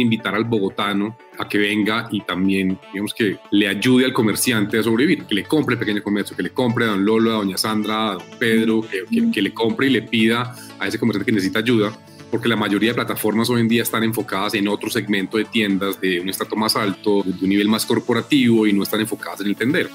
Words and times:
invitar 0.00 0.34
al 0.34 0.44
bogotano 0.44 1.16
a 1.38 1.48
que 1.48 1.58
venga 1.58 2.08
y 2.10 2.22
también, 2.22 2.78
digamos 2.92 3.14
que 3.14 3.38
le 3.50 3.68
ayude 3.68 4.04
al 4.04 4.12
comerciante 4.12 4.78
a 4.78 4.82
sobrevivir, 4.82 5.24
que 5.24 5.34
le 5.34 5.44
compre 5.44 5.74
el 5.74 5.78
pequeño 5.78 6.02
comercio, 6.02 6.36
que 6.36 6.42
le 6.42 6.50
compre 6.50 6.84
a 6.84 6.88
don 6.88 7.04
Lolo, 7.04 7.32
a 7.32 7.34
doña 7.36 7.56
Sandra, 7.56 8.10
a 8.10 8.14
don 8.14 8.24
Pedro, 8.38 8.82
que, 8.82 9.30
que 9.30 9.42
le 9.42 9.52
compre 9.52 9.86
y 9.86 9.90
le 9.90 10.02
pida 10.02 10.54
a 10.78 10.86
ese 10.86 10.98
comerciante 10.98 11.26
que 11.26 11.34
necesita 11.34 11.58
ayuda 11.60 11.92
porque 12.30 12.48
la 12.48 12.56
mayoría 12.56 12.90
de 12.90 12.94
plataformas 12.94 13.48
hoy 13.50 13.60
en 13.60 13.68
día 13.68 13.82
están 13.82 14.02
enfocadas 14.02 14.54
en 14.54 14.68
otro 14.68 14.90
segmento 14.90 15.38
de 15.38 15.44
tiendas 15.44 16.00
de 16.00 16.20
un 16.20 16.28
estrato 16.28 16.56
más 16.56 16.76
alto, 16.76 17.22
de 17.22 17.32
un 17.42 17.48
nivel 17.48 17.68
más 17.68 17.86
corporativo 17.86 18.66
y 18.66 18.72
no 18.72 18.82
están 18.82 19.00
enfocadas 19.00 19.40
en 19.40 19.46
el 19.46 19.56
tender. 19.56 19.88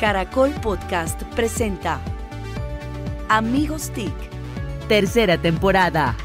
Caracol 0.00 0.50
Podcast 0.62 1.22
presenta 1.34 2.00
Amigos 3.28 3.90
TIC, 3.92 4.12
tercera 4.88 5.36
temporada. 5.36 6.16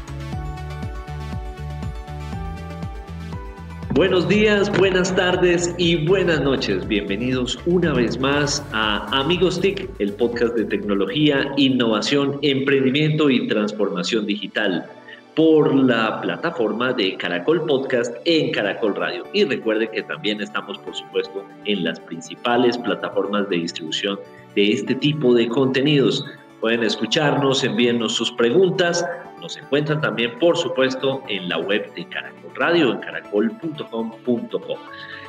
Buenos 3.94 4.28
días, 4.28 4.76
buenas 4.76 5.14
tardes 5.14 5.72
y 5.78 6.04
buenas 6.04 6.40
noches. 6.40 6.84
Bienvenidos 6.88 7.56
una 7.64 7.92
vez 7.92 8.18
más 8.18 8.60
a 8.72 9.06
Amigos 9.16 9.60
TIC, 9.60 9.88
el 10.00 10.12
podcast 10.14 10.56
de 10.56 10.64
tecnología, 10.64 11.52
innovación, 11.56 12.40
emprendimiento 12.42 13.30
y 13.30 13.46
transformación 13.46 14.26
digital 14.26 14.84
por 15.36 15.72
la 15.72 16.20
plataforma 16.20 16.92
de 16.92 17.16
Caracol 17.16 17.64
Podcast 17.66 18.16
en 18.24 18.50
Caracol 18.50 18.96
Radio. 18.96 19.22
Y 19.32 19.44
recuerden 19.44 19.88
que 19.92 20.02
también 20.02 20.40
estamos, 20.40 20.76
por 20.78 20.96
supuesto, 20.96 21.44
en 21.64 21.84
las 21.84 22.00
principales 22.00 22.76
plataformas 22.76 23.48
de 23.48 23.58
distribución 23.58 24.18
de 24.56 24.72
este 24.72 24.96
tipo 24.96 25.32
de 25.34 25.46
contenidos. 25.46 26.24
Pueden 26.60 26.82
escucharnos, 26.82 27.62
envíennos 27.62 28.12
sus 28.12 28.32
preguntas. 28.32 29.06
Nos 29.44 29.58
encuentran 29.58 30.00
también, 30.00 30.38
por 30.38 30.56
supuesto, 30.56 31.22
en 31.28 31.50
la 31.50 31.58
web 31.58 31.92
de 31.92 32.08
Caracol 32.08 32.50
Radio, 32.54 32.92
en 32.92 33.00
caracol.com.co. 33.00 34.78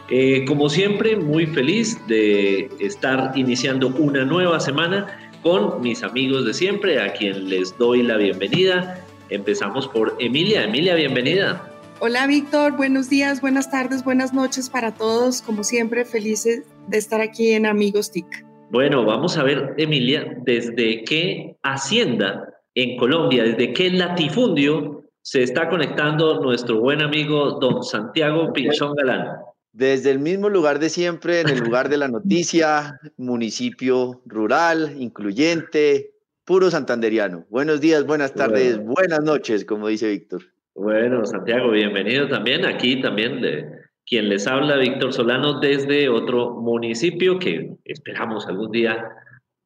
Eh, 0.09 0.45
como 0.47 0.69
siempre, 0.69 1.17
muy 1.17 1.45
feliz 1.47 1.99
de 2.07 2.69
estar 2.79 3.33
iniciando 3.35 3.89
una 3.89 4.23
nueva 4.23 4.61
semana 4.61 5.29
con 5.43 5.81
mis 5.81 6.01
amigos 6.01 6.45
de 6.45 6.53
siempre, 6.53 7.01
a 7.01 7.11
quien 7.11 7.49
les 7.49 7.77
doy 7.77 8.03
la 8.03 8.15
bienvenida. 8.15 9.03
Empezamos 9.29 9.85
por 9.89 10.15
Emilia. 10.21 10.63
Emilia, 10.63 10.95
bienvenida. 10.95 11.69
Hola 11.99 12.25
Víctor, 12.25 12.77
buenos 12.77 13.09
días, 13.09 13.41
buenas 13.41 13.69
tardes, 13.69 14.05
buenas 14.05 14.33
noches 14.33 14.69
para 14.69 14.93
todos. 14.93 15.41
Como 15.41 15.65
siempre, 15.65 16.05
felices 16.05 16.63
de 16.87 16.97
estar 16.97 17.19
aquí 17.19 17.51
en 17.51 17.65
Amigos 17.65 18.13
TIC. 18.13 18.45
Bueno, 18.71 19.03
vamos 19.03 19.37
a 19.37 19.43
ver, 19.43 19.73
Emilia, 19.77 20.37
desde 20.45 21.03
qué 21.03 21.57
hacienda 21.63 22.54
en 22.75 22.97
Colombia, 22.97 23.43
desde 23.43 23.73
qué 23.73 23.89
latifundio 23.89 25.05
se 25.21 25.41
está 25.41 25.69
conectando 25.69 26.41
nuestro 26.41 26.79
buen 26.79 27.01
amigo 27.01 27.57
don 27.59 27.83
Santiago 27.83 28.51
Pinchón 28.53 28.93
Galán. 28.95 29.37
Desde 29.71 30.11
el 30.11 30.19
mismo 30.19 30.49
lugar 30.49 30.79
de 30.79 30.89
siempre, 30.89 31.41
en 31.41 31.49
el 31.49 31.59
lugar 31.59 31.89
de 31.89 31.97
la 31.97 32.07
noticia, 32.07 32.99
municipio 33.17 34.21
rural, 34.25 34.93
incluyente, 34.99 36.11
puro 36.45 36.69
santanderiano. 36.69 37.45
Buenos 37.49 37.81
días, 37.81 38.05
buenas 38.05 38.33
tardes, 38.33 38.77
buenas 38.77 39.23
noches, 39.23 39.65
como 39.65 39.87
dice 39.87 40.09
Víctor. 40.09 40.43
Bueno, 40.75 41.25
Santiago, 41.25 41.71
bienvenido 41.71 42.27
también. 42.27 42.65
Aquí 42.65 43.01
también 43.01 43.41
le, 43.41 43.67
quien 44.05 44.29
les 44.29 44.45
habla, 44.47 44.77
Víctor 44.77 45.13
Solano, 45.13 45.59
desde 45.59 46.09
otro 46.09 46.51
municipio 46.55 47.39
que 47.39 47.71
esperamos 47.85 48.47
algún 48.47 48.71
día 48.71 49.09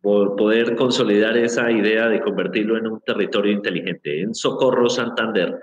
poder 0.01 0.75
consolidar 0.75 1.37
esa 1.37 1.71
idea 1.71 2.07
de 2.07 2.21
convertirlo 2.21 2.77
en 2.77 2.87
un 2.87 3.01
territorio 3.01 3.51
inteligente, 3.51 4.21
en 4.21 4.33
Socorro, 4.33 4.89
Santander. 4.89 5.59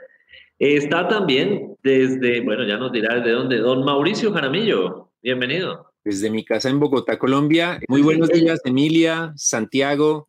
Está 0.59 1.09
también 1.09 1.77
desde, 1.83 2.41
bueno, 2.41 2.67
ya 2.67 2.77
nos 2.77 2.93
dirá 2.93 3.20
de 3.20 3.33
dónde, 3.33 3.59
don 3.59 3.84
Mauricio 3.84 4.33
Jaramillo, 4.33 5.11
bienvenido. 5.23 5.93
Desde 6.05 6.31
mi 6.31 6.45
casa 6.45 6.69
en 6.70 6.78
Bogotá, 6.78 7.19
Colombia. 7.19 7.81
Muy 7.89 8.01
buenos 8.01 8.28
días, 8.28 8.61
Emilia, 8.65 9.33
Santiago, 9.37 10.28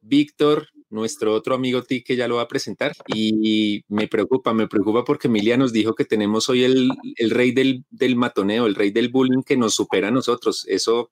Víctor, 0.00 0.68
nuestro 0.90 1.34
otro 1.34 1.54
amigo 1.54 1.82
Ti 1.82 2.02
que 2.02 2.16
ya 2.16 2.28
lo 2.28 2.36
va 2.36 2.42
a 2.42 2.48
presentar. 2.48 2.92
Y 3.08 3.82
me 3.88 4.08
preocupa, 4.08 4.54
me 4.54 4.68
preocupa 4.68 5.04
porque 5.04 5.28
Emilia 5.28 5.56
nos 5.56 5.72
dijo 5.72 5.94
que 5.94 6.04
tenemos 6.04 6.48
hoy 6.48 6.64
el, 6.64 6.90
el 7.16 7.30
rey 7.30 7.52
del, 7.52 7.84
del, 7.90 8.16
matoneo, 8.16 8.66
el 8.66 8.74
rey 8.74 8.90
del 8.90 9.10
bullying 9.10 9.42
que 9.42 9.56
nos 9.56 9.74
supera 9.74 10.08
a 10.08 10.12
nosotros. 10.12 10.64
¿Eso 10.66 11.10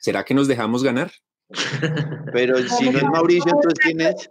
será 0.00 0.24
que 0.24 0.34
nos 0.34 0.48
dejamos 0.48 0.82
ganar? 0.82 1.12
Pero 2.32 2.58
si 2.68 2.90
no 2.90 2.98
es 2.98 3.04
Mauricio, 3.04 3.52
entonces 3.52 3.78
¿quién 3.82 4.00
es? 4.00 4.28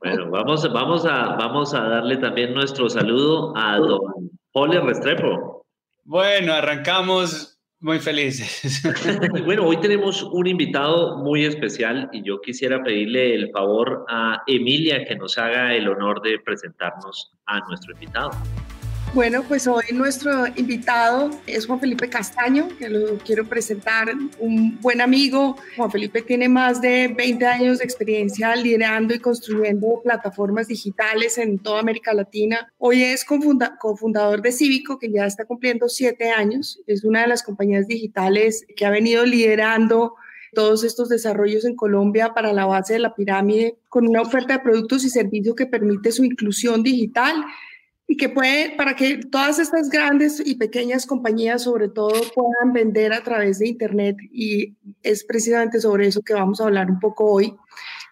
Bueno, 0.00 0.30
vamos, 0.30 0.72
vamos, 0.72 1.04
a, 1.04 1.36
vamos 1.36 1.74
a 1.74 1.80
darle 1.80 2.16
también 2.18 2.54
nuestro 2.54 2.88
saludo 2.88 3.56
a 3.56 3.76
don 3.78 4.30
Ole 4.52 4.80
Restrepo. 4.80 5.66
Bueno, 6.04 6.52
arrancamos 6.52 7.58
muy 7.80 7.98
felices. 7.98 8.82
bueno, 9.44 9.66
hoy 9.66 9.76
tenemos 9.78 10.22
un 10.22 10.46
invitado 10.46 11.18
muy 11.18 11.44
especial 11.44 12.08
y 12.12 12.22
yo 12.22 12.40
quisiera 12.40 12.82
pedirle 12.82 13.34
el 13.34 13.50
favor 13.50 14.06
a 14.08 14.42
Emilia 14.46 15.04
que 15.04 15.16
nos 15.16 15.36
haga 15.38 15.74
el 15.74 15.88
honor 15.88 16.22
de 16.22 16.38
presentarnos 16.38 17.32
a 17.46 17.60
nuestro 17.60 17.92
invitado. 17.92 18.30
Bueno, 19.14 19.44
pues 19.46 19.68
hoy 19.68 19.84
nuestro 19.92 20.44
invitado 20.56 21.30
es 21.46 21.66
Juan 21.66 21.78
Felipe 21.78 22.08
Castaño, 22.08 22.66
que 22.76 22.88
lo 22.88 23.16
quiero 23.18 23.44
presentar, 23.44 24.12
un 24.40 24.80
buen 24.80 25.00
amigo. 25.00 25.56
Juan 25.76 25.88
Felipe 25.92 26.20
tiene 26.20 26.48
más 26.48 26.80
de 26.80 27.14
20 27.16 27.46
años 27.46 27.78
de 27.78 27.84
experiencia 27.84 28.56
liderando 28.56 29.14
y 29.14 29.20
construyendo 29.20 30.00
plataformas 30.02 30.66
digitales 30.66 31.38
en 31.38 31.60
toda 31.60 31.78
América 31.78 32.12
Latina. 32.12 32.72
Hoy 32.76 33.04
es 33.04 33.24
cofundador 33.24 34.42
de 34.42 34.50
Cívico, 34.50 34.98
que 34.98 35.12
ya 35.12 35.26
está 35.26 35.44
cumpliendo 35.44 35.88
siete 35.88 36.30
años. 36.30 36.80
Es 36.88 37.04
una 37.04 37.20
de 37.20 37.28
las 37.28 37.44
compañías 37.44 37.86
digitales 37.86 38.66
que 38.76 38.84
ha 38.84 38.90
venido 38.90 39.24
liderando 39.24 40.16
todos 40.54 40.82
estos 40.82 41.08
desarrollos 41.08 41.64
en 41.64 41.76
Colombia 41.76 42.34
para 42.34 42.52
la 42.52 42.66
base 42.66 42.94
de 42.94 42.98
la 42.98 43.14
pirámide 43.14 43.76
con 43.88 44.08
una 44.08 44.22
oferta 44.22 44.54
de 44.54 44.64
productos 44.64 45.04
y 45.04 45.10
servicios 45.10 45.54
que 45.54 45.66
permite 45.66 46.10
su 46.10 46.24
inclusión 46.24 46.82
digital 46.82 47.44
y 48.06 48.16
que 48.16 48.28
puede, 48.28 48.76
para 48.76 48.94
que 48.94 49.18
todas 49.18 49.58
estas 49.58 49.88
grandes 49.88 50.42
y 50.44 50.56
pequeñas 50.56 51.06
compañías 51.06 51.62
sobre 51.62 51.88
todo 51.88 52.12
puedan 52.34 52.72
vender 52.72 53.12
a 53.12 53.22
través 53.22 53.58
de 53.58 53.68
Internet 53.68 54.16
y 54.30 54.76
es 55.02 55.24
precisamente 55.24 55.80
sobre 55.80 56.06
eso 56.06 56.20
que 56.22 56.34
vamos 56.34 56.60
a 56.60 56.64
hablar 56.64 56.90
un 56.90 57.00
poco 57.00 57.24
hoy 57.24 57.56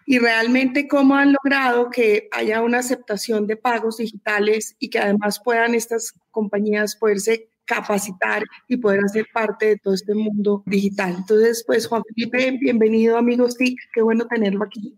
y 0.05 0.19
realmente 0.19 0.87
cómo 0.87 1.15
han 1.15 1.33
logrado 1.33 1.89
que 1.89 2.27
haya 2.31 2.61
una 2.61 2.79
aceptación 2.79 3.47
de 3.47 3.55
pagos 3.55 3.97
digitales 3.97 4.75
y 4.79 4.89
que 4.89 4.99
además 4.99 5.39
puedan 5.43 5.75
estas 5.75 6.13
compañías 6.31 6.95
poderse 6.95 7.49
capacitar 7.65 8.43
y 8.67 8.77
poder 8.77 9.01
hacer 9.05 9.27
parte 9.33 9.67
de 9.67 9.77
todo 9.77 9.93
este 9.93 10.13
mundo 10.13 10.63
digital. 10.65 11.15
Entonces, 11.19 11.63
pues 11.65 11.87
Juan 11.87 12.03
Felipe, 12.13 12.57
bienvenido 12.59 13.17
amigos 13.17 13.55
TIC, 13.55 13.79
qué 13.93 14.01
bueno 14.01 14.25
tenerlo 14.27 14.65
aquí, 14.65 14.97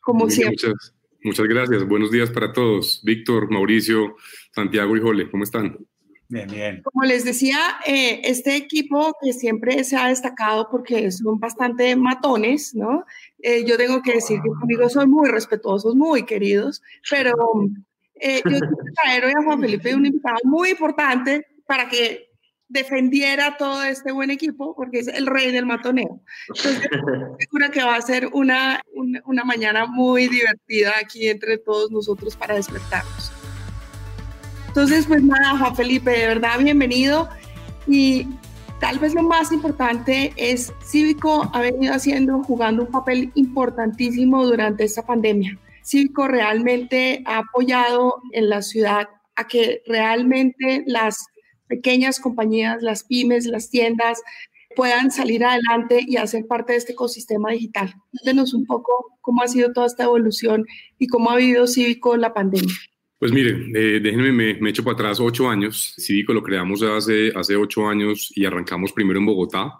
como 0.00 0.28
siempre. 0.28 0.70
Muchas 0.70 0.99
gracias. 1.22 1.86
Buenos 1.86 2.10
días 2.10 2.30
para 2.30 2.52
todos. 2.52 3.00
Víctor, 3.04 3.50
Mauricio, 3.50 4.16
Santiago 4.54 4.96
y 4.96 5.00
Jole, 5.00 5.30
¿cómo 5.30 5.44
están? 5.44 5.76
Bien, 6.28 6.46
bien. 6.48 6.82
Como 6.84 7.04
les 7.04 7.24
decía, 7.24 7.58
eh, 7.84 8.20
este 8.22 8.54
equipo 8.54 9.12
que 9.20 9.32
siempre 9.32 9.82
se 9.82 9.96
ha 9.96 10.08
destacado 10.08 10.68
porque 10.70 11.10
son 11.10 11.40
bastante 11.40 11.96
matones, 11.96 12.72
¿no? 12.72 13.04
Eh, 13.40 13.64
yo 13.66 13.76
tengo 13.76 14.00
que 14.00 14.14
decir 14.14 14.40
que 14.40 14.48
conmigo 14.48 14.88
son 14.88 15.10
muy 15.10 15.28
respetuosos, 15.28 15.96
muy 15.96 16.24
queridos, 16.24 16.82
pero 17.10 17.34
eh, 18.14 18.42
yo 18.44 18.58
quiero 18.60 18.68
traer 19.02 19.24
hoy 19.24 19.32
a 19.32 19.42
Juan 19.42 19.60
Felipe 19.60 19.92
un 19.92 20.06
invitado 20.06 20.38
muy 20.44 20.70
importante 20.70 21.48
para 21.66 21.88
que 21.88 22.29
defendiera 22.70 23.56
todo 23.58 23.82
este 23.82 24.12
buen 24.12 24.30
equipo 24.30 24.74
porque 24.74 25.00
es 25.00 25.08
el 25.08 25.26
rey 25.26 25.50
del 25.50 25.66
matoneo. 25.66 26.20
Entonces, 26.48 26.88
segura 27.38 27.70
que 27.70 27.82
va 27.82 27.96
a 27.96 28.00
ser 28.00 28.28
una, 28.32 28.80
una, 28.94 29.20
una, 29.26 29.44
mañana 29.44 29.86
muy 29.86 30.28
divertida 30.28 30.92
aquí 30.98 31.28
entre 31.28 31.58
todos 31.58 31.90
nosotros 31.90 32.36
para 32.36 32.54
despertarnos. 32.54 33.32
Entonces, 34.68 35.06
pues 35.06 35.22
nada, 35.22 35.58
Juan 35.58 35.74
Felipe, 35.74 36.12
de 36.12 36.28
verdad, 36.28 36.60
bienvenido. 36.60 37.28
Y 37.88 38.28
tal 38.78 39.00
vez 39.00 39.14
lo 39.14 39.24
más 39.24 39.50
importante 39.50 40.32
es 40.36 40.72
Cívico 40.80 41.50
ha 41.52 41.60
venido 41.60 41.92
haciendo, 41.92 42.44
jugando 42.44 42.84
un 42.84 42.90
papel 42.92 43.32
importantísimo 43.34 44.46
durante 44.46 44.84
esta 44.84 45.04
pandemia. 45.04 45.58
Cívico 45.82 46.28
realmente 46.28 47.24
ha 47.26 47.38
apoyado 47.38 48.22
en 48.32 48.48
la 48.48 48.62
ciudad 48.62 49.08
a 49.34 49.48
que 49.48 49.82
realmente 49.86 50.84
las 50.86 51.26
pequeñas 51.70 52.20
compañías, 52.20 52.82
las 52.82 53.04
pymes, 53.04 53.46
las 53.46 53.70
tiendas 53.70 54.20
puedan 54.76 55.10
salir 55.10 55.44
adelante 55.44 56.04
y 56.06 56.16
hacer 56.16 56.46
parte 56.46 56.72
de 56.72 56.78
este 56.78 56.92
ecosistema 56.92 57.50
digital. 57.52 57.94
Cuéntenos 58.10 58.52
un 58.52 58.66
poco 58.66 59.18
cómo 59.20 59.42
ha 59.42 59.48
sido 59.48 59.72
toda 59.72 59.86
esta 59.86 60.04
evolución 60.04 60.66
y 60.98 61.06
cómo 61.06 61.30
ha 61.30 61.36
vivido 61.36 61.66
Cívico 61.66 62.16
la 62.16 62.34
pandemia. 62.34 62.74
Pues 63.18 63.32
miren, 63.32 63.72
eh, 63.76 64.00
déjenme, 64.02 64.32
me, 64.32 64.54
me, 64.54 64.70
echo 64.70 64.82
para 64.82 64.94
atrás 64.94 65.20
ocho 65.20 65.48
años. 65.48 65.94
Cívico 65.98 66.32
lo 66.32 66.42
creamos 66.42 66.82
hace, 66.82 67.32
hace 67.34 67.54
ocho 67.56 67.86
años 67.88 68.32
y 68.34 68.44
arrancamos 68.44 68.92
primero 68.92 69.18
en 69.18 69.26
Bogotá. 69.26 69.72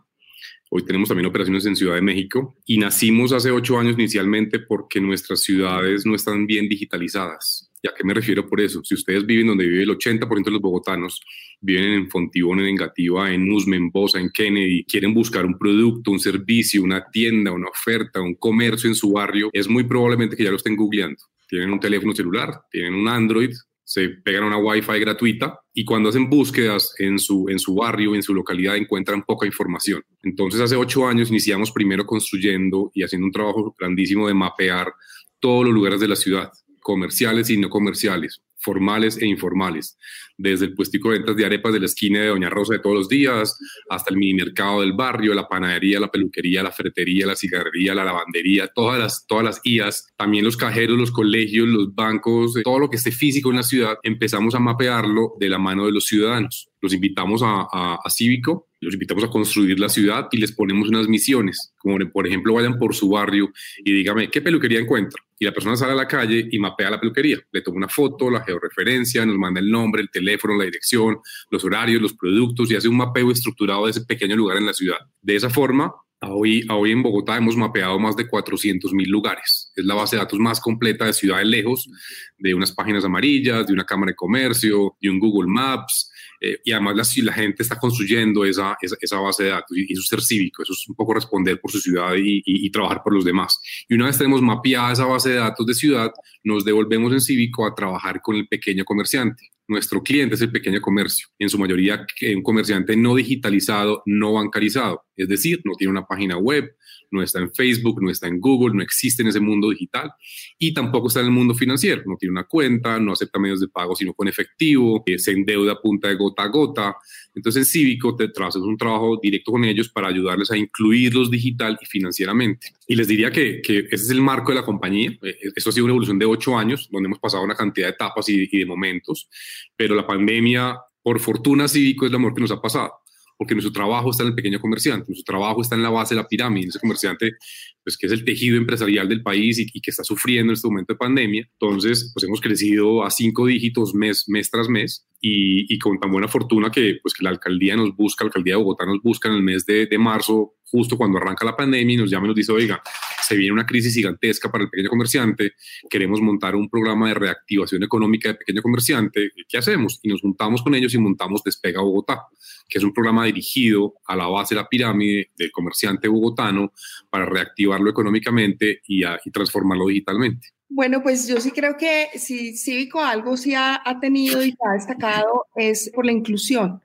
Hoy 0.73 0.85
tenemos 0.85 1.09
también 1.09 1.27
operaciones 1.27 1.67
en 1.67 1.75
Ciudad 1.75 1.97
de 1.97 2.03
México 2.03 2.57
y 2.65 2.79
nacimos 2.79 3.33
hace 3.33 3.51
ocho 3.51 3.79
años 3.79 3.95
inicialmente 3.95 4.61
porque 4.61 5.01
nuestras 5.01 5.41
ciudades 5.41 6.07
no 6.07 6.15
están 6.15 6.47
bien 6.47 6.69
digitalizadas. 6.69 7.73
¿Y 7.83 7.89
a 7.89 7.93
qué 7.97 8.05
me 8.05 8.15
refiero 8.15 8.47
por 8.47 8.61
eso? 8.61 8.85
Si 8.85 8.95
ustedes 8.95 9.27
viven 9.27 9.49
donde 9.49 9.67
vive 9.67 9.83
el 9.83 9.91
80% 9.91 10.45
de 10.45 10.51
los 10.51 10.61
bogotanos, 10.61 11.21
viven 11.61 11.93
en 11.93 12.11
Fontibón, 12.11 12.61
en 12.61 12.67
Engativa, 12.67 13.33
en 13.33 13.51
Usme, 13.51 13.77
en 13.77 13.91
Bosa, 13.91 14.19
en 14.19 14.31
Kennedy, 14.31 14.85
quieren 14.85 15.15
buscar 15.15 15.45
un 15.45 15.59
producto, 15.59 16.11
un 16.11 16.21
servicio, 16.21 16.83
una 16.83 17.05
tienda, 17.11 17.53
una 17.53 17.69
oferta, 17.69 18.21
un 18.21 18.35
comercio 18.35 18.89
en 18.89 18.95
su 18.95 19.13
barrio, 19.13 19.51
es 19.53 19.69
muy 19.69 19.85
probablemente 19.85 20.37
que 20.37 20.45
ya 20.45 20.51
lo 20.51 20.57
estén 20.57 20.77
googleando. 20.77 21.23
Tienen 21.49 21.73
un 21.73 21.81
teléfono 21.81 22.15
celular, 22.15 22.63
tienen 22.71 22.95
un 22.95 23.09
Android, 23.09 23.51
se 23.91 24.09
pegan 24.09 24.45
una 24.45 24.57
Wi-Fi 24.57 25.01
gratuita 25.01 25.59
y 25.75 25.85
cuando 25.85 26.11
hacen 26.11 26.31
búsquedas 26.31 26.95
en 26.99 27.19
su, 27.19 27.49
en 27.49 27.59
su 27.59 27.75
barrio, 27.75 28.15
en 28.15 28.23
su 28.23 28.33
localidad, 28.33 28.77
encuentran 28.77 29.25
poca 29.25 29.47
información. 29.47 30.01
Entonces, 30.23 30.61
hace 30.61 30.77
ocho 30.77 31.09
años 31.09 31.31
iniciamos 31.31 31.73
primero 31.73 32.07
construyendo 32.07 32.93
y 32.95 33.03
haciendo 33.03 33.27
un 33.27 33.33
trabajo 33.33 33.75
grandísimo 33.77 34.29
de 34.29 34.35
mapear 34.35 34.93
todos 35.41 35.65
los 35.65 35.75
lugares 35.75 35.99
de 35.99 36.07
la 36.07 36.15
ciudad, 36.15 36.53
comerciales 36.91 37.49
y 37.51 37.57
no 37.57 37.71
comerciales, 37.71 38.43
formales 38.57 39.17
e 39.23 39.27
informales, 39.27 39.97
desde 40.37 40.65
el 40.65 40.75
puestico 40.75 41.11
de 41.11 41.19
ventas 41.19 41.37
de 41.37 41.47
arepas 41.47 41.73
de 41.73 41.79
la 41.79 41.87
esquina 41.87 42.19
de 42.19 42.27
Doña 42.27 42.51
Rosa 42.51 42.75
de 42.75 42.81
todos 42.81 42.97
los 42.97 43.09
días, 43.09 43.57
hasta 43.89 44.11
el 44.11 44.17
mini 44.17 44.35
mercado 44.35 44.81
del 44.81 44.93
barrio, 44.93 45.33
la 45.35 45.47
panadería, 45.47 46.01
la 46.01 46.11
peluquería, 46.11 46.65
la 46.65 46.73
ferretería, 46.73 47.27
la 47.27 47.37
cigarrería, 47.37 47.95
la 47.95 48.05
lavandería, 48.05 48.67
todas 48.67 48.99
las, 48.99 49.25
todas 49.29 49.45
las 49.45 49.61
IAS, 49.63 50.09
también 50.17 50.45
los 50.45 50.57
cajeros, 50.57 50.99
los 50.99 51.13
colegios, 51.13 51.69
los 51.69 51.95
bancos, 51.95 52.55
todo 52.65 52.81
lo 52.81 52.91
que 52.91 52.97
esté 52.97 53.13
físico 53.13 53.51
en 53.51 53.57
la 53.57 53.63
ciudad, 53.63 53.99
empezamos 54.03 54.57
a 54.57 54.59
mapearlo 54.59 55.35
de 55.39 55.49
la 55.49 55.59
mano 55.59 55.87
de 55.87 55.93
los 55.93 56.07
ciudadanos. 56.07 56.70
Los 56.81 56.93
invitamos 56.93 57.43
a, 57.43 57.67
a, 57.73 57.99
a 58.05 58.11
Cívico 58.11 58.71
los 58.81 58.95
invitamos 58.95 59.25
a 59.25 59.29
construir 59.29 59.79
la 59.79 59.89
ciudad 59.89 60.29
y 60.33 60.39
les 60.39 60.53
ponemos 60.53 60.89
unas 60.89 61.07
misiones, 61.07 61.75
como 61.77 61.99
por 62.11 62.27
ejemplo 62.27 62.55
vayan 62.55 62.79
por 62.79 62.95
su 62.95 63.11
barrio 63.11 63.53
y 63.85 63.93
dígame 63.93 64.31
qué 64.31 64.41
peluquería 64.41 64.81
encuentra. 64.81 65.23
Y 65.39 65.45
la 65.45 65.53
persona 65.53 65.77
sale 65.77 65.93
a 65.93 65.97
la 65.97 66.09
calle 66.09 66.49
y 66.51 66.59
mapea 66.59 66.91
la 66.91 67.01
peluquería, 67.01 67.39
le 67.53 67.63
toma 67.63 67.79
una 67.79 67.89
foto, 67.89 68.31
la 68.31 68.43
georreferencia, 68.43 69.25
nos 69.27 69.37
manda 69.37 69.61
el 69.61 69.71
nombre, 69.71 70.03
el 70.03 70.11
teléfono, 70.11 70.57
la 70.57 70.65
dirección, 70.65 71.19
los 71.51 71.65
horarios, 71.65 72.01
los 72.01 72.15
productos 72.15 72.71
y 72.71 72.77
hace 72.77 72.89
un 72.89 72.97
mapeo 72.97 73.31
estructurado 73.31 73.85
de 73.85 73.91
ese 73.91 74.03
pequeño 74.03 74.37
lugar 74.37 74.57
en 74.57 74.67
la 74.67 74.73
ciudad. 74.73 74.99
De 75.21 75.37
esa 75.37 75.51
forma, 75.51 75.93
Hoy, 76.23 76.67
hoy 76.71 76.93
en 76.93 77.03
Bogotá 77.03 77.39
hemos 77.39 77.57
mapeado 77.57 77.99
más 77.99 78.15
de 78.15 78.29
400 78.29 78.93
mil 78.93 79.09
lugares. 79.09 79.73
Es 79.75 79.87
la 79.87 79.95
base 79.95 80.17
de 80.17 80.21
datos 80.21 80.39
más 80.39 80.61
completa 80.61 81.07
de 81.07 81.15
ciudades 81.15 81.47
lejos, 81.47 81.89
de 82.37 82.53
unas 82.53 82.73
páginas 82.73 83.07
amarillas, 83.07 83.67
de 83.67 83.73
una 83.73 83.87
cámara 83.87 84.11
de 84.11 84.17
comercio, 84.17 84.97
de 85.01 85.09
un 85.09 85.19
Google 85.19 85.51
Maps, 85.51 86.10
eh, 86.41 86.59
y 86.65 86.73
además 86.73 86.97
la, 86.97 87.25
la, 87.25 87.33
gente 87.35 87.63
está 87.63 87.79
construyendo 87.79 88.45
esa, 88.47 88.77
esa, 88.81 89.19
base 89.21 89.45
de 89.45 89.51
datos 89.51 89.77
y, 89.77 89.93
eso 89.93 90.01
es 90.01 90.09
ser 90.09 90.23
cívico, 90.23 90.63
eso 90.63 90.73
es 90.73 90.89
un 90.89 90.95
poco 90.95 91.13
responder 91.13 91.61
por 91.61 91.71
su 91.71 91.81
ciudad 91.81 92.15
y, 92.17 92.43
y, 92.47 92.71
trabajar 92.71 93.03
por 93.03 93.13
los 93.13 93.25
demás. 93.25 93.61
Y 93.89 93.95
una 93.95 94.07
vez 94.07 94.17
tenemos 94.17 94.41
mapeada 94.41 94.93
esa 94.93 95.05
base 95.05 95.31
de 95.31 95.37
datos 95.37 95.67
de 95.67 95.75
ciudad, 95.75 96.11
nos 96.43 96.65
devolvemos 96.65 97.13
en 97.13 97.21
cívico 97.21 97.67
a 97.67 97.75
trabajar 97.75 98.23
con 98.23 98.37
el 98.37 98.49
pequeño 98.49 98.85
comerciante. 98.85 99.51
Nuestro 99.71 100.03
cliente 100.03 100.35
es 100.35 100.41
el 100.41 100.51
pequeño 100.51 100.81
comercio, 100.81 101.29
en 101.39 101.49
su 101.49 101.57
mayoría 101.57 102.05
un 102.35 102.43
comerciante 102.43 102.97
no 102.97 103.15
digitalizado, 103.15 104.03
no 104.05 104.33
bancarizado, 104.33 105.05
es 105.17 105.29
decir, 105.29 105.61
no 105.65 105.75
tiene 105.79 105.93
una 105.93 106.07
página 106.09 106.37
web, 106.37 106.75
no 107.13 107.23
está 107.23 107.41
en 107.41 107.53
Facebook, 107.53 108.03
no 108.03 108.11
está 108.11 108.29
en 108.29 108.41
Google, 108.41 108.75
no 108.75 108.83
existe 108.83 109.23
en 109.23 109.29
ese 109.29 109.41
mundo 109.41 109.71
digital 109.71 110.13
y 110.59 110.73
tampoco 110.73 111.09
está 111.09 111.21
en 111.21 111.27
el 111.27 111.33
mundo 111.33 111.55
financiero, 111.55 112.03
no 112.07 112.17
tiene 112.17 112.33
una 112.33 112.45
cuenta, 112.45 112.99
no 112.99 113.13
acepta 113.13 113.39
medios 113.39 113.61
de 113.61 113.69
pago 113.69 113.95
sino 113.95 114.15
con 114.15 114.29
efectivo, 114.29 115.03
eh, 115.07 115.19
se 115.19 115.33
endeuda 115.33 115.73
a 115.73 115.81
punta 115.81 116.09
de 116.09 116.15
gota 116.15 116.43
a 116.43 116.49
gota. 116.49 116.97
Entonces, 117.35 117.61
en 117.61 117.65
Cívico 117.67 118.17
te 118.17 118.25
haces 118.25 118.63
un 118.63 118.77
trabajo 118.77 119.19
directo 119.23 119.53
con 119.53 119.65
ellos 119.65 119.89
para 119.89 120.09
ayudarles 120.09 120.51
a 120.51 120.57
incluirlos 120.57 121.31
digital 121.31 121.79
y 121.81 121.87
financieramente. 121.87 122.73
Y 122.87 122.97
les 122.97 123.07
diría 123.07 123.31
que, 123.31 123.63
que 123.63 123.81
ese 123.91 124.05
es 124.05 124.11
el 124.11 124.21
marco 124.21 124.51
de 124.51 124.57
la 124.57 124.65
compañía. 124.65 125.11
Eh, 125.23 125.37
esto 125.55 125.71
ha 125.71 125.73
sido 125.73 125.85
una 125.85 125.93
evolución 125.93 126.19
de 126.19 126.27
ocho 126.27 126.59
años, 126.59 126.89
donde 126.91 127.07
hemos 127.07 127.21
pasado 127.21 127.45
una 127.45 127.55
cantidad 127.55 127.87
de 127.87 127.93
etapas 127.93 128.29
y, 128.29 128.49
y 128.51 128.59
de 128.59 128.67
momentos, 128.67 129.29
pero 129.77 129.95
la 129.95 130.07
pandemia, 130.07 130.79
por 131.03 131.21
fortuna, 131.21 131.69
Cívico 131.69 132.07
es 132.07 132.13
lo 132.13 132.19
mejor 132.19 132.35
que 132.35 132.43
nos 132.43 132.51
ha 132.51 132.61
pasado 132.61 132.93
porque 133.41 133.55
nuestro 133.55 133.73
trabajo 133.73 134.11
está 134.11 134.23
en 134.23 134.29
el 134.29 134.35
pequeño 134.35 134.61
comerciante, 134.61 135.07
nuestro 135.09 135.33
trabajo 135.33 135.63
está 135.63 135.75
en 135.75 135.83
la 135.83 135.89
base 135.89 136.15
de 136.15 136.21
la 136.21 136.29
pirámide, 136.29 136.69
ese 136.69 136.79
comerciante, 136.79 137.39
pues 137.83 137.97
que 137.97 138.05
es 138.05 138.13
el 138.13 138.23
tejido 138.23 138.59
empresarial 138.59 139.09
del 139.09 139.23
país 139.23 139.59
y, 139.59 139.81
que 139.81 139.91
está 139.91 140.05
sufriendo 140.05 140.53
en 140.53 140.57
este 140.57 140.69
momento 140.69 140.93
de 140.93 140.99
pandemia. 140.99 141.49
Entonces, 141.53 142.11
pues 142.13 142.23
hemos 142.25 142.39
crecido 142.43 143.03
a 143.03 143.11
cinco 143.11 143.47
dígitos 143.47 143.95
mes, 143.95 144.29
mes 144.29 144.51
tras 144.51 144.69
mes 144.69 145.09
y, 145.23 145.79
con 145.79 145.99
tan 145.99 146.13
buena 146.13 146.29
fortuna 146.29 146.71
que, 146.71 146.99
pues 147.03 147.15
que 147.15 147.25
la 147.25 147.31
alcaldía 147.31 147.77
nos 147.77 147.97
busca, 147.97 148.25
la 148.25 148.29
alcaldía 148.29 148.57
de 148.57 148.59
Bogotá 148.59 148.85
nos 148.85 149.01
busca 149.03 149.31
en 149.31 149.37
el 149.37 149.43
mes 149.43 149.65
de, 149.65 149.87
de 149.87 149.97
marzo, 149.97 150.57
justo 150.65 150.99
cuando 150.99 151.17
arranca 151.17 151.47
la 151.47 151.57
pandemia 151.57 151.95
y 151.95 151.97
nos 151.97 152.11
llama 152.11 152.27
y 152.27 152.29
nos 152.29 152.37
dice, 152.37 152.53
oiga, 152.53 152.83
se 153.31 153.37
viene 153.37 153.53
una 153.53 153.65
crisis 153.65 153.95
gigantesca 153.95 154.51
para 154.51 154.65
el 154.65 154.71
pequeño 154.71 154.91
comerciante, 154.91 155.53
queremos 155.89 156.21
montar 156.21 156.57
un 156.57 156.69
programa 156.69 157.09
de 157.09 157.15
reactivación 157.15 157.85
económica 157.85 158.31
de 158.31 158.35
pequeño 158.35 158.61
comerciante, 158.61 159.31
¿qué 159.49 159.59
hacemos? 159.59 160.01
Y 160.03 160.09
nos 160.09 160.21
juntamos 160.21 160.63
con 160.63 160.75
ellos 160.75 160.93
y 160.95 160.99
montamos 160.99 161.45
Despega 161.45 161.81
Bogotá 161.81 162.27
que 162.71 162.79
es 162.79 162.85
un 162.85 162.95
programa 162.95 163.27
dirigido 163.27 163.95
a 164.07 164.17
la 164.17 164.29
base 164.29 164.55
de 164.55 164.61
la 164.63 164.69
pirámide 164.69 165.31
del 165.37 165.51
comerciante 165.51 166.09
bogotano 166.09 166.73
para 167.11 167.27
reactivarlo 167.27 167.91
económicamente 167.91 168.81
y, 168.87 169.03
transformarlo 169.33 169.89
digitalmente. 169.89 170.49
Bueno, 170.69 171.03
pues 171.03 171.27
yo 171.27 171.41
sí 171.41 171.51
creo 171.51 171.77
que 171.77 172.09
si 172.15 172.57
Cívico 172.57 173.01
algo 173.01 173.37
sí 173.37 173.55
ha, 173.55 173.81
ha, 173.85 173.99
tenido 173.99 174.45
y 174.45 174.55
ha 174.65 174.75
destacado 174.75 175.47
es 175.57 175.91
por 175.93 176.07
la 176.07 176.13
inclusión. 176.13 176.81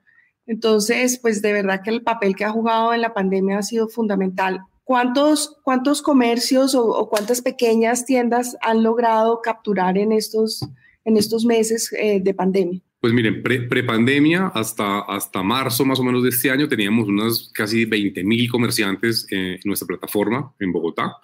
Entonces, 0.47 1.19
pues 1.21 1.41
de 1.41 1.53
verdad 1.53 1.81
que 1.83 1.91
el 1.91 2.01
papel 2.01 2.35
que 2.35 2.45
ha 2.45 2.49
jugado 2.49 2.93
en 2.93 3.01
la 3.01 3.13
pandemia 3.13 3.59
ha 3.59 3.63
sido 3.63 3.87
fundamental. 3.87 4.61
¿Cuántos, 4.85 5.57
cuántos 5.63 6.03
comercios 6.03 6.75
o, 6.75 7.09
cuántas 7.09 7.41
pequeñas 7.41 8.05
tiendas 8.05 8.55
han 8.61 8.83
logrado 8.83 9.41
capturar 9.41 9.97
en 9.97 10.11
estos, 10.11 10.61
en 11.03 11.17
estos 11.17 11.43
meses 11.43 11.91
eh, 11.99 12.21
de 12.21 12.33
pandemia? 12.35 12.79
Pues 13.01 13.11
miren, 13.11 13.41
pre-pandemia 13.43 14.47
hasta, 14.47 15.01
hasta 15.01 15.43
marzo 15.43 15.85
más 15.85 15.99
o 15.99 16.03
menos 16.03 16.23
de 16.23 16.29
este 16.29 16.49
año 16.49 16.67
teníamos 16.67 17.07
unas 17.07 17.51
casi 17.53 17.85
20 17.85 18.23
mil 18.23 18.49
comerciantes 18.49 19.27
en 19.29 19.59
nuestra 19.65 19.87
plataforma 19.87 20.53
en 20.59 20.71
Bogotá 20.71 21.17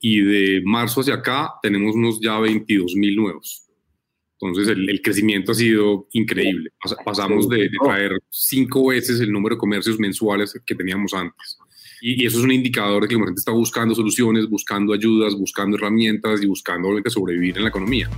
y 0.00 0.20
de 0.20 0.62
marzo 0.64 1.00
hacia 1.00 1.14
acá 1.14 1.54
tenemos 1.62 1.94
unos 1.94 2.20
ya 2.20 2.38
22 2.38 2.94
mil 2.94 3.16
nuevos. 3.16 3.64
Entonces 4.40 4.68
el, 4.68 5.00
crecimiento 5.02 5.52
ha 5.52 5.54
sido 5.54 6.08
increíble. 6.12 6.70
pasamos 7.04 7.48
de, 7.48 7.70
traer 7.82 8.12
cinco 8.30 8.88
veces 8.88 9.18
el 9.20 9.32
número 9.32 9.56
de 9.56 9.60
comercios 9.60 9.98
mensuales 9.98 10.58
que 10.64 10.74
teníamos 10.74 11.12
antes. 11.14 11.58
Y, 12.00 12.26
eso 12.26 12.38
es 12.38 12.44
un 12.44 12.52
indicador 12.52 13.02
de 13.02 13.08
que 13.08 13.14
el 13.14 13.18
comerciante 13.18 13.40
está 13.40 13.52
buscando 13.52 13.94
soluciones, 13.94 14.48
buscando 14.48 14.92
ayudas, 14.92 15.34
buscando 15.34 15.76
herramientas 15.76 16.42
y 16.42 16.46
buscando 16.46 16.88
obviamente 16.88 17.10
sobrevivir 17.10 17.56
en 17.56 17.64
la 17.64 17.68
economía. 17.70 18.10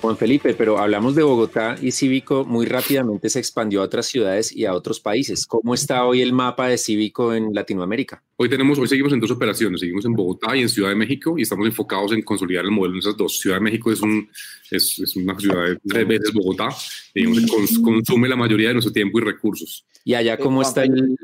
Juan 0.00 0.16
Felipe, 0.16 0.54
pero 0.54 0.78
hablamos 0.78 1.16
de 1.16 1.24
Bogotá 1.24 1.76
y 1.82 1.90
Cívico 1.90 2.44
muy 2.44 2.66
rápidamente 2.66 3.28
se 3.28 3.40
expandió 3.40 3.80
a 3.80 3.84
otras 3.84 4.06
ciudades 4.06 4.54
y 4.54 4.64
a 4.64 4.72
otros 4.72 5.00
países. 5.00 5.44
¿Cómo 5.46 5.74
está 5.74 6.04
hoy 6.04 6.22
el 6.22 6.32
mapa 6.32 6.68
de 6.68 6.78
Cívico 6.78 7.34
en 7.34 7.52
Latinoamérica? 7.52 8.22
Hoy 8.36 8.48
tenemos, 8.48 8.78
hoy 8.78 8.86
seguimos 8.86 9.12
en 9.12 9.18
dos 9.18 9.32
operaciones, 9.32 9.80
seguimos 9.80 10.04
en 10.04 10.12
Bogotá 10.12 10.56
y 10.56 10.62
en 10.62 10.68
Ciudad 10.68 10.90
de 10.90 10.94
México 10.94 11.36
y 11.36 11.42
estamos 11.42 11.66
enfocados 11.66 12.12
en 12.12 12.22
consolidar 12.22 12.64
el 12.64 12.70
modelo 12.70 12.94
en 12.94 13.00
esas 13.00 13.16
dos. 13.16 13.40
Ciudad 13.40 13.56
de 13.56 13.62
México 13.62 13.90
es, 13.90 14.00
un, 14.00 14.28
es, 14.70 15.00
es 15.00 15.16
una 15.16 15.36
ciudad 15.38 15.64
de 15.64 15.78
tres 15.84 16.06
veces 16.06 16.32
Bogotá, 16.32 16.68
digamos, 17.12 17.78
consume 17.82 18.28
la 18.28 18.36
mayoría 18.36 18.68
de 18.68 18.74
nuestro 18.74 18.92
tiempo 18.92 19.18
y 19.18 19.24
recursos. 19.24 19.84
¿Y 20.04 20.14
allá 20.14 20.38
cómo 20.38 20.62
está 20.62 20.84
el, 20.84 21.18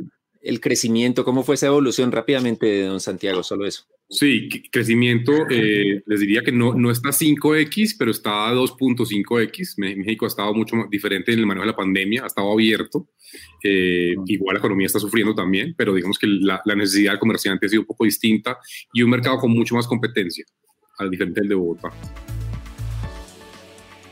el 0.44 0.60
crecimiento? 0.60 1.24
¿Cómo 1.24 1.42
fue 1.42 1.56
esa 1.56 1.66
evolución 1.66 2.12
rápidamente 2.12 2.66
de 2.66 2.86
don 2.86 3.00
Santiago? 3.00 3.42
Solo 3.42 3.66
eso. 3.66 3.86
Sí, 4.08 4.48
crecimiento, 4.70 5.32
eh, 5.50 6.02
les 6.06 6.20
diría 6.20 6.42
que 6.42 6.52
no, 6.52 6.74
no 6.74 6.90
está 6.90 7.08
5X, 7.08 7.96
pero 7.98 8.10
está 8.10 8.52
2.5X. 8.52 9.74
México 9.78 10.26
ha 10.26 10.28
estado 10.28 10.52
mucho 10.54 10.76
más 10.76 10.90
diferente 10.90 11.32
en 11.32 11.40
el 11.40 11.46
manejo 11.46 11.64
de 11.64 11.72
la 11.72 11.76
pandemia, 11.76 12.22
ha 12.24 12.26
estado 12.26 12.52
abierto. 12.52 13.08
Eh, 13.62 14.14
igual 14.26 14.54
la 14.54 14.58
economía 14.58 14.86
está 14.86 15.00
sufriendo 15.00 15.34
también, 15.34 15.74
pero 15.76 15.94
digamos 15.94 16.18
que 16.18 16.26
la, 16.26 16.60
necesidad 16.76 17.12
del 17.12 17.18
comerciante 17.18 17.66
ha 17.66 17.68
sido 17.68 17.82
un 17.82 17.86
poco 17.86 18.04
distinta 18.04 18.58
y 18.92 19.02
un 19.02 19.10
mercado 19.10 19.38
con 19.38 19.50
mucho 19.50 19.74
más 19.74 19.86
competencia, 19.86 20.44
al 20.98 21.10
diferente 21.10 21.40
del 21.40 21.48
de 21.48 21.54
Bogotá. 21.54 21.90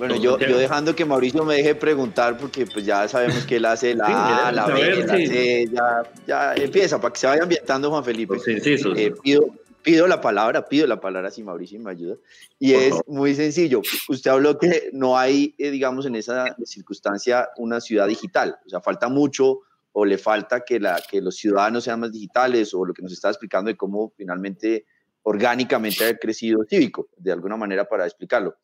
Bueno, 0.02 0.16
yo, 0.16 0.36
yo 0.36 0.58
dejando 0.58 0.96
que 0.96 1.04
Mauricio 1.04 1.44
me 1.44 1.54
deje 1.54 1.76
preguntar, 1.76 2.36
porque 2.36 2.66
pues 2.66 2.84
ya 2.84 3.06
sabemos 3.06 3.46
que 3.46 3.54
él 3.54 3.64
hace 3.64 3.94
la 3.94 4.48
A, 4.48 4.50
la 4.50 4.66
B, 4.66 4.96
la 4.96 5.16
C, 5.16 5.68
ya, 5.72 6.02
ya 6.26 6.54
empieza, 6.56 7.00
para 7.00 7.12
que 7.12 7.20
se 7.20 7.28
vaya 7.28 7.44
ambientando 7.44 7.88
Juan 7.88 8.02
Felipe. 8.02 8.36
Sí, 8.40 8.58
sí, 8.60 8.76
eh, 8.96 9.12
pido, 9.22 9.54
pido 9.80 10.08
la 10.08 10.20
palabra, 10.20 10.68
pido 10.68 10.88
la 10.88 11.00
palabra 11.00 11.30
si 11.30 11.44
Mauricio 11.44 11.78
me 11.78 11.92
ayuda. 11.92 12.16
Y 12.58 12.74
es 12.74 12.96
muy 13.06 13.36
sencillo. 13.36 13.80
Usted 14.08 14.28
habló 14.32 14.58
que 14.58 14.90
no 14.92 15.16
hay, 15.16 15.54
eh, 15.56 15.70
digamos, 15.70 16.04
en 16.04 16.16
esa 16.16 16.56
circunstancia 16.64 17.50
una 17.56 17.80
ciudad 17.80 18.08
digital. 18.08 18.56
O 18.66 18.70
sea, 18.70 18.80
falta 18.80 19.08
mucho 19.08 19.60
o 19.92 20.04
le 20.04 20.18
falta 20.18 20.64
que, 20.64 20.80
la, 20.80 21.00
que 21.08 21.20
los 21.20 21.36
ciudadanos 21.36 21.84
sean 21.84 22.00
más 22.00 22.10
digitales 22.10 22.74
o 22.74 22.84
lo 22.84 22.92
que 22.92 23.02
nos 23.02 23.12
está 23.12 23.28
explicando 23.28 23.68
de 23.68 23.76
cómo 23.76 24.12
finalmente 24.16 24.84
orgánicamente 25.22 26.04
ha 26.04 26.16
crecido 26.18 26.64
cívico, 26.68 27.08
de 27.16 27.30
alguna 27.30 27.56
manera 27.56 27.84
para 27.84 28.04
explicarlo. 28.04 28.56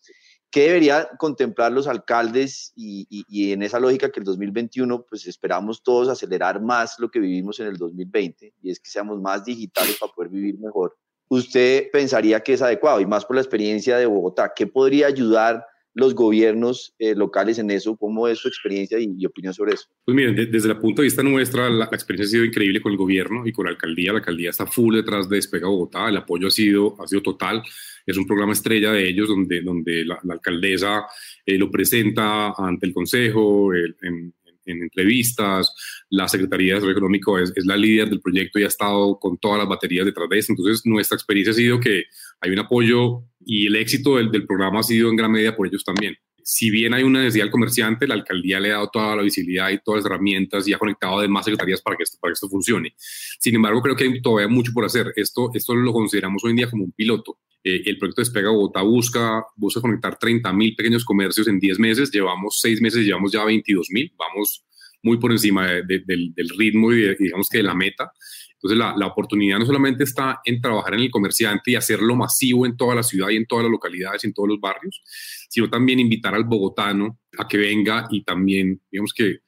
¿Qué 0.51 0.63
debería 0.63 1.09
contemplar 1.19 1.73
los 1.73 1.87
alcaldes 1.87 2.73
y, 2.75 3.07
y, 3.11 3.53
en 3.53 3.63
esa 3.63 3.79
lógica 3.79 4.11
que 4.11 4.21
el 4.21 4.25
2021, 4.25 5.03
pues 5.03 5.27
esperamos 5.27 5.83
todos 5.83 6.09
acelerar 6.09 6.63
más 6.63 6.99
lo 6.99 7.11
que 7.11 7.21
vivimos 7.21 7.61
en 7.61 7.67
el 7.67 7.77
2020 7.77 8.55
y 8.63 8.71
es 8.71 8.81
que 8.81 8.89
seamos 8.89 9.21
más 9.21 9.45
digitales 9.45 9.99
para 10.01 10.13
poder 10.13 10.31
vivir 10.31 10.59
mejor? 10.59 10.97
usted 11.29 11.91
pensaría 11.93 12.41
que 12.41 12.55
es 12.55 12.63
adecuado 12.63 13.01
y 13.01 13.07
más 13.07 13.25
por 13.25 13.37
la 13.37 13.43
experiencia 13.43 13.97
de 13.99 14.07
Bogotá? 14.07 14.53
¿Qué 14.55 14.67
podría 14.67 15.07
ayudar 15.07 15.67
los 15.99 16.15
gobiernos 16.15 16.95
eh, 16.99 17.15
locales 17.15 17.59
en 17.59 17.71
eso? 17.71 17.97
¿Cómo 17.97 18.29
es 18.29 18.39
su 18.39 18.49
experiencia 18.49 18.99
y, 19.01 19.27
opinión 19.27 19.53
sobre 19.53 19.75
eso? 19.75 19.87
Pues 20.05 20.15
miren, 20.15 20.35
desde 20.51 20.69
el 20.69 20.79
punto 20.79 21.03
de 21.03 21.07
vista 21.07 21.23
nuestra, 21.23 21.69
la, 21.69 21.87
experiencia 21.87 22.29
ha 22.29 22.31
sido 22.31 22.45
increíble 22.45 22.81
con 22.81 22.93
el 22.93 22.99
gobierno 22.99 23.47
y 23.47 23.53
con 23.53 23.65
la 23.65 23.73
alcaldía. 23.73 24.13
La 24.13 24.19
alcaldía 24.19 24.51
está 24.51 24.67
full 24.67 24.95
detrás 24.95 25.29
de 25.29 25.37
Despega 25.37 25.67
Bogotá, 25.67 26.09
el 26.09 26.17
apoyo 26.17 26.47
ha 26.47 26.51
sido, 26.51 26.97
ha 27.03 27.07
sido 27.07 27.23
total. 27.23 27.63
Es 28.07 28.17
un 28.17 28.27
programa 28.27 28.53
estrella 28.53 28.93
de 28.93 29.09
ellos 29.09 29.29
donde, 29.29 29.61
donde 29.61 30.05
la, 30.05 30.21
alcaldesa 30.31 31.05
eh, 31.45 31.59
lo 31.59 31.71
presenta 31.71 32.53
ante 32.57 32.87
el 32.87 32.95
consejo, 32.95 33.75
en, 33.75 34.33
en 34.71 34.83
entrevistas, 34.83 35.73
la 36.11 36.29
Secretaría 36.29 36.69
de 36.69 36.75
Desarrollo 36.75 36.99
Económico 36.99 37.39
es, 37.39 37.53
la 37.65 37.77
líder 37.77 38.11
del 38.11 38.21
proyecto 38.21 38.59
y 38.59 38.65
ha 38.65 38.69
estado 38.69 39.19
con 39.19 39.39
todas 39.39 39.59
las 39.59 39.69
baterías 39.69 40.07
detrás 40.07 40.29
de 40.29 40.39
eso. 40.39 40.53
Entonces, 40.53 40.83
nuestra 40.85 41.17
experiencia 41.17 41.53
ha 41.53 41.55
sido 41.55 41.81
que 41.81 42.05
hay 42.41 42.51
un 42.51 42.59
apoyo 42.59 43.23
y 43.45 43.67
el 43.67 43.77
éxito 43.77 44.17
del 44.17 44.47
programa 44.47 44.81
ha 44.81 44.83
sido 44.83 45.11
en 45.11 45.17
gran 45.17 45.33
medida 45.33 45.57
por 45.57 45.67
ellos 45.67 45.85
también 45.85 46.17
si 46.51 46.71
bien 46.71 46.95
hay 46.95 47.03
una 47.03 47.21
necesidad 47.21 47.45
del 47.45 47.51
comerciante, 47.51 48.07
la 48.07 48.15
alcaldía 48.15 48.59
le 48.59 48.71
ha 48.71 48.77
dado 48.77 48.89
toda 48.89 49.15
la 49.17 49.23
visibilidad 49.23 49.69
y 49.69 49.81
todas 49.85 49.99
las 49.99 50.07
herramientas 50.07 50.67
y 50.67 50.73
ha 50.73 50.79
conectado 50.79 51.19
además 51.19 51.45
secretarías 51.45 51.83
para 51.83 51.95
que 51.95 52.05
esto, 52.05 52.17
para 52.19 52.31
que 52.31 52.37
esto 52.37 52.49
funcione. 52.49 52.95
Sin 53.39 53.55
embargo, 53.55 53.83
creo 53.83 53.95
que 53.95 54.05
hay 54.05 54.23
todavía 54.23 54.49
mucho 54.49 54.73
por 54.73 54.87
hacer. 54.87 55.13
Esto, 55.15 55.51
esto 55.53 55.75
lo 55.75 55.93
consideramos 55.93 56.43
hoy 56.43 56.53
en 56.53 56.57
día 56.57 56.71
como 56.71 56.85
un 56.85 56.93
piloto. 56.93 57.39
Eh, 57.63 57.83
el 57.85 57.99
proyecto 57.99 58.23
Despega 58.23 58.49
Bogotá 58.49 58.81
busca, 58.81 59.45
busca 59.57 59.83
conectar 59.83 60.19
30 60.19 60.51
mil 60.55 60.75
pequeños 60.75 61.05
comercios 61.05 61.49
en 61.49 61.59
10 61.59 61.79
meses. 61.81 62.11
Llevamos 62.11 62.59
6 62.63 62.81
meses, 62.81 63.05
llevamos 63.05 63.31
ya 63.31 63.45
22 63.45 63.89
mil. 63.91 64.11
Vamos 64.17 64.65
muy 65.03 65.19
por 65.19 65.33
encima 65.33 65.67
del, 65.67 66.49
ritmo 66.57 66.95
y 66.95 67.15
digamos 67.15 67.51
que 67.51 67.59
de 67.59 67.65
la 67.65 67.75
meta. 67.75 68.11
Entonces, 68.61 68.79
la, 68.79 68.95
la, 68.97 69.07
oportunidad 69.07 69.59
no 69.59 69.67
solamente 69.67 70.03
está 70.03 70.41
en 70.45 70.61
trabajar 70.61 70.95
en 70.95 71.01
el 71.01 71.11
comerciante 71.13 71.71
y 71.71 71.77
hacerlo 71.77 72.17
masivo 72.17 72.67
en 72.67 72.77
toda 72.77 72.97
la 72.97 73.05
ciudad 73.05 73.29
y 73.29 73.37
en 73.37 73.47
todas 73.47 73.63
las 73.63 73.71
localidades, 73.71 74.25
y 74.25 74.27
en 74.27 74.35
todos 74.35 74.49
los 74.49 74.61
barrios, 74.61 75.01
sino 75.49 75.71
también 75.71 76.01
invitar 76.01 76.35
al 76.35 76.43
bogotano 76.43 77.21
a 77.39 77.47
que 77.47 77.57
venga 77.57 78.09
y 78.11 78.25
también, 78.25 78.81
digamos 78.91 79.13
que 79.13 79.43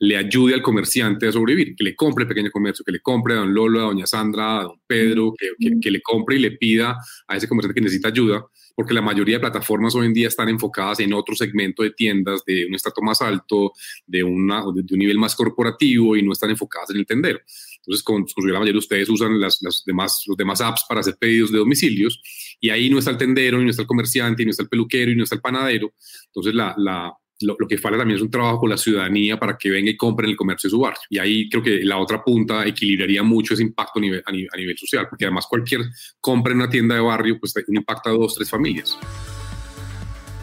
le 0.00 0.16
ayude 0.16 0.54
al 0.54 0.62
comerciante 0.62 1.28
a 1.28 1.32
sobrevivir, 1.32 1.74
que 1.76 1.84
le 1.84 1.96
compre 1.96 2.22
el 2.22 2.28
pequeño 2.28 2.50
comercio, 2.50 2.84
que 2.84 2.92
le 2.92 3.00
compre 3.00 3.34
a 3.34 3.38
don 3.38 3.52
Lolo, 3.52 3.80
a 3.80 3.84
doña 3.84 4.06
Sandra, 4.06 4.60
a 4.60 4.62
don 4.64 4.80
Pedro, 4.86 5.34
que, 5.36 5.50
que, 5.58 5.80
que 5.80 5.90
le 5.90 6.00
compre 6.00 6.36
y 6.36 6.38
le 6.40 6.52
pida 6.52 6.96
a 7.26 7.36
ese 7.36 7.48
comerciante 7.48 7.74
que 7.74 7.84
necesita 7.84 8.08
ayuda 8.08 8.46
porque 8.78 8.94
la 8.94 9.02
mayoría 9.02 9.38
de 9.38 9.40
plataformas 9.40 9.96
hoy 9.96 10.06
en 10.06 10.14
día 10.14 10.28
están 10.28 10.48
enfocadas 10.48 11.00
en 11.00 11.12
otro 11.12 11.34
segmento 11.34 11.82
de 11.82 11.90
tiendas 11.90 12.44
de 12.46 12.64
un 12.64 12.76
estrato 12.76 13.02
más 13.02 13.20
alto, 13.20 13.72
de, 14.06 14.22
una, 14.22 14.60
de 14.72 14.94
un 14.94 14.98
nivel 15.00 15.18
más 15.18 15.34
corporativo 15.34 16.16
y 16.16 16.22
no 16.22 16.30
están 16.30 16.50
enfocadas 16.50 16.90
en 16.90 16.98
el 16.98 17.04
tender. 17.04 17.42
Entonces, 17.78 18.04
con, 18.04 18.24
con 18.24 18.46
la 18.46 18.52
mayoría 18.60 18.74
de 18.74 18.78
ustedes 18.78 19.08
usan 19.08 19.40
las, 19.40 19.60
las, 19.62 19.82
demás, 19.84 20.22
los 20.28 20.36
demás 20.36 20.60
apps 20.60 20.84
para 20.88 21.00
hacer 21.00 21.16
pedidos 21.18 21.50
de 21.50 21.58
domicilios 21.58 22.22
y 22.60 22.70
ahí 22.70 22.88
no 22.88 23.00
está 23.00 23.10
el 23.10 23.18
tendero, 23.18 23.60
y 23.60 23.64
no 23.64 23.70
está 23.70 23.82
el 23.82 23.88
comerciante, 23.88 24.44
y 24.44 24.46
no 24.46 24.52
está 24.52 24.62
el 24.62 24.68
peluquero, 24.68 25.10
y 25.10 25.16
no 25.16 25.24
está 25.24 25.34
el 25.34 25.40
panadero. 25.40 25.94
Entonces, 26.26 26.54
la, 26.54 26.72
la, 26.78 27.12
lo, 27.40 27.56
que 27.68 27.78
falta 27.78 27.98
también 27.98 28.16
es 28.16 28.22
un 28.22 28.30
trabajo 28.30 28.60
con 28.60 28.70
la 28.70 28.76
ciudadanía 28.76 29.38
para 29.38 29.56
que 29.56 29.70
venga 29.70 29.90
y 29.90 29.96
compre 29.96 30.26
en 30.26 30.30
el 30.30 30.36
comercio 30.36 30.68
de 30.68 30.70
su 30.72 30.80
barrio. 30.80 31.00
Y 31.10 31.18
ahí 31.18 31.48
creo 31.48 31.62
que 31.62 31.84
la 31.84 31.98
otra 31.98 32.22
punta 32.22 32.66
equilibraría 32.66 33.22
mucho 33.22 33.54
ese 33.54 33.62
impacto 33.62 33.98
a 33.98 34.02
nivel, 34.02 34.22
a 34.26 34.32
nivel, 34.32 34.76
social, 34.76 35.06
porque 35.08 35.24
además 35.24 35.46
cualquier 35.46 35.82
compra 36.20 36.52
en 36.52 36.60
una 36.60 36.70
tienda 36.70 36.94
de 36.94 37.00
barrio 37.00 37.38
pues 37.38 37.54
impacta 37.68 38.10
a 38.10 38.12
dos, 38.12 38.34
tres 38.34 38.50
familias. 38.50 38.98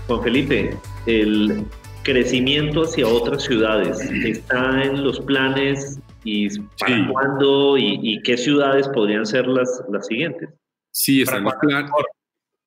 Juan 0.07 0.23
Felipe, 0.23 0.77
el 1.07 1.65
crecimiento 2.03 2.83
hacia 2.83 3.07
otras 3.07 3.43
ciudades 3.43 3.99
está 3.99 4.83
en 4.83 5.03
los 5.03 5.19
planes 5.21 5.99
y 6.23 6.47
para 6.79 7.07
cuándo 7.07 7.77
y, 7.77 8.21
qué 8.23 8.37
ciudades 8.37 8.87
podrían 8.89 9.25
ser 9.25 9.47
las, 9.47 9.83
las 9.91 10.07
siguientes. 10.07 10.49
Sí, 10.91 11.21
está 11.21 11.37
en, 11.37 11.43
los 11.43 11.55
planes, 11.55 11.91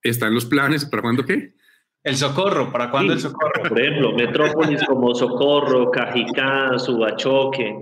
está 0.02 0.26
en 0.26 0.34
los 0.34 0.44
planes. 0.44 0.84
¿Para 0.84 1.02
cuándo 1.02 1.24
qué? 1.24 1.54
El 2.04 2.16
Socorro, 2.16 2.72
¿para 2.72 2.90
cuándo 2.90 3.12
el 3.12 3.20
Socorro? 3.20 3.68
Por 3.68 3.80
ejemplo, 3.80 4.14
metrópolis 4.14 4.82
como 4.84 5.14
Socorro, 5.14 5.90
Cajicá, 5.90 6.78
Subachoque. 6.78 7.74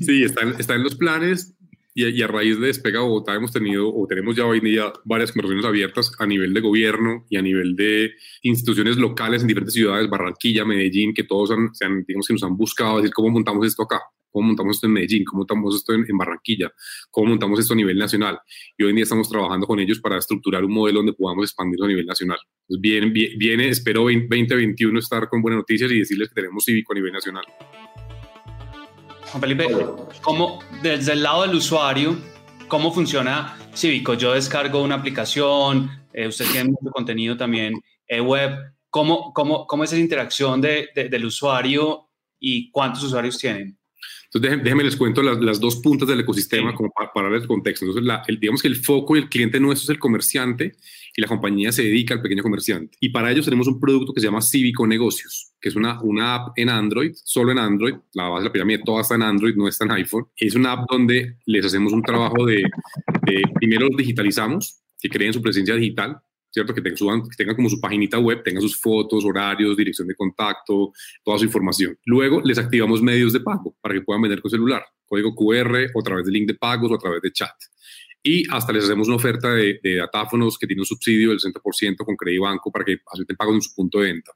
Sí, 0.00 0.24
están, 0.24 0.54
en 0.58 0.82
los 0.82 0.96
planes 0.96 1.56
y, 1.94 2.22
a 2.22 2.26
raíz 2.26 2.60
de 2.60 2.66
Despega 2.66 3.00
Bogotá 3.00 3.34
hemos 3.34 3.52
tenido 3.52 3.88
o 3.94 4.06
tenemos 4.06 4.36
ya 4.36 4.44
hoy 4.44 4.58
en 4.58 4.64
día 4.64 4.92
varias 5.04 5.32
conversaciones 5.32 5.64
abiertas 5.64 6.12
a 6.18 6.26
nivel 6.26 6.52
de 6.52 6.60
gobierno 6.60 7.26
y 7.30 7.36
a 7.36 7.42
nivel 7.42 7.76
de 7.76 8.12
instituciones 8.42 8.96
locales 8.96 9.42
en 9.42 9.48
diferentes 9.48 9.74
ciudades, 9.74 10.10
Barranquilla, 10.10 10.64
Medellín, 10.64 11.14
que 11.14 11.24
todos 11.24 11.50
han, 11.52 11.70
digamos 12.06 12.26
que 12.26 12.34
nos 12.34 12.42
han 12.42 12.56
buscado 12.56 12.98
decir 12.98 13.12
cómo 13.12 13.30
montamos 13.30 13.66
esto 13.66 13.84
acá 13.84 14.00
cómo 14.30 14.48
montamos 14.48 14.76
esto 14.76 14.86
en 14.86 14.92
Medellín, 14.92 15.24
cómo 15.24 15.40
montamos 15.40 15.76
esto 15.76 15.94
en, 15.94 16.04
Barranquilla, 16.16 16.72
cómo 17.10 17.28
montamos 17.28 17.60
esto 17.60 17.74
a 17.74 17.76
nivel 17.76 17.98
nacional. 17.98 18.38
Y 18.76 18.84
hoy 18.84 18.90
en 18.90 18.96
día 18.96 19.02
estamos 19.04 19.28
trabajando 19.28 19.66
con 19.66 19.78
ellos 19.80 20.00
para 20.00 20.18
estructurar 20.18 20.64
un 20.64 20.72
modelo 20.72 21.00
donde 21.00 21.12
podamos 21.12 21.44
expandirlo 21.44 21.86
a 21.86 21.88
nivel 21.88 22.06
nacional. 22.06 22.38
Entonces, 22.68 22.80
viene, 22.80 23.36
viene, 23.36 23.68
espero 23.68 24.02
2021 24.02 24.98
estar 24.98 25.28
con 25.28 25.42
buenas 25.42 25.58
noticias 25.58 25.90
y 25.90 25.98
decirles 25.98 26.28
que 26.28 26.34
tenemos 26.34 26.64
cívico 26.64 26.92
a 26.92 26.96
nivel 26.96 27.12
nacional. 27.12 27.44
Juan 29.30 29.40
Felipe, 29.42 29.66
¿cómo 30.22 30.60
desde 30.82 31.12
el 31.12 31.22
lado 31.22 31.42
del 31.42 31.54
usuario, 31.54 32.16
cómo 32.66 32.92
funciona 32.92 33.58
Cívico? 33.74 34.14
Yo 34.14 34.32
descargo 34.32 34.82
una 34.82 34.94
aplicación, 34.94 35.90
eh, 36.12 36.26
usted 36.26 36.46
tiene 36.50 36.70
mucho 36.70 36.90
contenido 36.90 37.36
también 37.36 37.74
eh, 38.06 38.20
web. 38.20 38.52
¿Cómo, 38.90 39.32
cómo, 39.34 39.66
¿Cómo 39.66 39.84
es 39.84 39.92
esa 39.92 40.00
interacción 40.00 40.60
de, 40.60 40.88
del 40.94 41.26
usuario 41.26 42.08
y 42.40 42.70
cuántos 42.70 43.04
usuarios 43.04 43.38
tienen? 43.38 43.77
Entonces, 44.32 44.62
déjenme 44.62 44.84
les 44.84 44.96
cuento 44.96 45.22
las, 45.22 45.58
dos 45.58 45.76
puntas 45.76 46.06
del 46.06 46.20
ecosistema 46.20 46.74
como 46.74 46.90
para, 46.90 47.10
para, 47.12 47.34
el 47.34 47.46
contexto. 47.46 47.86
Entonces, 47.86 48.20
el, 48.26 48.38
digamos 48.38 48.60
que 48.60 48.68
el 48.68 48.76
foco 48.76 49.16
y 49.16 49.20
el 49.20 49.28
cliente 49.30 49.58
nuestro 49.58 49.84
es 49.84 49.90
el 49.90 49.98
comerciante 49.98 50.76
y 51.16 51.22
la 51.22 51.28
compañía 51.28 51.72
se 51.72 51.82
dedica 51.82 52.14
al 52.14 52.20
pequeño 52.20 52.42
comerciante. 52.42 52.96
Y 53.00 53.08
para 53.08 53.30
ello 53.30 53.42
tenemos 53.42 53.68
un 53.68 53.80
producto 53.80 54.12
que 54.12 54.20
se 54.20 54.26
llama 54.26 54.42
Cívico 54.42 54.86
Negocios, 54.86 55.52
que 55.58 55.70
es 55.70 55.76
una, 55.76 56.00
una 56.02 56.34
app 56.34 56.58
en 56.58 56.68
Android, 56.68 57.12
solo 57.14 57.52
en 57.52 57.58
Android. 57.58 57.94
La 58.12 58.28
base 58.28 58.42
de 58.42 58.48
la 58.48 58.52
pirámide 58.52 58.82
toda 58.84 59.00
está 59.00 59.14
en 59.14 59.22
Android, 59.22 59.54
no 59.54 59.66
está 59.66 59.86
en 59.86 59.92
iPhone. 59.92 60.26
Es 60.36 60.54
una 60.54 60.72
app 60.72 60.90
donde 60.90 61.36
les 61.46 61.64
hacemos 61.64 61.94
un 61.94 62.02
trabajo 62.02 62.44
de, 62.44 62.62
de 63.22 63.42
primero 63.54 63.88
los 63.88 63.96
digitalizamos, 63.96 64.82
que 65.00 65.08
creen 65.08 65.32
su 65.32 65.40
presencia 65.40 65.74
digital, 65.74 66.20
¿cierto? 66.58 66.74
Que 66.74 66.82
tengan, 66.82 67.54
como 67.54 67.68
su 67.68 67.80
paginita 67.80 68.18
web, 68.18 68.42
tengan 68.42 68.62
sus 68.62 68.80
fotos, 68.80 69.24
horarios, 69.24 69.76
dirección 69.76 70.08
de 70.08 70.14
contacto, 70.14 70.92
toda 71.22 71.38
su 71.38 71.44
información. 71.44 71.96
Luego 72.04 72.40
les 72.42 72.58
activamos 72.58 73.00
medios 73.00 73.32
de 73.32 73.40
pago 73.40 73.76
para 73.80 73.94
que 73.94 74.00
puedan 74.00 74.22
vender 74.22 74.40
con 74.40 74.50
celular, 74.50 74.84
código 75.06 75.34
QR 75.34 75.90
o 75.94 76.00
a 76.00 76.02
través 76.02 76.26
de 76.26 76.32
link 76.32 76.48
de 76.48 76.54
pagos 76.54 76.90
o 76.90 76.94
a 76.94 76.98
través 76.98 77.22
de 77.22 77.30
chat. 77.32 77.54
Y 78.22 78.42
hasta 78.50 78.72
les 78.72 78.84
hacemos 78.84 79.06
una 79.06 79.16
oferta 79.16 79.54
de, 79.54 79.78
datáfonos 79.82 80.58
que 80.58 80.66
tiene 80.66 80.82
un 80.82 80.86
subsidio 80.86 81.30
del 81.30 81.38
60% 81.38 81.96
con 81.98 82.16
Banco 82.40 82.72
para 82.72 82.84
que 82.84 82.98
acepten 83.12 83.36
pagos 83.36 83.54
en 83.54 83.62
su 83.62 83.74
punto 83.74 84.00
de 84.00 84.12
venta. 84.12 84.32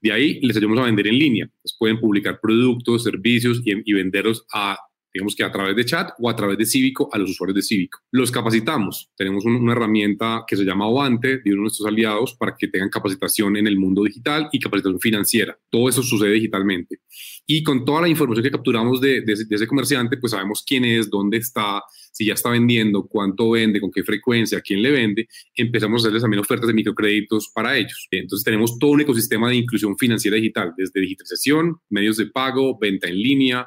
De 0.00 0.12
ahí 0.12 0.40
les 0.40 0.56
ayudamos 0.56 0.78
a 0.78 0.84
vender 0.84 1.08
en 1.08 1.18
línea. 1.18 1.50
Les 1.64 1.76
pueden 1.76 1.98
publicar 1.98 2.38
productos, 2.40 3.02
servicios 3.02 3.60
y, 3.64 3.72
y 3.84 3.92
venderlos 3.92 4.46
a 4.52 4.78
digamos 5.14 5.36
que 5.36 5.44
a 5.44 5.52
través 5.52 5.76
de 5.76 5.84
chat 5.84 6.10
o 6.18 6.28
a 6.28 6.34
través 6.34 6.58
de 6.58 6.66
Cívico 6.66 7.08
a 7.12 7.18
los 7.18 7.30
usuarios 7.30 7.54
de 7.54 7.62
Cívico. 7.62 8.00
Los 8.10 8.32
capacitamos. 8.32 9.10
Tenemos 9.16 9.44
una 9.44 9.72
herramienta 9.72 10.44
que 10.44 10.56
se 10.56 10.64
llama 10.64 10.88
Ovante 10.88 11.38
de 11.38 11.52
uno 11.52 11.54
de 11.54 11.60
nuestros 11.62 11.86
aliados 11.86 12.34
para 12.34 12.56
que 12.58 12.66
tengan 12.66 12.90
capacitación 12.90 13.56
en 13.56 13.68
el 13.68 13.78
mundo 13.78 14.02
digital 14.02 14.48
y 14.50 14.58
capacitación 14.58 14.98
financiera. 14.98 15.56
Todo 15.70 15.88
eso 15.88 16.02
sucede 16.02 16.32
digitalmente. 16.32 16.98
Y 17.46 17.62
con 17.62 17.84
toda 17.84 18.00
la 18.00 18.08
información 18.08 18.42
que 18.42 18.50
capturamos 18.50 19.00
de, 19.00 19.20
de, 19.20 19.32
ese 19.32 19.66
comerciante, 19.68 20.16
pues 20.16 20.32
sabemos 20.32 20.64
quién 20.66 20.84
es, 20.84 21.08
dónde 21.08 21.36
está, 21.36 21.82
si 22.10 22.26
ya 22.26 22.34
está 22.34 22.50
vendiendo, 22.50 23.06
cuánto 23.06 23.50
vende, 23.50 23.80
con 23.80 23.92
qué 23.92 24.02
frecuencia, 24.02 24.60
quién 24.62 24.82
le 24.82 24.90
vende, 24.90 25.28
empezamos 25.54 26.00
a 26.00 26.02
hacerles 26.04 26.22
también 26.22 26.40
ofertas 26.40 26.66
de 26.66 26.74
microcréditos 26.74 27.50
para 27.54 27.76
ellos. 27.76 28.08
Entonces 28.10 28.44
tenemos 28.44 28.78
todo 28.78 28.92
un 28.92 29.02
ecosistema 29.02 29.48
de 29.48 29.56
inclusión 29.56 29.96
financiera 29.96 30.36
digital, 30.36 30.72
desde 30.76 31.00
digitalización, 31.00 31.76
medios 31.90 32.16
de 32.16 32.26
pago, 32.26 32.78
venta 32.80 33.08
en 33.08 33.16
línea, 33.16 33.66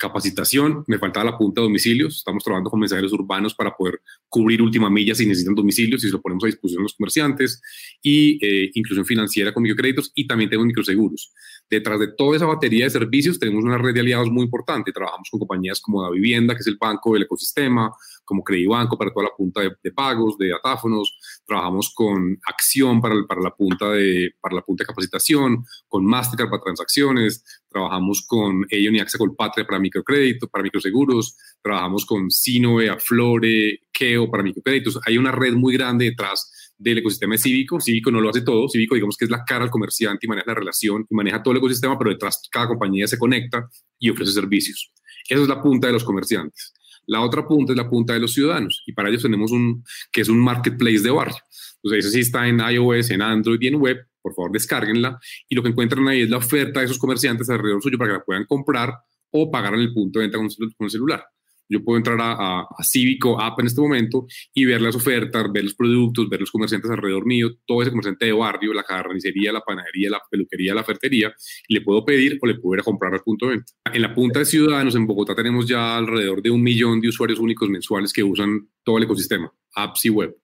capacitación, 0.00 0.82
me 0.86 0.98
faltaba 0.98 1.30
la 1.30 1.38
punta 1.38 1.60
de 1.60 1.66
domicilios, 1.66 2.16
estamos 2.16 2.42
trabajando 2.42 2.70
con 2.70 2.80
mensajeros 2.80 3.12
urbanos 3.12 3.54
para 3.54 3.76
poder 3.76 4.00
cubrir 4.28 4.62
última 4.62 4.88
milla 4.88 5.14
si 5.14 5.26
necesitan 5.26 5.54
domicilios 5.54 6.02
y 6.02 6.06
se 6.06 6.12
lo 6.12 6.22
ponemos 6.22 6.42
a 6.44 6.46
disposición 6.46 6.80
de 6.80 6.84
los 6.84 6.94
comerciantes, 6.94 7.60
y 8.02 8.44
eh, 8.44 8.70
inclusión 8.74 9.04
financiera 9.04 9.52
con 9.52 9.62
microcréditos 9.62 10.10
y 10.14 10.26
también 10.26 10.48
tenemos 10.48 10.66
microseguros. 10.66 11.32
Detrás 11.68 12.00
de 12.00 12.08
toda 12.08 12.36
esa 12.36 12.46
batería 12.46 12.86
de 12.86 12.90
servicios 12.90 13.38
tenemos 13.38 13.62
una 13.62 13.76
red 13.76 13.92
de 13.92 14.00
aliados 14.00 14.30
muy 14.30 14.44
importante, 14.44 14.90
trabajamos 14.90 15.28
con 15.30 15.38
compañías 15.38 15.80
como 15.80 16.02
Da 16.02 16.10
Vivienda, 16.10 16.54
que 16.54 16.60
es 16.60 16.66
el 16.66 16.78
banco 16.78 17.12
del 17.12 17.24
ecosistema, 17.24 17.92
como 18.30 18.44
Credibanco 18.44 18.96
para 18.96 19.12
toda 19.12 19.24
la 19.24 19.36
punta 19.36 19.60
de, 19.60 19.90
pagos, 19.90 20.38
de 20.38 20.50
datáfonos, 20.50 21.18
trabajamos 21.44 21.92
con 21.92 22.38
Acción 22.46 23.00
para, 23.00 23.16
para, 23.26 23.40
la 23.40 23.50
punta 23.50 23.90
de, 23.90 24.30
para 24.40 24.54
la 24.54 24.62
punta 24.62 24.84
de 24.84 24.86
capacitación, 24.86 25.64
con 25.88 26.06
Mastercard 26.06 26.48
para 26.48 26.62
transacciones, 26.62 27.42
trabajamos 27.68 28.24
con 28.28 28.64
Elon 28.70 28.94
y 28.94 29.00
Axa 29.00 29.18
Colpatria 29.18 29.66
para 29.66 29.80
microcrédito, 29.80 30.46
para 30.46 30.62
microseguros, 30.62 31.36
trabajamos 31.60 32.06
con 32.06 32.30
Sinoe, 32.30 32.88
Aflore, 32.88 33.80
Keo 33.92 34.30
para 34.30 34.44
microcréditos. 34.44 35.00
Hay 35.04 35.18
una 35.18 35.32
red 35.32 35.54
muy 35.54 35.74
grande 35.74 36.04
detrás 36.04 36.72
del 36.78 36.98
ecosistema 36.98 37.36
Cívico. 37.36 37.80
Cívico 37.80 38.12
no 38.12 38.20
lo 38.20 38.30
hace 38.30 38.42
todo. 38.42 38.68
Cívico, 38.68 38.94
digamos 38.94 39.16
que 39.16 39.24
es 39.24 39.30
la 39.30 39.44
cara 39.44 39.64
al 39.64 39.70
comerciante 39.70 40.26
y 40.26 40.28
maneja 40.28 40.46
la 40.46 40.54
relación 40.54 41.04
y 41.10 41.14
maneja 41.16 41.42
todo 41.42 41.50
el 41.50 41.58
ecosistema, 41.58 41.98
pero 41.98 42.10
detrás 42.10 42.40
cada 42.48 42.68
compañía 42.68 43.08
se 43.08 43.18
conecta 43.18 43.68
y 43.98 44.08
ofrece 44.08 44.30
servicios. 44.30 44.92
Esa 45.28 45.42
es 45.42 45.48
la 45.48 45.60
punta 45.60 45.88
de 45.88 45.94
los 45.94 46.04
comerciantes. 46.04 46.72
La 47.10 47.22
otra 47.22 47.44
punta 47.44 47.72
es 47.72 47.76
la 47.76 47.90
punta 47.90 48.12
de 48.12 48.20
los 48.20 48.32
ciudadanos 48.32 48.84
y 48.86 48.92
para 48.92 49.08
ellos 49.08 49.22
tenemos 49.22 49.50
un 49.50 49.82
que 50.12 50.20
es 50.20 50.28
un 50.28 50.38
marketplace 50.38 51.00
de 51.00 51.10
barrio. 51.10 51.42
Entonces, 51.82 52.06
ese 52.06 52.14
sí 52.14 52.20
está 52.20 52.46
en 52.46 52.60
iOS, 52.60 53.10
en 53.10 53.20
Android 53.20 53.58
y 53.60 53.66
en 53.66 53.74
web 53.74 54.06
por 54.22 54.32
favor 54.32 54.52
descárguenla 54.52 55.18
y 55.48 55.56
lo 55.56 55.62
que 55.62 55.70
encuentran 55.70 56.06
ahí 56.06 56.22
es 56.22 56.30
la 56.30 56.36
oferta 56.36 56.78
de 56.78 56.86
esos 56.86 56.98
comerciantes 56.98 57.50
alrededor 57.50 57.82
suyo 57.82 57.98
para 57.98 58.10
que 58.10 58.18
la 58.18 58.24
puedan 58.24 58.44
comprar 58.44 58.94
o 59.32 59.50
pagar 59.50 59.74
en 59.74 59.80
el 59.80 59.92
punto 59.92 60.20
de 60.20 60.26
venta 60.26 60.38
con, 60.38 60.86
el 60.86 60.90
celular. 60.90 61.24
Yo 61.70 61.84
puedo 61.84 61.98
entrar 61.98 62.18
a, 62.20 62.62
a, 62.62 62.82
Cívico 62.82 63.40
App 63.40 63.60
en 63.60 63.66
este 63.66 63.80
momento 63.80 64.26
y 64.52 64.64
ver 64.64 64.82
las 64.82 64.96
ofertas, 64.96 65.52
ver 65.52 65.62
los 65.62 65.74
productos, 65.74 66.28
ver 66.28 66.40
los 66.40 66.50
comerciantes 66.50 66.90
alrededor 66.90 67.24
mío, 67.24 67.50
todo 67.64 67.80
ese 67.80 67.92
comerciante 67.92 68.26
de 68.26 68.32
barrio, 68.32 68.74
la 68.74 68.82
carnicería, 68.82 69.52
la 69.52 69.60
panadería, 69.60 70.10
la 70.10 70.20
peluquería, 70.28 70.74
la 70.74 70.82
ferretería, 70.82 71.32
y 71.68 71.74
le 71.74 71.80
puedo 71.82 72.04
pedir 72.04 72.38
o 72.42 72.46
le 72.46 72.56
puedo 72.56 72.74
ir 72.74 72.80
a 72.80 72.84
comprar 72.84 73.14
al 73.14 73.20
punto 73.20 73.46
de 73.46 73.52
venta. 73.52 73.72
En 73.92 74.02
la 74.02 74.12
punta 74.12 74.40
de 74.40 74.46
ciudadanos, 74.46 74.96
en 74.96 75.06
Bogotá, 75.06 75.34
tenemos 75.36 75.66
ya 75.66 75.96
alrededor 75.96 76.42
de 76.42 76.50
un 76.50 76.60
millón 76.60 77.00
de 77.00 77.08
usuarios 77.08 77.38
únicos 77.38 77.70
mensuales 77.70 78.12
que 78.12 78.24
usan 78.24 78.68
todo 78.82 78.98
el 78.98 79.04
ecosistema, 79.04 79.52
apps 79.76 80.04
y 80.06 80.10
web. 80.10 80.36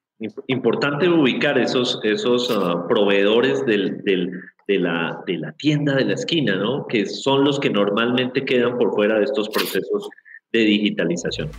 Importante 0.47 1.09
ubicar 1.09 1.59
esos, 1.59 2.01
esos 2.03 2.51
ah, 2.51 2.87
proveedores 2.89 3.67
del, 3.67 3.99
de, 4.05 4.79
la, 4.79 5.23
de 5.27 5.39
la 5.39 5.53
tienda 5.53 5.95
de 5.97 6.07
la 6.07 6.15
esquina, 6.15 6.57
¿no? 6.57 6.87
Que 6.87 7.05
son 7.05 7.45
los 7.45 7.61
que 7.61 7.69
normalmente 7.69 8.45
quedan 8.45 8.79
por 8.79 8.95
fuera 8.95 9.19
de 9.19 9.25
estos 9.25 9.49
procesos 9.51 10.09
de 10.53 10.61
digitalización. 10.61 11.51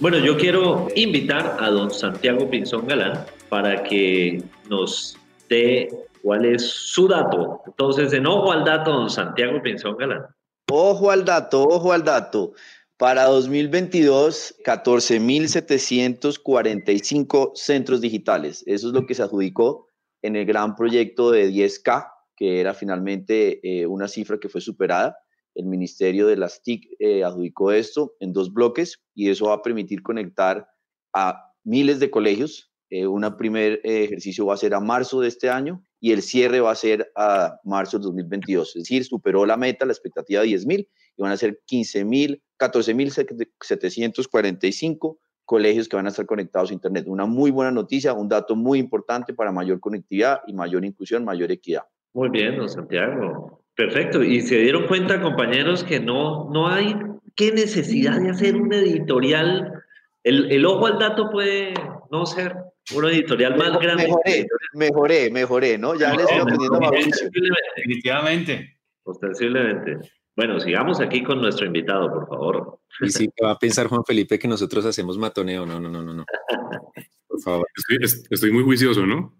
Bueno, 0.00 0.18
yo 0.18 0.36
quiero 0.38 0.88
invitar 0.96 1.56
a 1.60 1.70
don 1.70 1.90
Santiago 1.90 2.48
Pinzón 2.48 2.86
Galán 2.86 3.26
para 3.48 3.82
que 3.82 4.42
nos 4.68 5.18
dé 5.48 5.88
cuál 6.22 6.44
es 6.46 6.62
su 6.62 7.08
dato. 7.08 7.60
Entonces, 7.66 8.12
en 8.12 8.26
ojo 8.26 8.52
al 8.52 8.64
dato, 8.64 8.92
don 8.92 9.10
Santiago 9.10 9.60
Pinzón 9.62 9.96
Galán. 9.98 10.26
Ojo 10.70 11.10
al 11.10 11.24
dato, 11.24 11.64
ojo 11.64 11.92
al 11.92 12.04
dato. 12.04 12.52
Para 12.96 13.24
2022, 13.24 14.56
14.745 14.64 17.52
centros 17.54 18.00
digitales. 18.00 18.62
Eso 18.66 18.88
es 18.88 18.94
lo 18.94 19.06
que 19.06 19.14
se 19.14 19.22
adjudicó 19.22 19.88
en 20.22 20.36
el 20.36 20.46
gran 20.46 20.76
proyecto 20.76 21.30
de 21.30 21.50
10K, 21.50 22.12
que 22.36 22.60
era 22.60 22.74
finalmente 22.74 23.60
eh, 23.62 23.86
una 23.86 24.06
cifra 24.06 24.38
que 24.38 24.48
fue 24.48 24.60
superada. 24.60 25.16
El 25.54 25.66
Ministerio 25.66 26.26
de 26.26 26.36
las 26.36 26.62
TIC 26.62 26.96
eh, 26.98 27.24
adjudicó 27.24 27.72
esto 27.72 28.14
en 28.20 28.32
dos 28.32 28.52
bloques 28.52 29.00
y 29.14 29.30
eso 29.30 29.46
va 29.46 29.54
a 29.54 29.62
permitir 29.62 30.02
conectar 30.02 30.68
a 31.12 31.52
miles 31.64 32.00
de 32.00 32.10
colegios. 32.10 32.70
Eh, 32.90 33.06
un 33.06 33.24
primer 33.36 33.80
ejercicio 33.84 34.46
va 34.46 34.54
a 34.54 34.58
ser 34.58 34.74
a 34.74 34.80
marzo 34.80 35.20
de 35.20 35.28
este 35.28 35.48
año 35.48 35.82
y 36.00 36.12
el 36.12 36.22
cierre 36.22 36.60
va 36.60 36.72
a 36.72 36.76
ser 36.76 37.10
a 37.16 37.58
marzo 37.64 37.98
de 37.98 38.04
2022. 38.04 38.76
Es 38.76 38.82
decir, 38.82 39.04
superó 39.04 39.46
la 39.46 39.56
meta, 39.56 39.86
la 39.86 39.92
expectativa 39.92 40.42
de 40.42 40.48
10.000 40.48 40.88
y 41.16 41.22
van 41.22 41.32
a 41.32 41.36
ser 41.36 41.60
15.000 41.70 42.40
14.745 42.60 45.18
colegios 45.44 45.88
que 45.88 45.96
van 45.96 46.06
a 46.06 46.10
estar 46.10 46.26
conectados 46.26 46.70
a 46.70 46.74
Internet. 46.74 47.06
Una 47.08 47.26
muy 47.26 47.50
buena 47.50 47.72
noticia, 47.72 48.12
un 48.12 48.28
dato 48.28 48.54
muy 48.54 48.78
importante 48.78 49.34
para 49.34 49.50
mayor 49.50 49.80
conectividad 49.80 50.42
y 50.46 50.52
mayor 50.52 50.84
inclusión, 50.84 51.24
mayor 51.24 51.50
equidad. 51.50 51.82
Muy 52.12 52.28
bien, 52.28 52.56
don 52.56 52.68
Santiago. 52.68 53.59
Perfecto. 53.80 54.22
Y 54.22 54.42
se 54.42 54.58
dieron 54.58 54.86
cuenta, 54.86 55.22
compañeros, 55.22 55.84
que 55.84 56.00
no, 56.00 56.50
no 56.50 56.68
hay 56.68 56.94
qué 57.34 57.50
necesidad 57.50 58.20
de 58.20 58.28
hacer 58.28 58.54
un 58.54 58.70
editorial. 58.74 59.72
El, 60.22 60.52
el 60.52 60.66
ojo 60.66 60.86
al 60.86 60.98
dato 60.98 61.30
puede 61.30 61.72
no 62.10 62.26
ser 62.26 62.54
un 62.94 63.06
editorial 63.06 63.56
más 63.56 63.78
grande. 63.78 64.04
Mejoré, 64.04 64.46
mejoré, 64.74 65.30
mejoré, 65.30 65.78
¿no? 65.78 65.94
Ya 65.94 66.10
les 66.12 66.20
estoy 66.20 66.40
aprendiendo 66.40 66.76
a. 66.76 66.90
Definitivamente. 67.76 68.76
Ostensiblemente. 69.02 69.96
Bueno, 70.36 70.60
sigamos 70.60 71.00
aquí 71.00 71.22
con 71.22 71.40
nuestro 71.40 71.64
invitado, 71.64 72.12
por 72.12 72.28
favor. 72.28 72.80
Y 73.00 73.08
sí, 73.08 73.30
va 73.42 73.52
a 73.52 73.58
pensar 73.58 73.86
Juan 73.86 74.04
Felipe 74.04 74.38
que 74.38 74.46
nosotros 74.46 74.84
hacemos 74.84 75.16
matoneo. 75.16 75.64
No, 75.64 75.80
no, 75.80 75.88
no, 75.88 76.02
no, 76.02 76.12
no. 76.12 76.26
Por 77.28 77.40
favor. 77.40 77.66
Estoy, 78.30 78.52
muy 78.52 78.62
juicioso, 78.62 79.06
¿no? 79.06 79.38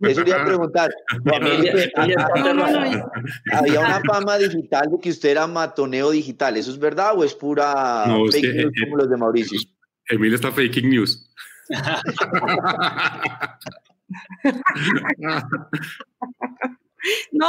Eso 0.00 0.24
quería 0.24 0.44
preguntar. 0.44 0.90
había 3.52 3.80
una 3.80 4.00
fama 4.06 4.38
digital 4.38 4.88
de 4.90 4.98
que 5.00 5.10
usted 5.10 5.30
era 5.30 5.46
matoneo 5.46 6.10
digital. 6.10 6.56
¿Eso 6.56 6.70
es 6.70 6.78
verdad 6.78 7.12
o 7.16 7.24
es 7.24 7.34
pura 7.34 8.04
fake 8.30 8.54
news 8.54 8.72
como 8.84 8.96
los 8.96 9.10
de 9.10 9.16
Mauricio? 9.16 9.58
Emilio 10.08 10.36
está 10.36 10.52
fake 10.52 10.84
news. 10.84 11.26
No, 17.32 17.46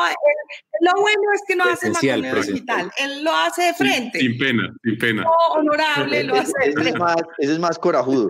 lo 0.79 1.01
bueno 1.01 1.21
es 1.35 1.41
que 1.47 1.55
no 1.55 1.65
hace 1.65 1.91
matoneo 1.91 2.35
digital, 2.35 2.91
él 2.97 3.23
lo 3.23 3.35
hace 3.35 3.63
de 3.63 3.73
frente. 3.73 4.19
Sin, 4.19 4.37
pena, 4.37 4.73
sin 4.83 4.97
pena. 4.97 5.23
No, 5.23 5.31
honorable, 5.55 6.23
lo 6.23 6.35
hace 6.35 6.53
de 6.63 6.71
frente. 6.71 6.91
Es 6.91 6.99
más, 6.99 7.15
ese 7.37 7.53
es 7.53 7.59
más 7.59 7.77
corajudo. 7.77 8.29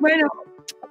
Bueno, 0.00 0.26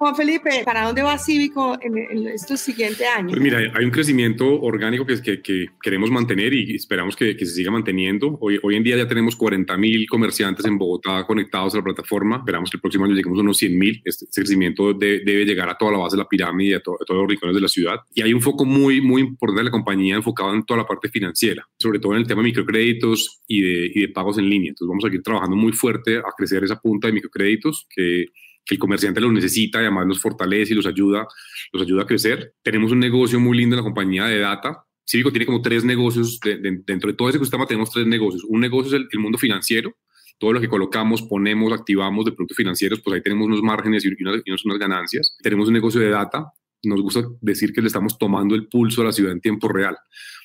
Juan 0.00 0.16
Felipe, 0.16 0.62
¿para 0.64 0.86
dónde 0.86 1.02
va 1.02 1.18
Cívico 1.18 1.76
en, 1.80 2.26
estos 2.28 2.60
siguientes 2.60 3.06
años? 3.06 3.32
Pues 3.32 3.42
mira, 3.42 3.58
hay 3.58 3.84
un 3.84 3.90
crecimiento 3.90 4.60
orgánico 4.60 5.04
que, 5.04 5.20
que, 5.20 5.42
que 5.42 5.66
queremos 5.82 6.10
mantener 6.10 6.54
y 6.54 6.74
esperamos 6.74 7.16
que, 7.16 7.36
que, 7.36 7.44
se 7.44 7.52
siga 7.52 7.70
manteniendo. 7.70 8.38
Hoy, 8.40 8.58
hoy 8.62 8.76
en 8.76 8.82
día 8.82 8.96
ya 8.96 9.06
tenemos 9.06 9.36
40 9.36 9.76
mil 9.76 10.08
comerciantes 10.08 10.64
en 10.64 10.78
Bogotá 10.78 11.26
conectados 11.26 11.74
a 11.74 11.78
la 11.78 11.84
plataforma. 11.84 12.36
Esperamos 12.38 12.70
que 12.70 12.78
el 12.78 12.80
próximo 12.80 13.04
año 13.04 13.14
lleguemos 13.14 13.38
a 13.38 13.42
unos 13.42 13.58
100 13.58 13.78
mil. 13.78 14.02
Este, 14.02 14.24
este, 14.24 14.40
crecimiento 14.40 14.94
debe 14.94 15.44
llegar 15.44 15.68
a 15.68 15.76
toda 15.76 15.92
la 15.92 15.98
base 15.98 16.16
de 16.16 16.22
la 16.22 16.28
pirámide 16.28 16.70
y 16.70 16.74
a, 16.74 16.80
todos 16.80 16.98
los 17.08 17.28
rincones 17.28 17.54
de 17.54 17.60
la 17.60 17.68
ciudad. 17.68 17.96
Y 18.14 18.22
hay 18.22 18.32
un 18.32 18.40
foco 18.40 18.64
muy, 18.64 19.02
muy 19.02 19.20
importante 19.20 19.60
de 19.60 19.64
la 19.64 19.70
compañía 19.70 20.14
enfocado 20.14 20.54
en 20.54 20.64
toda 20.64 20.78
la 20.78 20.86
parte 20.86 21.10
financiera, 21.10 21.68
sobre 21.78 21.98
todo 21.98 22.12
en 22.12 22.20
el 22.20 22.26
tema 22.26 22.40
de 22.40 22.48
microcréditos 22.48 23.42
y 23.46 23.60
de, 23.60 23.92
y 23.94 24.00
de 24.00 24.08
pagos 24.08 24.38
en 24.38 24.48
línea. 24.48 24.70
Entonces 24.70 24.88
vamos 24.88 25.04
a 25.04 25.08
seguir 25.08 25.22
trabajando 25.22 25.56
muy 25.56 25.72
fuerte 25.72 26.16
a 26.16 26.32
crecer 26.34 26.64
esa 26.64 26.80
punta 26.80 27.08
de 27.08 27.12
microcréditos 27.12 27.86
que 27.94 28.28
que 28.64 28.74
el 28.74 28.78
comerciante 28.78 29.20
los 29.20 29.32
necesita 29.32 29.78
y 29.78 29.82
además 29.82 30.06
los 30.06 30.20
fortalece 30.20 30.72
y 30.72 30.76
los 30.76 30.86
ayuda, 30.86 31.26
los 31.72 31.82
ayuda 31.82 32.02
a 32.02 32.06
crecer. 32.06 32.54
Tenemos 32.62 32.92
un 32.92 33.00
negocio 33.00 33.40
muy 33.40 33.58
lindo 33.58 33.74
en 33.74 33.78
la 33.78 33.84
compañía 33.84 34.24
de 34.26 34.38
data. 34.38 34.84
Cívico 35.04 35.30
tiene 35.30 35.46
como 35.46 35.60
tres 35.60 35.84
negocios, 35.84 36.38
dentro 36.40 37.10
de 37.10 37.16
todo 37.16 37.28
ese 37.28 37.36
ecosistema 37.38 37.66
tenemos 37.66 37.90
tres 37.90 38.06
negocios. 38.06 38.44
Un 38.44 38.60
negocio 38.60 38.96
es 38.96 39.06
el, 39.10 39.18
mundo 39.18 39.38
financiero, 39.38 39.96
todo 40.38 40.52
lo 40.52 40.60
que 40.60 40.68
colocamos, 40.68 41.22
ponemos, 41.22 41.72
activamos 41.72 42.24
de 42.24 42.32
productos 42.32 42.56
financieros, 42.56 43.00
pues 43.00 43.14
ahí 43.14 43.22
tenemos 43.22 43.46
unos 43.46 43.62
márgenes 43.62 44.04
y 44.04 44.22
unas, 44.22 44.42
y 44.44 44.50
unas 44.50 44.78
ganancias. 44.78 45.36
Tenemos 45.42 45.66
un 45.66 45.74
negocio 45.74 46.00
de 46.00 46.10
data, 46.10 46.52
nos 46.84 47.02
gusta 47.02 47.24
decir 47.40 47.72
que 47.72 47.80
le 47.80 47.88
estamos 47.88 48.16
tomando 48.18 48.54
el 48.54 48.68
pulso 48.68 49.02
a 49.02 49.06
la 49.06 49.12
ciudad 49.12 49.32
en 49.32 49.40
tiempo 49.40 49.68
real 49.68 49.96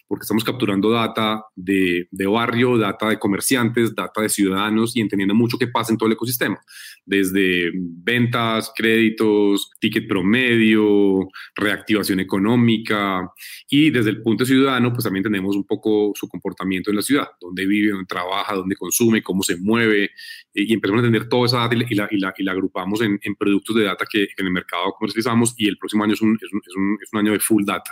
porque 0.08 0.24
estamos 0.24 0.44
capturando 0.44 0.90
data 0.92 1.44
de, 1.56 2.08
de, 2.12 2.28
barrio, 2.28 2.78
data 2.78 3.10
de 3.10 3.20
comerciantes, 3.20 3.96
data 3.96 4.22
de 4.22 4.30
ciudadanos 4.30 4.96
y 4.96 5.02
entendiendo 5.02 5.34
mucho 5.34 5.58
qué 5.58 5.68
pasa 5.68 5.92
en 5.92 5.98
todo 5.98 6.08
el 6.08 6.14
ecosistema, 6.14 6.60
desde 7.06 7.72
ventas, 7.74 8.72
créditos, 8.76 9.72
ticket 9.80 10.08
promedio, 10.08 11.28
reactivación 11.56 12.20
económica. 12.20 13.32
Y 13.70 13.90
desde 13.90 14.12
el 14.12 14.22
punto 14.22 14.46
ciudadano, 14.46 14.92
pues 14.92 15.04
también 15.04 15.24
tenemos 15.24 15.56
un 15.56 15.66
poco 15.66 16.12
su 16.16 16.28
comportamiento 16.28 16.90
en 16.90 16.98
la 16.98 17.02
ciudad, 17.02 17.28
dónde 17.40 17.66
vive, 17.66 17.92
dónde 17.92 18.06
trabaja, 18.06 18.56
dónde 18.56 18.76
consume, 18.76 19.24
cómo 19.24 19.44
se 19.44 19.58
mueve 19.58 20.12
y 20.56 20.74
empezamos 20.74 21.04
a 21.04 21.06
entender 21.06 21.28
toda 21.28 21.46
esa 21.48 21.60
data 21.60 21.76
y 21.76 21.96
la, 21.96 22.08
y 22.10 22.18
la, 22.18 22.34
y 22.38 22.44
la 22.44 22.52
agrupamos 22.54 23.02
en, 23.02 23.20
en, 23.22 23.36
productos 23.36 23.76
de 23.76 23.84
data 23.84 24.06
que, 24.10 24.24
en 24.24 24.46
el 24.46 24.52
mercado 24.52 24.94
comercializamos 24.98 25.54
y 25.58 25.68
el 25.68 25.78
próximo 25.78 26.06
año 26.06 26.14
es 26.14 26.22
un, 26.22 26.38
es 26.42 26.54
un, 26.54 26.62
es 26.66 26.76
un, 26.76 26.98
es 27.02 27.10
un 27.12 27.20
año 27.20 27.34
de 27.34 27.40
full 27.40 27.66
data. 27.66 27.92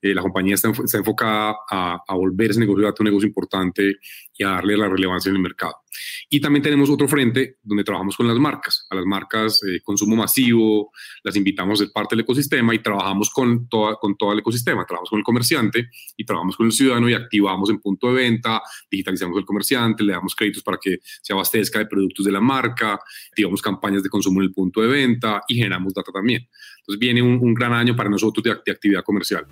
Eh, 0.00 0.14
la 0.14 0.22
compañía 0.22 0.54
está, 0.54 0.70
está 0.70 0.98
enfocada 0.98 1.56
a, 1.70 1.98
a, 2.06 2.14
volver 2.14 2.50
ese 2.50 2.60
negocio 2.60 2.86
de 2.86 2.94
un 2.98 3.04
negocio 3.04 3.26
importante 3.28 3.96
y 4.36 4.44
a 4.44 4.50
darle 4.50 4.76
la 4.76 4.88
relevancia 4.88 5.30
en 5.30 5.36
el 5.36 5.42
mercado. 5.42 5.74
Y 6.28 6.40
también 6.40 6.62
tenemos 6.62 6.88
otro 6.90 7.08
frente 7.08 7.56
donde 7.62 7.84
trabajamos 7.84 8.16
con 8.16 8.28
las 8.28 8.38
marcas, 8.38 8.86
a 8.88 8.94
las 8.94 9.04
marcas 9.04 9.60
eh, 9.64 9.80
consumo 9.82 10.16
masivo, 10.16 10.92
las 11.22 11.36
invitamos 11.36 11.80
a 11.80 11.84
ser 11.84 11.92
parte 11.92 12.14
del 12.14 12.24
ecosistema 12.24 12.74
y 12.74 12.78
trabajamos 12.78 13.30
con, 13.30 13.68
toda, 13.68 13.96
con 13.96 14.16
todo 14.16 14.32
el 14.32 14.38
ecosistema, 14.38 14.84
trabajamos 14.86 15.10
con 15.10 15.18
el 15.18 15.24
comerciante 15.24 15.90
y 16.16 16.24
trabajamos 16.24 16.56
con 16.56 16.66
el 16.66 16.72
ciudadano 16.72 17.08
y 17.08 17.14
activamos 17.14 17.70
en 17.70 17.80
punto 17.80 18.08
de 18.08 18.14
venta, 18.14 18.62
digitalizamos 18.90 19.36
el 19.38 19.44
comerciante, 19.44 20.04
le 20.04 20.12
damos 20.12 20.34
créditos 20.34 20.62
para 20.62 20.78
que 20.80 20.98
se 21.02 21.32
abastezca 21.32 21.78
de 21.78 21.86
productos 21.86 22.24
de 22.24 22.32
la 22.32 22.40
marca, 22.40 22.98
activamos 23.30 23.60
campañas 23.60 24.02
de 24.02 24.08
consumo 24.08 24.40
en 24.40 24.46
el 24.46 24.52
punto 24.52 24.80
de 24.80 24.88
venta 24.88 25.42
y 25.48 25.56
generamos 25.56 25.92
data 25.92 26.12
también. 26.12 26.48
Entonces 26.90 26.98
viene 26.98 27.22
un, 27.22 27.38
un 27.40 27.54
gran 27.54 27.72
año 27.72 27.94
para 27.94 28.10
nosotros 28.10 28.42
de, 28.42 28.50
de 28.66 28.72
actividad 28.72 29.04
comercial. 29.04 29.46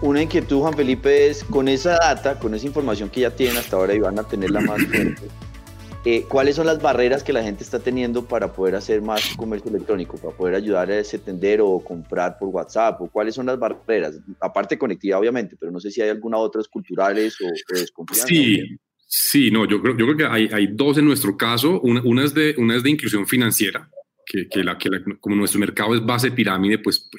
Una 0.00 0.22
inquietud, 0.22 0.60
Juan 0.60 0.74
Felipe, 0.74 1.28
es 1.28 1.42
con 1.42 1.66
esa 1.66 1.98
data, 1.98 2.38
con 2.38 2.54
esa 2.54 2.66
información 2.66 3.10
que 3.10 3.22
ya 3.22 3.34
tienen 3.34 3.56
hasta 3.56 3.76
ahora 3.76 3.94
y 3.94 3.98
van 3.98 4.18
a 4.18 4.22
tenerla 4.22 4.60
más 4.60 4.80
fuerte, 4.86 5.22
eh, 6.04 6.24
¿cuáles 6.28 6.54
son 6.54 6.66
las 6.66 6.80
barreras 6.80 7.24
que 7.24 7.32
la 7.32 7.42
gente 7.42 7.64
está 7.64 7.80
teniendo 7.80 8.24
para 8.24 8.52
poder 8.52 8.76
hacer 8.76 9.02
más 9.02 9.34
comercio 9.36 9.70
electrónico, 9.70 10.16
para 10.18 10.34
poder 10.34 10.54
ayudar 10.54 10.88
a 10.88 11.00
ese 11.00 11.18
tender 11.18 11.60
o 11.60 11.80
comprar 11.80 12.38
por 12.38 12.48
WhatsApp? 12.48 13.02
¿O 13.02 13.08
¿Cuáles 13.10 13.34
son 13.34 13.46
las 13.46 13.58
barreras? 13.58 14.20
Aparte 14.40 14.76
de 14.76 14.78
conectividad, 14.78 15.18
obviamente, 15.18 15.56
pero 15.58 15.72
no 15.72 15.80
sé 15.80 15.90
si 15.90 16.00
hay 16.00 16.10
alguna 16.10 16.38
otras 16.38 16.68
culturales 16.68 17.36
o, 17.40 17.46
de 17.74 17.80
desconfianza. 17.80 18.28
Sí, 18.28 18.78
sí, 19.06 19.50
no, 19.50 19.66
yo 19.66 19.82
creo, 19.82 19.96
yo 19.98 20.06
creo 20.06 20.16
que 20.16 20.24
hay, 20.24 20.48
hay 20.52 20.68
dos 20.68 20.96
en 20.96 21.06
nuestro 21.06 21.36
caso. 21.36 21.80
Una, 21.80 22.00
una, 22.04 22.24
es 22.24 22.32
de, 22.32 22.54
una 22.56 22.76
es 22.76 22.84
de 22.84 22.90
inclusión 22.90 23.26
financiera 23.26 23.90
que, 24.30 24.62
la, 24.62 24.78
que 24.78 24.88
como 25.18 25.34
nuestro 25.34 25.58
mercado 25.58 25.94
es 25.94 26.04
base 26.04 26.30
pirámide, 26.30 26.78
pues, 26.78 27.10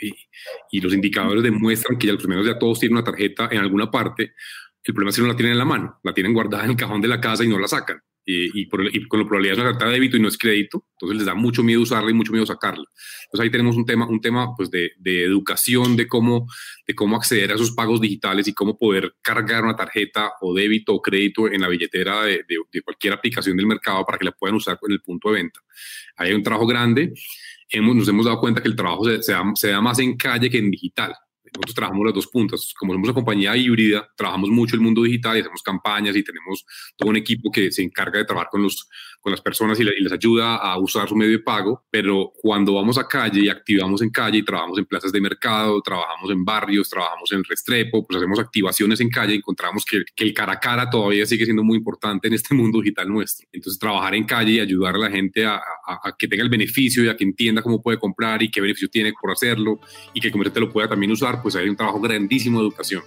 y, 0.71 0.79
los 0.79 0.93
indicadores 0.93 1.43
demuestran 1.43 1.97
que 1.97 2.07
ya 2.07 2.13
los 2.13 2.21
primeros 2.21 2.45
ya 2.45 2.57
todos 2.57 2.79
tienen 2.79 2.97
una 2.97 3.03
tarjeta 3.03 3.49
en 3.51 3.59
alguna 3.59 3.91
parte, 3.91 4.33
el 4.83 4.93
problema 4.93 5.09
es 5.09 5.15
que 5.17 5.21
no 5.21 5.27
la 5.27 5.35
tienen 5.35 5.51
en 5.51 5.57
la 5.57 5.65
mano, 5.65 5.99
la 6.03 6.13
tienen 6.13 6.33
guardada 6.33 6.63
en 6.63 6.71
el 6.71 6.77
cajón 6.77 7.01
de 7.01 7.07
la 7.07 7.19
casa 7.19 7.43
y 7.43 7.47
no 7.47 7.59
la 7.59 7.67
sacan. 7.67 8.01
Y, 8.25 8.67
con 8.67 9.19
la 9.19 9.25
probabilidad 9.25 9.55
de 9.55 9.61
una 9.61 9.71
carta 9.71 9.87
de 9.87 9.93
débito 9.93 10.17
y 10.17 10.19
no 10.19 10.27
es 10.27 10.37
crédito, 10.37 10.85
entonces 10.93 11.17
les 11.17 11.25
da 11.25 11.33
mucho 11.33 11.63
miedo 11.63 11.81
usarla 11.81 12.11
y 12.11 12.13
mucho 12.13 12.31
miedo 12.31 12.45
sacarla. 12.45 12.85
Entonces 13.25 13.43
ahí 13.43 13.49
tenemos 13.49 13.75
un 13.75 13.85
tema, 13.85 14.07
un 14.07 14.21
tema 14.21 14.55
pues 14.55 14.69
de, 14.69 14.91
de, 14.99 15.23
educación 15.23 15.95
de 15.95 16.07
cómo, 16.07 16.47
de 16.85 16.95
cómo 16.95 17.15
acceder 17.15 17.51
a 17.51 17.55
esos 17.55 17.71
pagos 17.71 17.99
digitales 17.99 18.47
y 18.47 18.53
cómo 18.53 18.77
poder 18.77 19.15
cargar 19.21 19.63
una 19.63 19.75
tarjeta 19.75 20.31
o 20.41 20.53
débito 20.53 20.93
o 20.93 21.01
crédito 21.01 21.47
en 21.47 21.61
la 21.61 21.67
billetera 21.67 22.23
de, 22.23 22.45
de 22.71 22.81
cualquier 22.81 23.13
aplicación 23.13 23.57
del 23.57 23.67
mercado 23.67 24.05
para 24.05 24.17
que 24.17 24.25
la 24.25 24.31
puedan 24.31 24.55
usar 24.55 24.77
en 24.81 24.91
el 24.91 25.01
punto 25.01 25.29
de 25.29 25.35
venta. 25.35 25.59
Ahí 26.17 26.29
hay 26.29 26.35
un 26.35 26.43
trabajo 26.43 26.67
grande. 26.67 27.13
Hemos, 27.69 27.95
nos 27.95 28.07
hemos 28.07 28.25
dado 28.25 28.39
cuenta 28.39 28.61
que 28.61 28.67
el 28.67 28.75
trabajo 28.75 29.05
se, 29.05 29.23
se, 29.23 29.31
da, 29.31 29.43
se 29.55 29.69
da 29.69 29.81
más 29.81 29.97
en 29.99 30.17
calle 30.17 30.49
que 30.49 30.57
en 30.57 30.69
digital 30.69 31.13
nosotros 31.43 31.75
trabajamos 31.75 32.05
las 32.05 32.15
dos 32.15 32.27
puntas. 32.27 32.73
Como 32.77 32.93
somos 32.93 33.07
una 33.07 33.13
compañía 33.13 33.55
híbrida, 33.55 34.07
trabajamos 34.15 34.49
mucho 34.49 34.75
el 34.75 34.81
mundo 34.81 35.03
digital 35.03 35.37
y 35.37 35.41
hacemos 35.41 35.61
campañas 35.61 36.15
y 36.15 36.23
tenemos 36.23 36.65
todo 36.95 37.09
un 37.09 37.17
equipo 37.17 37.51
que 37.51 37.71
se 37.71 37.81
encarga 37.81 38.19
de 38.19 38.25
trabajar 38.25 38.49
con, 38.49 38.63
los, 38.63 38.87
con 39.21 39.31
las 39.31 39.41
personas 39.41 39.79
y, 39.79 39.83
les 39.83 40.11
ayuda 40.11 40.55
a 40.55 40.77
usar 40.79 41.07
su 41.07 41.15
medio 41.15 41.31
de 41.33 41.39
pago. 41.39 41.83
Pero 41.89 42.33
cuando 42.35 42.73
vamos 42.73 42.97
a 42.97 43.07
calle 43.07 43.41
y 43.41 43.49
activamos 43.49 44.01
en 44.01 44.09
calle 44.09 44.39
y 44.39 44.43
trabajamos 44.43 44.79
en 44.79 44.85
plazas 44.85 45.11
de 45.11 45.21
mercado, 45.21 45.81
trabajamos 45.81 46.31
en 46.31 46.43
barrios, 46.43 46.89
trabajamos 46.89 47.31
en 47.31 47.43
Restrepo, 47.43 48.05
pues 48.05 48.17
hacemos 48.17 48.39
activaciones 48.39 48.99
en 48.99 49.09
calle, 49.09 49.35
encontramos 49.35 49.85
que, 49.85 50.03
que 50.15 50.23
el 50.23 50.33
cara 50.33 50.53
a 50.53 50.59
cara 50.59 50.89
todavía 50.89 51.25
sigue 51.25 51.45
siendo 51.45 51.63
muy 51.63 51.77
importante 51.77 52.27
en 52.27 52.33
este 52.33 52.55
mundo 52.55 52.79
digital 52.79 53.07
nuestro. 53.07 53.47
Entonces, 53.51 53.79
trabajar 53.79 54.15
en 54.15 54.25
calle 54.25 54.53
y 54.53 54.59
ayudar 54.59 54.95
a 54.95 54.99
la 54.99 55.09
gente 55.09 55.45
a, 55.45 55.61
a, 55.85 56.15
que 56.17 56.27
tenga 56.27 56.43
el 56.43 56.49
beneficio 56.49 57.03
y 57.03 57.09
a 57.09 57.15
que 57.15 57.23
entienda 57.23 57.61
cómo 57.61 57.81
puede 57.81 57.99
comprar 57.99 58.41
y 58.41 58.49
qué 58.49 58.61
beneficio 58.61 58.89
tiene 58.89 59.13
por 59.19 59.31
hacerlo 59.31 59.79
y 60.13 60.19
que 60.19 60.27
el 60.27 60.31
comerciante 60.31 60.59
lo 60.59 60.71
pueda 60.71 60.87
también 60.87 61.11
usar 61.11 61.41
pues 61.41 61.55
hay 61.55 61.69
un 61.69 61.75
trabajo 61.75 61.99
grandísimo 61.99 62.59
de 62.59 62.67
educación. 62.67 63.03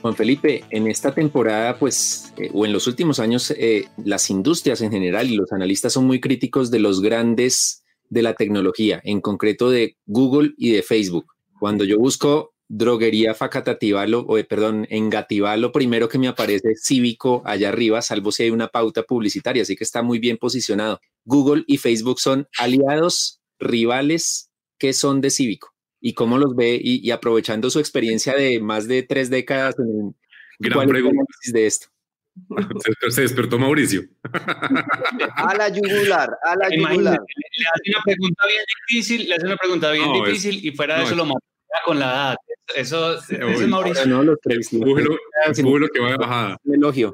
Juan 0.00 0.16
Felipe, 0.16 0.64
en 0.70 0.86
esta 0.86 1.14
temporada, 1.14 1.78
pues, 1.78 2.32
eh, 2.38 2.50
o 2.54 2.64
en 2.64 2.72
los 2.72 2.86
últimos 2.86 3.18
años, 3.18 3.50
eh, 3.50 3.88
las 4.02 4.30
industrias 4.30 4.80
en 4.80 4.90
general 4.90 5.30
y 5.30 5.36
los 5.36 5.52
analistas 5.52 5.92
son 5.92 6.06
muy 6.06 6.20
críticos 6.20 6.70
de 6.70 6.78
los 6.78 7.02
grandes 7.02 7.84
de 8.08 8.22
la 8.22 8.34
tecnología, 8.34 9.00
en 9.04 9.20
concreto 9.20 9.70
de 9.70 9.96
Google 10.06 10.54
y 10.56 10.72
de 10.72 10.82
Facebook. 10.82 11.26
Cuando 11.58 11.84
yo 11.84 11.98
busco 11.98 12.54
droguería 12.68 13.34
Facatativalo, 13.34 14.20
o 14.20 14.38
eh, 14.38 14.44
perdón, 14.44 14.86
en 14.90 15.10
lo 15.58 15.72
primero 15.72 16.08
que 16.08 16.18
me 16.18 16.28
aparece 16.28 16.76
Cívico 16.76 17.42
allá 17.44 17.68
arriba, 17.68 18.00
salvo 18.00 18.32
si 18.32 18.44
hay 18.44 18.50
una 18.50 18.68
pauta 18.68 19.02
publicitaria, 19.02 19.62
así 19.62 19.76
que 19.76 19.84
está 19.84 20.02
muy 20.02 20.18
bien 20.18 20.38
posicionado. 20.38 21.00
Google 21.24 21.64
y 21.66 21.78
Facebook 21.78 22.20
son 22.20 22.48
aliados, 22.58 23.40
rivales, 23.58 24.50
que 24.78 24.92
son 24.92 25.20
de 25.20 25.30
Cívico 25.30 25.69
y 26.00 26.14
cómo 26.14 26.38
los 26.38 26.54
ve 26.56 26.80
y, 26.82 27.10
aprovechando 27.10 27.70
su 27.70 27.78
experiencia 27.78 28.34
de 28.34 28.60
más 28.60 28.88
de 28.88 29.02
tres 29.02 29.30
décadas 29.30 29.78
en 29.78 30.14
Gran 30.58 30.88
pregunta. 30.88 31.22
de 31.52 31.66
esto. 31.66 31.88
Se, 33.10 33.22
despertó 33.22 33.58
Mauricio. 33.58 34.02
A 35.36 35.54
la 35.54 35.68
yugular, 35.68 36.30
a 36.44 36.56
la 36.56 36.68
yugular. 36.70 37.18
Le, 37.18 37.66
hace 37.66 37.90
una 37.90 38.02
pregunta 38.04 38.46
bien 38.46 38.64
difícil, 38.88 39.28
le 39.28 39.34
hace 39.34 39.46
una 39.46 39.56
pregunta 39.56 39.92
bien 39.92 40.12
difícil 40.12 40.64
y 40.64 40.70
fuera 40.72 40.98
de 40.98 41.04
eso 41.04 41.14
lo 41.16 41.24
mata 41.24 41.40
con 41.84 41.98
la 41.98 42.06
edad. 42.06 42.36
Eso, 42.76 43.18
es 43.18 43.68
Mauricio. 43.68 44.06
No, 44.06 44.22
los 44.22 44.38
tres. 44.42 44.72
Lo 44.72 44.94
que 45.88 46.00
va 46.00 46.10
de 46.10 46.16
bajada. 46.16 46.56
elogio. 46.72 47.12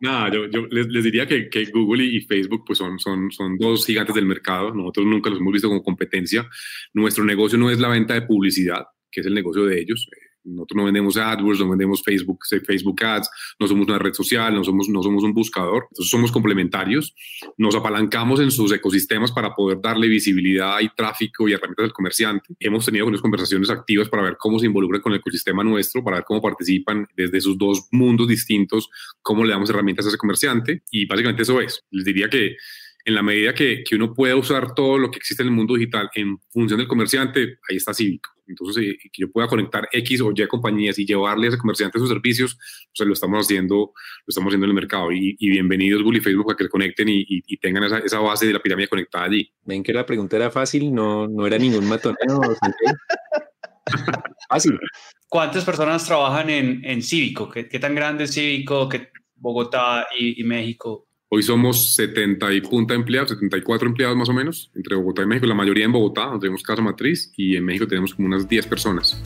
Nada, 0.00 0.30
yo, 0.50 0.66
les, 0.66 1.04
diría 1.04 1.26
que, 1.26 1.48
Google 1.72 2.04
y, 2.04 2.20
Facebook 2.22 2.64
pues 2.66 2.78
son, 2.78 2.98
son, 2.98 3.30
son 3.30 3.56
dos 3.58 3.86
gigantes 3.86 4.14
del 4.14 4.26
mercado. 4.26 4.74
Nosotros 4.74 5.06
nunca 5.06 5.30
los 5.30 5.40
hemos 5.40 5.52
visto 5.52 5.68
como 5.68 5.82
competencia. 5.82 6.48
Nuestro 6.92 7.24
negocio 7.24 7.58
no 7.58 7.70
es 7.70 7.78
la 7.78 7.88
venta 7.88 8.14
de 8.14 8.22
publicidad, 8.22 8.84
que 9.10 9.20
es 9.20 9.26
el 9.26 9.34
negocio 9.34 9.64
de 9.64 9.80
ellos. 9.80 10.08
Nosotros 10.44 10.76
no 10.76 10.84
vendemos 10.84 11.16
AdWords, 11.16 11.60
no 11.60 11.70
vendemos 11.70 12.02
Facebook, 12.02 12.40
Facebook 12.66 13.02
Ads, 13.02 13.30
no 13.58 13.66
somos 13.66 13.86
una 13.86 13.98
red 13.98 14.12
social, 14.12 14.54
no 14.54 14.62
somos, 14.62 14.88
no 14.88 15.02
somos 15.02 15.24
un 15.24 15.32
buscador. 15.32 15.88
Somos 15.94 16.30
complementarios. 16.30 17.14
Nos 17.56 17.74
apalancamos 17.74 18.40
en 18.40 18.50
sus 18.50 18.72
ecosistemas 18.72 19.32
para 19.32 19.54
poder 19.54 19.80
darle 19.80 20.08
visibilidad 20.08 20.80
y 20.80 20.88
tráfico 20.90 21.48
y 21.48 21.52
herramientas 21.52 21.84
al 21.84 21.92
comerciante. 21.92 22.54
Hemos 22.60 22.84
tenido 22.84 23.06
unas 23.06 23.20
conversaciones 23.20 23.70
activas 23.70 24.08
para 24.08 24.22
ver 24.22 24.36
cómo 24.38 24.58
se 24.58 24.66
involucran 24.66 25.00
con 25.00 25.12
el 25.12 25.18
ecosistema 25.18 25.64
nuestro, 25.64 26.04
para 26.04 26.18
ver 26.18 26.24
cómo 26.24 26.42
participan 26.42 27.06
desde 27.16 27.40
sus 27.40 27.56
dos 27.56 27.88
mundos 27.90 28.28
distintos, 28.28 28.88
cómo 29.22 29.44
le 29.44 29.52
damos 29.52 29.70
herramientas 29.70 30.06
a 30.06 30.08
ese 30.08 30.18
comerciante. 30.18 30.82
Y 30.90 31.06
básicamente 31.06 31.42
eso 31.42 31.60
es. 31.60 31.84
Les 31.90 32.04
diría 32.04 32.28
que 32.28 32.56
en 33.06 33.14
la 33.14 33.22
medida 33.22 33.54
que, 33.54 33.84
que, 33.84 33.96
uno 33.96 34.14
pueda 34.14 34.34
usar 34.34 34.74
todo 34.74 34.98
lo 34.98 35.10
que 35.10 35.18
existe 35.18 35.42
en 35.42 35.50
el 35.50 35.54
mundo 35.54 35.74
digital 35.74 36.08
en 36.14 36.38
función 36.50 36.78
del 36.78 36.88
comerciante, 36.88 37.58
ahí 37.68 37.76
está 37.76 37.92
Cívico. 37.92 38.33
Entonces, 38.46 38.84
eh, 38.84 38.98
que 39.12 39.22
yo 39.22 39.30
pueda 39.30 39.46
conectar 39.48 39.88
X 39.92 40.20
o 40.20 40.32
Y 40.34 40.46
compañías 40.46 40.98
y 40.98 41.06
llevarle 41.06 41.46
a 41.46 41.48
ese 41.50 41.58
comerciante 41.58 41.98
sus 41.98 42.08
servicios, 42.08 42.58
pues 42.96 43.06
lo 43.06 43.12
estamos 43.12 43.44
haciendo, 43.44 43.76
lo 43.76 43.92
estamos 44.26 44.50
haciendo 44.50 44.66
en 44.66 44.70
el 44.70 44.74
mercado. 44.74 45.12
Y, 45.12 45.36
bienvenidos 45.38 46.02
Google 46.02 46.18
y 46.18 46.22
Facebook 46.22 46.52
a 46.52 46.56
que 46.56 46.64
le 46.64 46.70
conecten 46.70 47.08
y, 47.08 47.24
y, 47.28 47.56
tengan 47.58 47.84
esa, 47.84 47.98
esa, 47.98 48.18
base 48.20 48.46
de 48.46 48.52
la 48.52 48.60
pirámide 48.60 48.88
conectada 48.88 49.24
allí. 49.24 49.50
Ven 49.62 49.82
que 49.82 49.92
la 49.92 50.04
pregunta 50.04 50.36
era 50.36 50.50
fácil, 50.50 50.92
no, 50.92 51.26
no 51.26 51.46
era 51.46 51.58
ningún 51.58 51.88
matón. 51.88 52.16
fácil. 54.48 54.78
¿Cuántas 55.28 55.64
personas 55.64 56.04
trabajan 56.04 56.50
en, 56.50 56.84
en 56.84 57.02
Cívico? 57.02 57.50
¿Qué, 57.50 57.68
¿Qué, 57.68 57.78
tan 57.78 57.94
grande 57.94 58.24
es 58.24 58.34
Cívico? 58.34 58.88
¿Qué, 58.88 59.08
Bogotá 59.34 60.06
y, 60.18 60.40
y 60.40 60.44
México? 60.44 61.08
Hoy 61.30 61.42
somos 61.42 61.94
70 61.94 62.52
y 62.52 62.60
punta 62.60 62.94
empleados, 62.94 63.30
74 63.30 63.88
empleados 63.88 64.16
más 64.16 64.28
o 64.28 64.32
menos, 64.32 64.70
entre 64.74 64.94
Bogotá 64.94 65.22
y 65.22 65.26
México. 65.26 65.46
La 65.46 65.54
mayoría 65.54 65.84
en 65.84 65.92
Bogotá, 65.92 66.26
donde 66.26 66.40
tenemos 66.40 66.62
casa 66.62 66.82
matriz, 66.82 67.32
y 67.36 67.56
en 67.56 67.64
México 67.64 67.88
tenemos 67.88 68.14
como 68.14 68.28
unas 68.28 68.46
10 68.46 68.66
personas. 68.66 69.20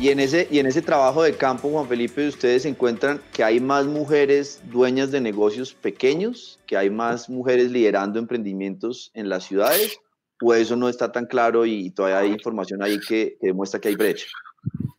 Y 0.00 0.08
en, 0.08 0.18
ese, 0.18 0.48
y 0.50 0.58
en 0.58 0.66
ese 0.66 0.80
trabajo 0.80 1.22
de 1.22 1.34
campo, 1.34 1.68
Juan 1.68 1.86
Felipe, 1.86 2.26
ustedes 2.26 2.64
encuentran 2.64 3.20
que 3.34 3.44
hay 3.44 3.60
más 3.60 3.86
mujeres 3.86 4.62
dueñas 4.72 5.10
de 5.10 5.20
negocios 5.20 5.74
pequeños, 5.74 6.58
que 6.66 6.78
hay 6.78 6.88
más 6.88 7.28
mujeres 7.28 7.70
liderando 7.70 8.18
emprendimientos 8.18 9.10
en 9.12 9.28
las 9.28 9.44
ciudades, 9.44 9.98
o 10.42 10.54
eso 10.54 10.74
no 10.74 10.88
está 10.88 11.12
tan 11.12 11.26
claro 11.26 11.66
y 11.66 11.90
todavía 11.90 12.20
hay 12.20 12.30
información 12.30 12.82
ahí 12.82 12.98
que, 12.98 13.36
que 13.38 13.48
demuestra 13.48 13.78
que 13.78 13.88
hay 13.88 13.96
brecha. 13.96 14.26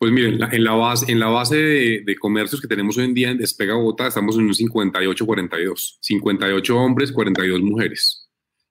Pues 0.02 0.10
miren, 0.10 0.40
en 0.50 0.64
la 0.64 0.72
base, 0.72 1.12
en 1.12 1.20
la 1.20 1.28
base 1.28 1.54
de, 1.54 2.16
comercios 2.16 2.60
que 2.60 2.66
tenemos 2.66 2.98
hoy 2.98 3.04
en 3.04 3.14
día 3.14 3.30
en 3.30 3.38
Despega 3.38 3.76
Bogotá 3.76 4.08
estamos 4.08 4.34
en 4.34 4.46
un 4.46 4.52
58-42. 4.52 5.98
58 6.00 6.76
hombres, 6.76 7.12
42 7.12 7.62
mujeres. 7.62 8.28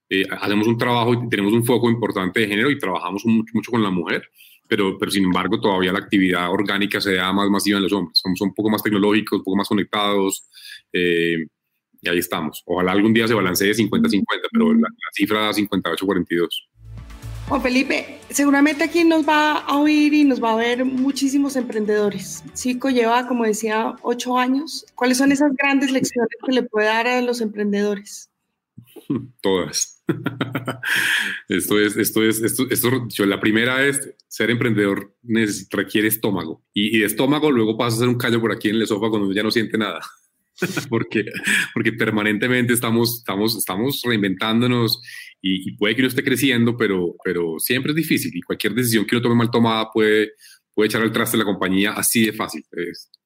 Eh, 0.10 0.26
hacemos 0.30 0.68
un 0.68 0.78
trabajo 0.78 1.14
y 1.14 1.30
tenemos 1.30 1.54
un 1.54 1.64
foco 1.64 1.90
importante 1.90 2.42
de 2.42 2.50
género 2.50 2.70
y 2.70 2.78
trabajamos 2.78 3.26
mucho, 3.26 3.50
mucho 3.54 3.72
con 3.72 3.82
la 3.82 3.90
mujer, 3.90 4.28
pero, 4.68 4.98
pero 4.98 5.10
sin 5.10 5.24
embargo 5.24 5.62
todavía 5.62 5.94
la 5.94 6.00
actividad 6.00 6.52
orgánica 6.52 7.00
se 7.00 7.14
da 7.14 7.32
más 7.32 7.50
masiva 7.50 7.78
en 7.78 7.84
los 7.84 7.94
hombres. 7.94 8.20
Somos 8.22 8.42
un 8.42 8.54
poco 8.54 8.70
más 8.70 8.84
tecnológicos, 8.84 9.40
un 9.40 9.46
poco 9.46 9.56
más 9.56 9.70
conectados. 9.70 10.50
Eh, 10.92 11.46
y 12.02 12.10
ahí 12.10 12.18
estamos. 12.18 12.62
Ojalá 12.66 12.92
algún 12.92 13.14
día 13.14 13.30
se 13.30 13.36
balancee 13.36 13.72
50-50, 13.72 14.26
pero 14.52 14.74
la, 14.74 14.82
la 14.82 15.12
cifra 15.14 15.50
58-42. 15.54 16.71
Juan 17.52 17.64
Felipe, 17.64 18.22
seguramente 18.30 18.86
aquí 18.86 19.04
nos 19.04 19.28
va 19.28 19.58
a 19.58 19.76
oír 19.76 20.14
y 20.14 20.24
nos 20.24 20.42
va 20.42 20.54
a 20.54 20.56
ver 20.56 20.86
muchísimos 20.86 21.58
emprendedores. 21.58 22.46
Cico 22.54 22.90
lleva, 22.90 23.28
como 23.28 23.44
decía, 23.44 23.94
ocho 24.04 24.38
años. 24.38 24.86
¿Cuáles 24.96 25.18
son 25.18 25.34
esas 25.34 25.52
grandes 25.58 25.92
lecciones 25.92 26.30
que 26.46 26.54
le 26.54 26.64
puede 26.64 26.88
dar 26.88 27.08
a 27.08 27.22
los 27.22 27.42
emprendedores? 27.42 28.32
Todas. 29.42 30.02
esto 31.50 31.78
es, 31.78 31.98
esto 31.98 32.24
es, 32.24 32.42
esto, 32.42 32.64
esto 32.70 32.90
yo, 33.10 33.26
la 33.26 33.42
primera 33.42 33.86
es 33.86 34.14
ser 34.30 34.50
emprendedor 34.50 35.14
requiere 35.72 36.08
estómago 36.08 36.64
y, 36.74 37.00
de 37.00 37.06
estómago 37.06 37.52
luego 37.52 37.78
pasa 37.78 37.98
a 37.98 38.00
ser 38.00 38.08
un 38.08 38.18
callo 38.18 38.40
por 38.40 38.54
aquí 38.54 38.70
en 38.70 38.76
el 38.76 38.84
esófago 38.84 39.12
cuando 39.12 39.34
ya 39.34 39.44
no 39.44 39.52
siente 39.52 39.78
nada. 39.78 40.00
porque, 40.90 41.26
porque 41.74 41.94
permanentemente 41.94 42.74
estamos, 42.74 43.20
estamos, 43.20 43.58
estamos 43.58 44.02
reinventándonos 44.06 45.02
y, 45.42 45.76
puede 45.76 45.96
que 45.96 46.02
uno 46.02 46.10
esté 46.10 46.24
creciendo, 46.24 46.78
pero, 46.78 47.16
pero 47.24 47.56
siempre 47.60 47.92
es 47.92 47.96
difícil 47.96 48.32
y 48.36 48.42
cualquier 48.42 48.74
decisión 48.74 49.06
que 49.06 49.16
uno 49.16 49.24
tome 49.24 49.36
mal 49.36 49.52
tomada 49.52 49.90
puede, 49.92 50.34
puede 50.74 50.88
echar 50.88 51.02
al 51.02 51.12
traste 51.12 51.38
de 51.38 51.44
la 51.44 51.50
compañía 51.50 51.94
así 51.94 52.26
de 52.26 52.34
fácil. 52.34 52.64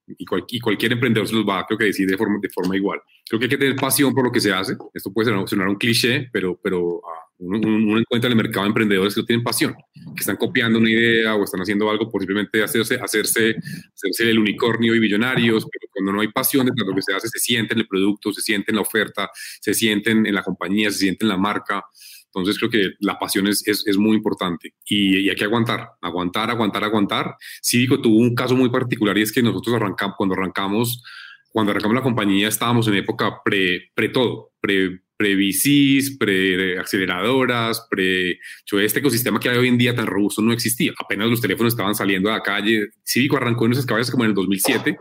y, 0.07 0.59
cualquier 0.59 0.93
emprendedor 0.93 1.27
se 1.27 1.35
los 1.35 1.47
va, 1.47 1.65
creo 1.65 1.77
que 1.77 1.85
decir 1.85 2.07
de 2.07 2.17
forma, 2.17 2.39
de 2.41 2.49
forma 2.49 2.75
igual. 2.75 2.99
Creo 3.27 3.39
que 3.39 3.45
hay 3.45 3.49
que 3.49 3.57
tener 3.57 3.75
pasión 3.75 4.13
por 4.13 4.25
lo 4.25 4.31
que 4.31 4.39
se 4.39 4.53
hace. 4.53 4.75
Esto 4.93 5.11
puede 5.11 5.31
sonar, 5.47 5.67
un 5.67 5.75
cliché, 5.75 6.29
pero, 6.31 6.59
pero 6.61 7.01
ah, 7.03 7.25
uno, 7.39 7.99
encuentra 7.99 8.29
en 8.29 8.37
el 8.37 8.43
mercado 8.43 8.65
emprendedores 8.65 9.13
que 9.13 9.21
no 9.21 9.25
tienen 9.25 9.43
pasión, 9.43 9.75
que 9.93 10.21
están 10.21 10.37
copiando 10.37 10.79
una 10.79 10.89
idea 10.89 11.35
o 11.35 11.43
están 11.43 11.61
haciendo 11.61 11.89
algo 11.89 12.09
por 12.09 12.21
simplemente 12.21 12.63
hacerse, 12.63 12.95
hacerse, 12.95 13.55
hacerse 13.93 14.29
el 14.29 14.39
unicornio 14.39 14.95
y 14.95 14.99
millonarios, 14.99 15.65
pero 15.69 15.84
cuando 15.95 16.12
no 16.12 16.21
hay 16.21 16.27
pasión 16.27 16.65
detrás 16.65 16.86
de 16.86 16.91
lo 16.91 16.95
que 16.95 17.01
se 17.01 17.13
hace, 17.13 17.29
se 17.29 17.39
siente 17.39 17.73
en 17.73 17.79
el 17.79 17.88
producto, 17.88 18.34
se 18.34 18.41
siente 18.41 18.71
en 18.71 18.75
la 18.75 18.81
oferta, 18.81 19.29
se 19.62 19.73
sienten 19.73 20.25
en 20.25 20.36
la 20.36 20.43
compañía, 20.43 20.91
se 20.91 20.99
siente 20.99 21.25
en 21.25 21.29
la 21.29 21.38
marca. 21.38 21.84
Entonces 22.25 22.58
creo 22.60 22.69
que 22.69 22.91
la 22.99 23.17
pasión 23.17 23.47
es, 23.47 23.65
es, 23.65 23.88
es 23.88 23.97
muy 23.97 24.17
importante 24.17 24.73
y, 24.89 25.29
hay 25.29 25.36
que 25.36 25.45
aguantar, 25.45 25.91
aguantar, 26.01 26.49
aguantar, 26.49 26.84
aguantar. 26.84 27.36
Cívico 27.62 28.01
tuvo 28.01 28.17
un 28.17 28.36
caso 28.36 28.55
muy 28.55 28.69
particular 28.69 29.17
y 29.17 29.21
es 29.21 29.31
que 29.31 29.41
nosotros 29.41 29.75
arrancamos, 29.75 30.15
cuando 30.17 30.36
arrancamos, 30.36 31.01
cuando 31.49 31.71
arrancamos 31.71 31.95
la 31.95 32.03
compañía 32.03 32.49
estábamos 32.49 32.88
en 32.89 32.95
época 32.95 33.41
pre, 33.43 33.91
pre 33.95 34.10
todo, 34.10 34.51
pre 34.60 34.99
pre-VCs, 35.17 36.17
pre-aceleradoras, 36.17 37.88
pre... 37.89 38.38
Este 38.84 38.99
ecosistema 38.99 39.39
que 39.39 39.47
hay 39.47 39.58
hoy 39.58 39.69
en 39.69 39.77
día 39.77 39.95
tan 39.95 40.08
robusto 40.08 40.41
no 40.41 40.51
existía. 40.51 40.91
Apenas 40.99 41.29
los 41.29 41.39
teléfonos 41.39 41.71
estaban 41.71 41.95
saliendo 41.95 42.29
a 42.29 42.34
la 42.34 42.41
calle. 42.41 42.89
Cívico 43.01 43.38
arrancó 43.38 43.65
en 43.65 43.71
esas 43.71 43.86
cabezas 43.86 44.12
como 44.12 44.25
en 44.25 44.31
el 44.31 44.36
2007 44.36 44.97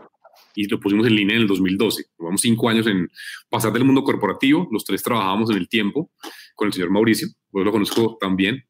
y 0.55 0.67
lo 0.67 0.79
pusimos 0.79 1.05
en 1.07 1.15
línea 1.15 1.35
en 1.35 1.43
el 1.43 1.47
2012. 1.47 2.05
Llevamos 2.17 2.41
cinco 2.41 2.69
años 2.69 2.87
en 2.87 3.09
pasar 3.49 3.73
del 3.73 3.83
mundo 3.83 4.03
corporativo, 4.03 4.67
los 4.71 4.83
tres 4.85 5.03
trabajábamos 5.03 5.49
en 5.51 5.57
el 5.57 5.69
tiempo 5.69 6.11
con 6.55 6.67
el 6.67 6.73
señor 6.73 6.89
Mauricio, 6.89 7.27
yo 7.51 7.63
lo 7.63 7.71
conozco 7.71 8.17
también. 8.19 8.63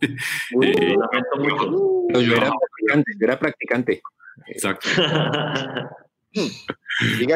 Eh, 0.62 0.94
yo 2.14 2.36
era 2.36 2.50
practicante, 2.50 3.12
yo 3.18 3.24
era 3.24 3.38
practicante. 3.38 4.02
Exacto. 4.46 4.88
Que 6.32 7.26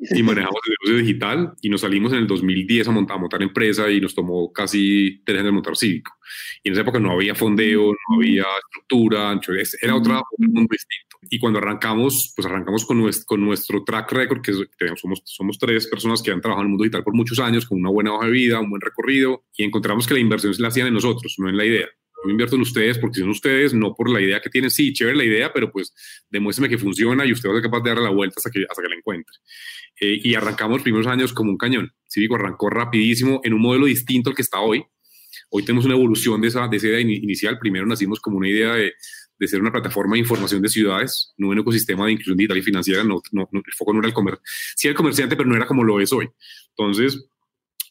y 0.00 0.22
manejamos 0.22 0.60
el 0.64 0.74
negocio 0.80 1.06
digital 1.06 1.54
y 1.60 1.68
nos 1.68 1.82
salimos 1.82 2.12
en 2.12 2.20
el 2.20 2.26
2010 2.26 2.88
a 2.88 2.90
montar, 2.90 3.16
a 3.16 3.20
montar 3.20 3.42
empresa 3.42 3.90
y 3.90 4.00
nos 4.00 4.14
tomó 4.14 4.50
casi 4.50 5.22
tres 5.24 5.40
años 5.40 5.52
montar 5.52 5.76
Cívico. 5.76 6.12
Y 6.62 6.68
en 6.68 6.72
esa 6.72 6.82
época 6.82 6.98
no 6.98 7.12
había 7.12 7.34
fondeo, 7.34 7.92
no 7.92 8.16
había 8.16 8.44
estructura, 8.64 9.38
era 9.82 9.94
otra, 9.94 10.20
otro 10.20 10.24
mundo 10.38 10.68
distinto. 10.70 11.09
Y 11.28 11.38
cuando 11.38 11.58
arrancamos, 11.58 12.32
pues 12.34 12.46
arrancamos 12.46 12.86
con 12.86 12.98
nuestro, 12.98 13.84
track 13.84 14.12
record, 14.12 14.40
que 14.40 14.52
somos, 14.96 15.22
somos 15.24 15.58
tres 15.58 15.86
personas 15.86 16.22
que 16.22 16.30
han 16.30 16.40
trabajado 16.40 16.62
en 16.62 16.66
el 16.66 16.70
mundo 16.70 16.84
digital 16.84 17.04
por 17.04 17.14
muchos 17.14 17.38
años, 17.38 17.66
con 17.66 17.78
una 17.78 17.90
buena 17.90 18.14
hoja 18.14 18.26
de 18.26 18.32
vida, 18.32 18.60
un 18.60 18.70
buen 18.70 18.80
recorrido, 18.80 19.44
y 19.56 19.64
encontramos 19.64 20.06
que 20.06 20.14
la 20.14 20.20
inversión 20.20 20.54
se 20.54 20.62
la 20.62 20.68
hacían 20.68 20.86
en 20.86 20.94
nosotros, 20.94 21.34
no 21.38 21.48
en 21.48 21.56
la 21.56 21.66
idea 21.66 21.88
yo 22.24 22.30
invierto 22.30 22.56
en 22.56 22.62
ustedes 22.62 22.98
porque 22.98 23.20
son 23.20 23.30
ustedes, 23.30 23.72
no 23.74 23.94
por 23.94 24.10
la 24.10 24.20
idea 24.20 24.40
que 24.40 24.50
tienen. 24.50 24.70
Sí, 24.70 24.92
chévere 24.92 25.16
la 25.16 25.24
idea, 25.24 25.52
pero 25.52 25.70
pues 25.70 25.92
demuéstrame 26.28 26.68
que 26.68 26.78
funciona 26.78 27.24
y 27.24 27.32
usted 27.32 27.48
va 27.48 27.52
a 27.52 27.56
ser 27.56 27.62
capaz 27.64 27.80
de 27.80 27.90
darle 27.90 28.04
la 28.04 28.10
vuelta 28.10 28.34
hasta 28.38 28.50
que, 28.50 28.64
hasta 28.68 28.82
que 28.82 28.88
la 28.88 28.96
encuentre. 28.96 29.34
Eh, 30.00 30.20
y 30.22 30.34
arrancamos 30.34 30.76
los 30.76 30.82
primeros 30.82 31.06
años 31.06 31.32
como 31.32 31.50
un 31.50 31.58
cañón. 31.58 31.92
Cívico 32.06 32.34
arrancó 32.34 32.70
rapidísimo 32.70 33.40
en 33.44 33.54
un 33.54 33.60
modelo 33.60 33.86
distinto 33.86 34.30
al 34.30 34.36
que 34.36 34.42
está 34.42 34.60
hoy. 34.60 34.84
Hoy 35.50 35.64
tenemos 35.64 35.84
una 35.84 35.94
evolución 35.94 36.40
de 36.40 36.48
esa, 36.48 36.68
de 36.68 36.76
esa 36.76 36.88
idea 36.88 37.00
inicial. 37.00 37.58
Primero 37.58 37.86
nacimos 37.86 38.20
como 38.20 38.36
una 38.36 38.48
idea 38.48 38.74
de, 38.74 38.92
de 39.40 39.48
ser 39.48 39.60
una 39.60 39.72
plataforma 39.72 40.14
de 40.14 40.20
información 40.20 40.60
de 40.60 40.68
ciudades, 40.68 41.32
no 41.38 41.48
un 41.48 41.58
ecosistema 41.58 42.04
de 42.04 42.12
inclusión 42.12 42.36
digital 42.36 42.58
y 42.58 42.62
financiera. 42.62 43.02
No, 43.02 43.22
no, 43.32 43.48
el 43.52 43.72
foco 43.74 43.94
no 43.94 44.00
era 44.00 44.08
el 44.08 44.14
comercio. 44.14 44.42
Sí 44.76 44.86
el 44.86 44.94
comerciante, 44.94 45.34
pero 45.34 45.48
no 45.48 45.56
era 45.56 45.66
como 45.66 45.82
lo 45.82 45.98
es 45.98 46.12
hoy. 46.12 46.28
Entonces, 46.76 47.26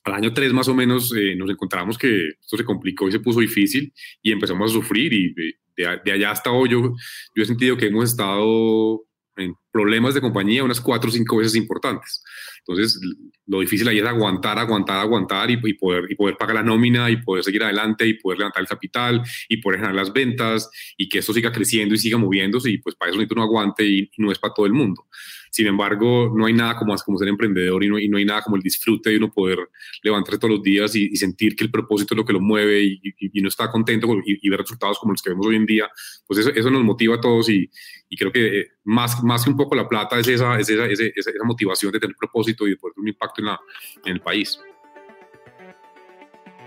al 0.04 0.14
año 0.14 0.32
3 0.32 0.54
más 0.54 0.68
o 0.68 0.76
menos 0.76 1.12
eh, 1.18 1.36
nos 1.36 1.50
encontramos 1.50 1.98
que 1.98 2.30
esto 2.40 2.56
se 2.56 2.64
complicó 2.64 3.08
y 3.08 3.12
se 3.12 3.20
puso 3.20 3.40
difícil 3.40 3.92
y 4.22 4.32
empezamos 4.32 4.70
a 4.70 4.74
sufrir 4.74 5.12
y 5.12 5.34
de, 5.34 5.56
de, 5.76 6.12
allá 6.12 6.32
hasta 6.32 6.52
hoy 6.52 6.70
yo, 6.70 6.94
yo 7.36 7.44
he 7.44 7.46
sentido 7.46 7.76
que 7.76 7.88
hemos 7.88 8.12
estado 8.12 9.04
en 9.36 9.56
problemas 9.72 10.14
de 10.14 10.22
compañía 10.22 10.64
unas 10.64 10.82
cuatro 10.82 11.10
o 11.10 11.14
cinco 11.14 11.38
veces 11.38 11.56
importantes. 11.56 12.24
Entonces, 12.60 13.00
lo 13.48 13.62
difícil 13.62 13.88
ahí 13.88 13.98
es 13.98 14.06
aguantar, 14.06 14.60
aguantar, 14.60 15.00
aguantar 15.00 15.50
y, 15.50 15.74
poder, 15.74 16.06
y 16.10 16.16
poder 16.16 16.38
pagar 16.38 16.58
la 16.58 16.64
nómina 16.64 17.10
y 17.10 17.18
poder 17.18 17.44
seguir 17.44 17.64
adelante 17.64 18.06
y 18.06 18.14
poder 18.14 18.40
levantar 18.40 18.62
el 18.62 18.68
capital 18.68 19.24
y 19.48 19.58
poder 19.58 19.80
generar 19.80 19.96
las 19.96 20.14
ventas 20.14 20.70
y 20.96 21.10
que 21.10 21.20
esto 21.20 21.34
siga 21.34 21.52
creciendo 21.52 21.96
y 21.96 21.98
siga 21.98 22.18
moviéndose 22.18 22.70
y 22.70 22.78
pues 22.78 22.96
para 22.96 23.10
eso 23.10 23.18
necesito 23.18 23.42
un 23.42 23.48
aguante 23.48 23.84
y, 23.86 24.12
no 24.18 24.32
es 24.32 24.38
para 24.38 24.54
todo 24.54 24.66
el 24.66 24.74
mundo. 24.74 25.08
Sin 25.50 25.66
embargo, 25.66 26.32
no 26.36 26.46
hay 26.46 26.54
nada 26.54 26.76
como, 26.76 26.96
como 26.98 27.18
ser 27.18 27.28
emprendedor 27.28 27.84
y 27.84 27.90
no, 27.90 27.98
y 27.98 28.08
no 28.08 28.18
hay 28.18 28.26
nada 28.26 28.44
como 28.44 28.56
el 28.56 28.62
disfrute 28.62 29.10
de 29.10 29.18
uno 29.18 29.32
poder 29.32 29.58
levantarse 30.04 30.38
todos 30.38 30.56
los 30.56 30.64
días 30.64 30.96
y, 30.96 31.16
sentir 31.16 31.56
que 31.56 31.64
el 31.64 31.72
propósito 31.72 32.14
es 32.14 32.18
lo 32.18 32.26
que 32.26 32.34
lo 32.34 32.40
mueve 32.40 32.84
y, 32.84 33.02
y 33.20 33.42
no 33.42 33.48
está 33.48 33.72
contento 33.72 34.08
y, 34.26 34.48
ver 34.48 34.60
resultados 34.60 35.00
como 35.00 35.14
los 35.14 35.22
que 35.22 35.32
vemos 35.32 35.48
hoy 35.48 35.56
en 35.56 35.66
día. 35.66 35.90
Pues 36.28 36.40
eso, 36.40 36.50
eso 36.52 36.70
nos 36.70 36.84
motiva 36.84 37.16
a 37.16 37.22
todos 37.22 37.50
y, 37.50 37.70
creo 38.16 38.32
que 38.32 38.68
más, 38.84 39.24
más 39.24 39.44
que 39.44 39.50
un 39.50 39.58
poco 39.60 39.76
la 39.76 39.90
plata 39.90 40.18
es 40.18 40.28
esa, 40.30 40.58
es 40.58 40.70
esa, 40.70 40.86
esa, 40.86 41.04
esa 41.04 41.32
motivación 41.44 41.92
de 41.92 42.00
tener 42.00 42.16
propósito 42.16 42.66
y 42.66 42.72
de 42.72 42.78
poder 42.78 42.94
tener 42.94 43.04
un 43.04 43.10
impacto 43.10 43.42
en, 43.42 44.14
el 44.14 44.22
país. 44.22 44.58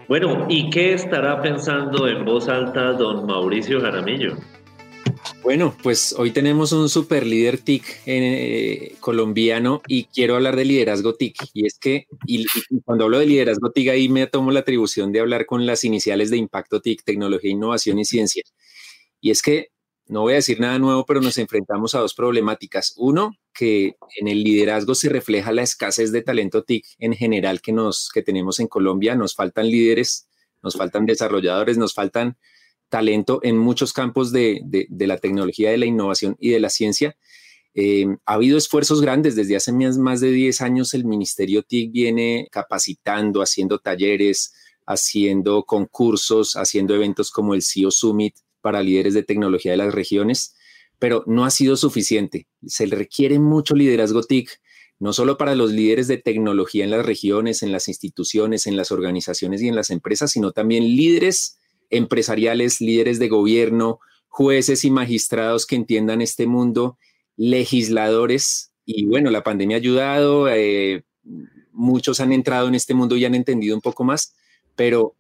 Bueno, 0.09 0.47
¿y 0.51 0.69
qué 0.69 0.93
estará 0.93 1.41
pensando 1.41 2.07
en 2.07 2.23
voz 2.27 2.49
alta 2.49 2.93
don 2.93 3.25
Mauricio 3.25 3.81
Jaramillo? 3.81 4.37
Bueno, 5.43 5.75
pues 5.83 6.15
hoy 6.19 6.33
tenemos 6.33 6.73
un 6.73 6.91
super 6.91 7.25
líder 7.25 7.59
TIC 7.59 7.85
eh, 8.05 8.95
colombiano 9.01 9.81
y 9.89 10.05
quiero 10.05 10.37
hablar 10.37 10.55
de 10.57 10.67
liderazgo 10.67 11.15
TIC. 11.15 11.37
Y 11.55 11.67
es 11.67 11.79
que 11.79 12.09
y, 12.27 12.45
cuando 12.85 13.05
hablo 13.05 13.21
de 13.21 13.27
liderazgo 13.27 13.71
TIC, 13.71 13.89
ahí 13.89 14.09
me 14.11 14.27
tomo 14.27 14.51
la 14.51 14.61
atribución 14.61 15.13
de 15.13 15.21
hablar 15.21 15.47
con 15.47 15.65
las 15.65 15.85
iniciales 15.85 16.31
de 16.31 16.37
impacto 16.37 16.83
TIC, 16.83 17.05
tecnología, 17.05 17.51
innovación 17.51 17.99
y 17.99 18.05
ciencia. 18.05 18.43
Y 19.21 19.31
es 19.31 19.41
que 19.41 19.72
no 20.13 20.21
voy 20.21 20.35
a 20.35 20.37
decir 20.37 20.61
nada 20.61 20.79
nuevo, 20.79 21.07
pero 21.07 21.23
nos 21.23 21.39
enfrentamos 21.39 21.95
a 21.95 22.01
dos 22.01 22.13
problemáticas. 22.13 22.93
Uno, 22.99 23.35
que 23.55 23.97
en 24.21 24.29
el 24.29 24.45
liderazgo 24.45 24.95
se 24.95 25.09
refleja 25.09 25.53
la 25.53 25.63
escasez 25.63 26.13
de 26.13 26.21
talento 26.21 26.65
TIC 26.65 26.85
en 26.99 27.15
general 27.15 27.63
que, 27.63 27.73
nos, 27.73 28.11
que 28.13 28.21
tenemos 28.21 28.61
en 28.61 28.67
Colombia. 28.67 29.15
Nos 29.17 29.35
faltan 29.35 29.69
líderes, 29.69 30.29
nos 30.63 30.77
faltan 30.77 31.07
desarrolladores, 31.07 31.79
nos 31.79 31.95
faltan 31.95 32.37
talento 32.91 33.41
en 33.43 33.57
muchos 33.57 33.95
campos 33.95 34.33
de, 34.33 34.63
la 34.91 35.17
tecnología, 35.17 35.71
de 35.71 35.79
la 35.79 35.87
innovación 35.87 36.37
y 36.39 36.51
de 36.51 36.61
la 36.61 36.69
ciencia. 36.69 37.17
Eh, 37.73 38.05
ha 38.27 38.35
habido 38.35 38.59
esfuerzos 38.59 39.01
grandes. 39.01 39.35
Desde 39.35 39.57
hace 39.57 39.73
más 39.73 40.21
de 40.21 40.31
10 40.31 40.61
años 40.61 40.93
el 40.93 41.07
Ministerio 41.07 41.63
TIC 41.63 41.91
viene 41.91 42.49
capacitando, 42.53 43.41
haciendo 43.41 43.79
talleres, 43.79 44.53
haciendo 44.85 45.65
concursos, 45.65 46.55
haciendo 46.57 46.95
eventos 46.95 47.31
como 47.31 47.55
el 47.55 47.63
CEO 47.63 47.91
Summit 47.91 48.35
para 48.63 48.83
líderes 48.83 49.13
de 49.13 49.23
tecnología 49.23 49.73
de 49.73 49.79
las 49.79 49.95
regiones 49.95 50.55
pero 51.03 51.25
no 51.27 51.45
ha 51.45 51.51
sido 51.51 51.77
suficiente. 51.77 52.47
Se 52.65 52.87
requiere 52.87 53.41
mucho 53.41 53.75
liderazgo 53.75 54.23
TIC, 54.23 54.49
no 55.01 55.13
solo 55.13 55.37
para 55.37 55.57
los 55.57 55.73
líderes 55.73 56.07
de 56.07 56.17
tecnología 56.17 56.85
en 56.85 56.93
las 56.93 57.05
regiones, 57.05 57.65
en 57.65 57.73
las 57.73 57.89
instituciones, 57.89 58.69
en 58.69 58.77
las 58.77 58.93
organizaciones 58.93 59.61
y 59.63 59.67
en 59.67 59.75
las 59.75 59.91
empresas, 59.91 60.31
sino 60.31 60.53
también 60.53 60.85
líderes 60.85 61.59
empresariales, 61.91 62.81
líderes 62.81 63.19
de 63.19 63.29
gobierno, 63.29 63.99
jueces 64.29 64.85
y 64.85 64.93
magistrados 64.93 65.67
que 65.67 65.75
entiendan 65.75 66.23
este 66.23 66.47
mundo, 66.47 66.99
legisladores. 67.37 68.73
Y 68.85 69.05
bueno, 69.07 69.33
la 69.33 69.43
pandemia 69.43 69.79
ha 69.79 69.81
ayudado, 69.81 70.49
eh, 70.49 71.03
muchos 71.73 72.21
han 72.21 72.31
entrado 72.31 72.69
en 72.69 72.77
este 72.77 72.95
mundo 72.95 73.17
y 73.17 73.25
han 73.25 73.35
entendido 73.35 73.75
un 73.75 73.83
poco 73.83 74.05
más, 74.05 74.37
pero 74.77 75.17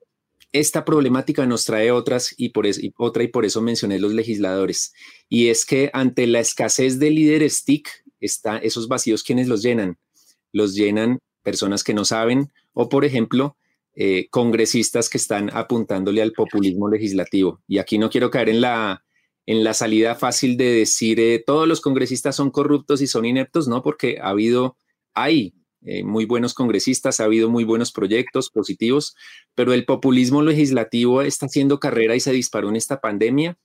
esta 0.52 0.84
problemática 0.84 1.46
nos 1.46 1.64
trae 1.64 1.90
otras 1.90 2.34
y 2.36 2.50
por 2.50 2.66
eso, 2.66 2.80
otra 2.98 3.22
y 3.22 3.28
por 3.28 3.44
eso 3.44 3.62
mencioné 3.62 3.98
los 3.98 4.12
legisladores. 4.12 4.92
Y 5.28 5.48
es 5.48 5.64
que 5.64 5.90
ante 5.92 6.26
la 6.26 6.40
escasez 6.40 6.98
de 6.98 7.10
líderes 7.10 7.64
TIC, 7.64 7.88
está, 8.20 8.58
esos 8.58 8.88
vacíos, 8.88 9.22
¿quiénes 9.22 9.48
los 9.48 9.62
llenan? 9.62 9.98
Los 10.52 10.74
llenan 10.74 11.18
personas 11.42 11.82
que 11.82 11.94
no 11.94 12.04
saben 12.04 12.52
o, 12.72 12.88
por 12.88 13.04
ejemplo, 13.04 13.56
eh, 13.94 14.28
congresistas 14.30 15.08
que 15.10 15.18
están 15.18 15.50
apuntándole 15.52 16.22
al 16.22 16.32
populismo 16.32 16.88
legislativo. 16.88 17.60
Y 17.66 17.78
aquí 17.78 17.98
no 17.98 18.10
quiero 18.10 18.30
caer 18.30 18.48
en 18.48 18.60
la, 18.60 19.04
en 19.46 19.64
la 19.64 19.74
salida 19.74 20.14
fácil 20.14 20.56
de 20.56 20.72
decir 20.72 21.18
eh, 21.20 21.42
todos 21.44 21.66
los 21.66 21.80
congresistas 21.80 22.36
son 22.36 22.50
corruptos 22.50 23.02
y 23.02 23.06
son 23.06 23.24
ineptos, 23.24 23.68
no, 23.68 23.82
porque 23.82 24.18
ha 24.20 24.28
habido, 24.28 24.76
hay 25.14 25.54
eh, 25.84 26.04
muy 26.04 26.26
buenos 26.26 26.54
congresistas, 26.54 27.18
ha 27.18 27.24
habido 27.24 27.50
muy 27.50 27.64
buenos 27.64 27.90
proyectos 27.90 28.50
positivos, 28.50 29.16
pero 29.54 29.72
el 29.72 29.84
populismo 29.84 30.42
legislativo 30.42 31.22
está 31.22 31.46
haciendo 31.46 31.80
carrera 31.80 32.14
y 32.14 32.20
se 32.20 32.32
disparó 32.32 32.68
en 32.68 32.76
esta 32.76 33.00
pandemia 33.00 33.58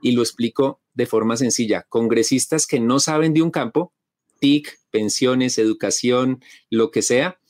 y 0.00 0.12
lo 0.12 0.22
explico 0.22 0.80
de 0.94 1.06
forma 1.06 1.36
sencilla. 1.36 1.84
Congresistas 1.88 2.66
que 2.66 2.78
no 2.78 3.00
saben 3.00 3.34
de 3.34 3.42
un 3.42 3.50
campo, 3.50 3.92
TIC, 4.38 4.68
pensiones, 4.90 5.58
educación, 5.58 6.40
lo 6.70 6.92
que 6.92 7.02
sea, 7.02 7.40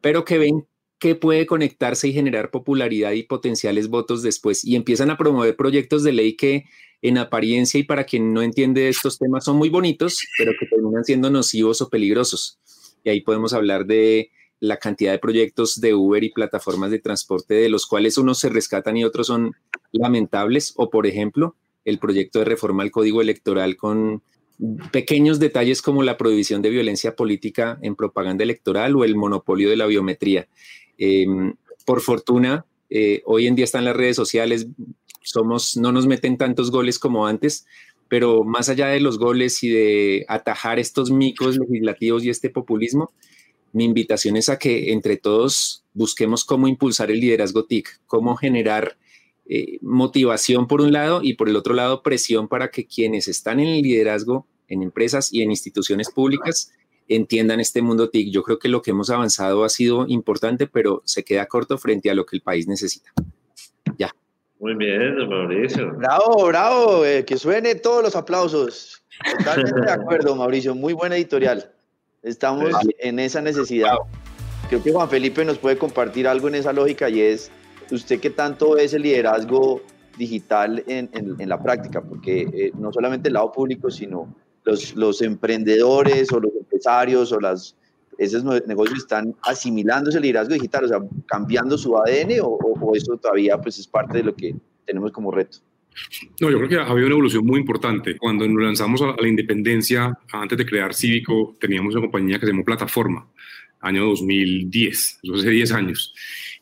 pero 0.00 0.24
que 0.24 0.38
ven 0.38 0.66
que 1.00 1.16
puede 1.16 1.46
conectarse 1.46 2.06
y 2.06 2.12
generar 2.12 2.52
popularidad 2.52 3.10
y 3.10 3.24
potenciales 3.24 3.88
votos 3.88 4.22
después 4.22 4.64
y 4.64 4.76
empiezan 4.76 5.10
a 5.10 5.16
promover 5.16 5.56
proyectos 5.56 6.04
de 6.04 6.12
ley 6.12 6.36
que 6.36 6.66
en 7.00 7.18
apariencia 7.18 7.80
y 7.80 7.82
para 7.82 8.04
quien 8.04 8.32
no 8.32 8.42
entiende 8.42 8.88
estos 8.88 9.18
temas 9.18 9.44
son 9.44 9.56
muy 9.56 9.68
bonitos, 9.68 10.20
pero 10.38 10.52
que 10.60 10.66
terminan 10.66 11.02
siendo 11.02 11.30
nocivos 11.30 11.80
o 11.80 11.88
peligrosos 11.88 12.60
y 13.04 13.10
ahí 13.10 13.20
podemos 13.20 13.52
hablar 13.52 13.86
de 13.86 14.30
la 14.60 14.76
cantidad 14.76 15.12
de 15.12 15.18
proyectos 15.18 15.80
de 15.80 15.94
Uber 15.94 16.22
y 16.22 16.30
plataformas 16.30 16.90
de 16.90 17.00
transporte 17.00 17.54
de 17.54 17.68
los 17.68 17.86
cuales 17.86 18.16
unos 18.16 18.38
se 18.38 18.48
rescatan 18.48 18.96
y 18.96 19.04
otros 19.04 19.26
son 19.26 19.56
lamentables, 19.90 20.72
o 20.76 20.88
por 20.88 21.06
ejemplo, 21.06 21.56
el 21.84 21.98
proyecto 21.98 22.38
de 22.38 22.44
reforma 22.44 22.84
al 22.84 22.92
código 22.92 23.20
electoral 23.20 23.76
con 23.76 24.22
pequeños 24.92 25.40
detalles 25.40 25.82
como 25.82 26.02
la 26.02 26.16
prohibición 26.16 26.62
de 26.62 26.70
violencia 26.70 27.16
política 27.16 27.78
en 27.82 27.96
propaganda 27.96 28.44
electoral 28.44 28.94
o 28.94 29.04
el 29.04 29.16
monopolio 29.16 29.68
de 29.68 29.76
la 29.76 29.86
biometría. 29.86 30.46
Em, 30.96 31.54
por 31.84 32.00
fortuna, 32.00 32.64
eh, 32.88 33.22
hoy 33.24 33.48
en 33.48 33.56
día 33.56 33.64
están 33.64 33.84
las 33.84 33.96
redes 33.96 34.14
sociales, 34.14 34.68
somos, 35.22 35.76
no 35.76 35.92
nos 35.92 36.06
meten 36.06 36.36
tantos 36.36 36.70
goles 36.70 36.98
como 36.98 37.26
antes, 37.26 37.66
pero 38.12 38.44
más 38.44 38.68
allá 38.68 38.88
de 38.88 39.00
los 39.00 39.18
goles 39.18 39.62
y 39.62 39.70
de 39.70 40.26
atajar 40.28 40.78
estos 40.78 41.10
micos 41.10 41.56
legislativos 41.56 42.22
y 42.22 42.28
este 42.28 42.50
populismo, 42.50 43.10
mi 43.72 43.86
invitación 43.86 44.36
es 44.36 44.50
a 44.50 44.58
que 44.58 44.92
entre 44.92 45.16
todos 45.16 45.86
busquemos 45.94 46.44
cómo 46.44 46.68
impulsar 46.68 47.10
el 47.10 47.20
liderazgo 47.20 47.64
TIC, 47.64 48.02
cómo 48.06 48.36
generar 48.36 48.98
eh, 49.46 49.78
motivación 49.80 50.66
por 50.68 50.82
un 50.82 50.92
lado 50.92 51.20
y 51.22 51.36
por 51.36 51.48
el 51.48 51.56
otro 51.56 51.72
lado 51.72 52.02
presión 52.02 52.48
para 52.48 52.70
que 52.70 52.86
quienes 52.86 53.28
están 53.28 53.60
en 53.60 53.68
el 53.68 53.80
liderazgo 53.80 54.46
en 54.68 54.82
empresas 54.82 55.32
y 55.32 55.40
en 55.40 55.50
instituciones 55.50 56.10
públicas 56.10 56.70
entiendan 57.08 57.60
este 57.60 57.80
mundo 57.80 58.10
TIC. 58.10 58.30
Yo 58.30 58.42
creo 58.42 58.58
que 58.58 58.68
lo 58.68 58.82
que 58.82 58.90
hemos 58.90 59.08
avanzado 59.08 59.64
ha 59.64 59.70
sido 59.70 60.06
importante, 60.06 60.66
pero 60.66 61.00
se 61.06 61.24
queda 61.24 61.46
corto 61.46 61.78
frente 61.78 62.10
a 62.10 62.14
lo 62.14 62.26
que 62.26 62.36
el 62.36 62.42
país 62.42 62.68
necesita. 62.68 63.10
Muy 64.62 64.76
bien, 64.76 65.28
Mauricio. 65.28 65.92
Bravo, 65.96 66.46
bravo, 66.46 67.04
eh, 67.04 67.24
que 67.24 67.36
suene 67.36 67.74
todos 67.74 68.00
los 68.00 68.14
aplausos. 68.14 69.02
Totalmente 69.36 69.80
de 69.80 69.90
acuerdo, 69.90 70.36
Mauricio. 70.36 70.72
Muy 70.76 70.92
buena 70.92 71.16
editorial. 71.16 71.68
Estamos 72.22 72.70
en 73.00 73.18
esa 73.18 73.40
necesidad. 73.40 73.96
Creo 74.68 74.80
que 74.80 74.92
Juan 74.92 75.10
Felipe 75.10 75.44
nos 75.44 75.58
puede 75.58 75.76
compartir 75.76 76.28
algo 76.28 76.46
en 76.46 76.54
esa 76.54 76.72
lógica 76.72 77.10
y 77.10 77.20
es, 77.20 77.50
¿usted 77.90 78.20
qué 78.20 78.30
tanto 78.30 78.76
es 78.76 78.94
el 78.94 79.02
liderazgo 79.02 79.82
digital 80.16 80.84
en, 80.86 81.10
en, 81.12 81.48
la 81.48 81.60
práctica? 81.60 82.00
Porque 82.00 82.42
eh, 82.42 82.70
no 82.78 82.92
solamente 82.92 83.30
el 83.30 83.34
lado 83.34 83.50
público, 83.50 83.90
sino 83.90 84.32
los, 84.62 84.94
los 84.94 85.22
emprendedores 85.22 86.30
o 86.32 86.38
los 86.38 86.52
empresarios 86.54 87.32
o 87.32 87.40
las, 87.40 87.74
esos 88.18 88.44
negocios 88.66 89.00
están 89.00 89.34
asimilando 89.42 90.10
ese 90.10 90.20
liderazgo 90.20 90.54
digital, 90.54 90.84
o 90.84 90.88
sea, 90.88 90.98
cambiando 91.26 91.76
su 91.78 91.96
ADN 91.96 92.40
o, 92.42 92.48
o, 92.48 92.94
eso 92.94 93.16
todavía 93.16 93.58
pues 93.58 93.78
es 93.78 93.86
parte 93.86 94.18
de 94.18 94.24
lo 94.24 94.34
que 94.34 94.54
tenemos 94.84 95.12
como 95.12 95.30
reto. 95.30 95.58
No, 96.40 96.50
yo 96.50 96.56
creo 96.58 96.68
que 96.68 96.76
ha 96.76 96.86
habido 96.86 97.06
una 97.06 97.14
evolución 97.14 97.44
muy 97.44 97.60
importante. 97.60 98.16
Cuando 98.16 98.48
nos 98.48 98.62
lanzamos 98.62 99.02
a 99.02 99.14
la 99.20 99.28
independencia, 99.28 100.18
antes 100.32 100.56
de 100.56 100.66
crear 100.66 100.94
Cívico, 100.94 101.56
teníamos 101.60 101.94
una 101.94 102.02
compañía 102.02 102.38
que 102.38 102.46
se 102.46 102.52
llamó 102.52 102.64
Plataforma, 102.64 103.28
año 103.80 104.06
2010, 104.06 105.20
hace 105.34 105.50
10 105.50 105.72
años. 105.72 106.14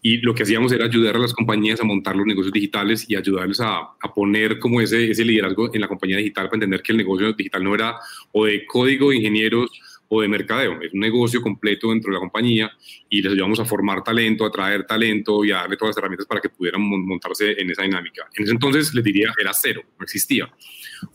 Y 0.02 0.16
lo 0.18 0.34
que 0.34 0.42
hacíamos 0.42 0.72
era 0.72 0.86
ayudar 0.86 1.16
a 1.16 1.18
las 1.18 1.32
compañías 1.32 1.80
a 1.80 1.84
montar 1.84 2.16
los 2.16 2.26
negocios 2.26 2.52
digitales 2.52 3.04
y 3.08 3.16
ayudarles 3.16 3.60
a, 3.60 3.80
a 4.00 4.14
poner 4.14 4.58
como 4.58 4.80
ese, 4.80 5.10
ese 5.10 5.24
liderazgo 5.24 5.72
en 5.74 5.82
la 5.82 5.88
compañía 5.88 6.16
digital 6.16 6.46
para 6.46 6.56
entender 6.56 6.82
que 6.82 6.92
el 6.92 6.98
negocio 6.98 7.32
digital 7.34 7.62
no 7.62 7.74
era 7.74 7.96
o 8.32 8.46
de 8.46 8.64
código 8.66 9.10
de 9.10 9.16
ingenieros 9.16 9.70
o 10.12 10.20
de 10.20 10.28
mercadeo. 10.28 10.82
Es 10.82 10.92
un 10.92 11.00
negocio 11.00 11.40
completo 11.40 11.90
dentro 11.90 12.10
de 12.10 12.14
la 12.14 12.20
compañía 12.20 12.70
y 13.08 13.22
les 13.22 13.32
ayudamos 13.32 13.60
a 13.60 13.64
formar 13.64 14.02
talento, 14.02 14.44
a 14.44 14.50
traer 14.50 14.84
talento 14.84 15.44
y 15.44 15.52
a 15.52 15.58
darle 15.58 15.76
todas 15.76 15.90
las 15.90 15.98
herramientas 15.98 16.26
para 16.26 16.40
que 16.40 16.48
pudieran 16.48 16.82
montarse 16.82 17.52
en 17.52 17.70
esa 17.70 17.82
dinámica. 17.82 18.26
En 18.36 18.42
ese 18.42 18.52
entonces 18.52 18.92
les 18.92 19.04
diría 19.04 19.32
era 19.40 19.52
cero, 19.54 19.82
no 19.96 20.02
existía. 20.02 20.50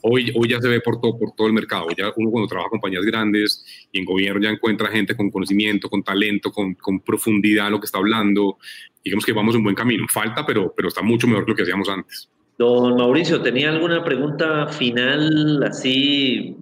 Hoy, 0.01 0.31
hoy 0.34 0.47
ya 0.47 0.62
se 0.62 0.69
ve 0.69 0.79
por 0.79 1.01
todo, 1.01 1.19
por 1.19 1.36
todo 1.36 1.47
el 1.47 1.53
mercado. 1.53 1.88
Ya 1.97 2.13
uno 2.15 2.31
cuando 2.31 2.47
trabaja 2.47 2.67
en 2.67 2.79
compañías 2.79 3.03
grandes 3.03 3.65
y 3.91 3.99
en 3.99 4.05
gobierno 4.05 4.41
ya 4.41 4.49
encuentra 4.49 4.88
gente 4.88 5.13
con 5.13 5.29
conocimiento, 5.29 5.89
con 5.89 6.01
talento, 6.01 6.51
con, 6.51 6.75
con 6.75 7.01
profundidad 7.01 7.67
en 7.67 7.73
lo 7.73 7.79
que 7.81 7.88
está 7.88 7.97
hablando. 7.97 8.60
Digamos 9.03 9.25
que 9.25 9.34
vamos 9.34 9.55
en 9.55 9.63
buen 9.63 9.75
camino. 9.75 10.05
Falta, 10.10 10.45
pero, 10.45 10.73
pero 10.73 10.88
está 10.88 11.01
mucho 11.01 11.27
mejor 11.27 11.43
que 11.43 11.51
lo 11.51 11.55
que 11.58 11.63
hacíamos 11.63 11.89
antes. 11.89 12.29
Don 12.58 12.95
Mauricio, 12.95 13.41
¿tenía 13.41 13.69
alguna 13.69 14.01
pregunta 14.05 14.67
final 14.69 15.62
así 15.63 16.55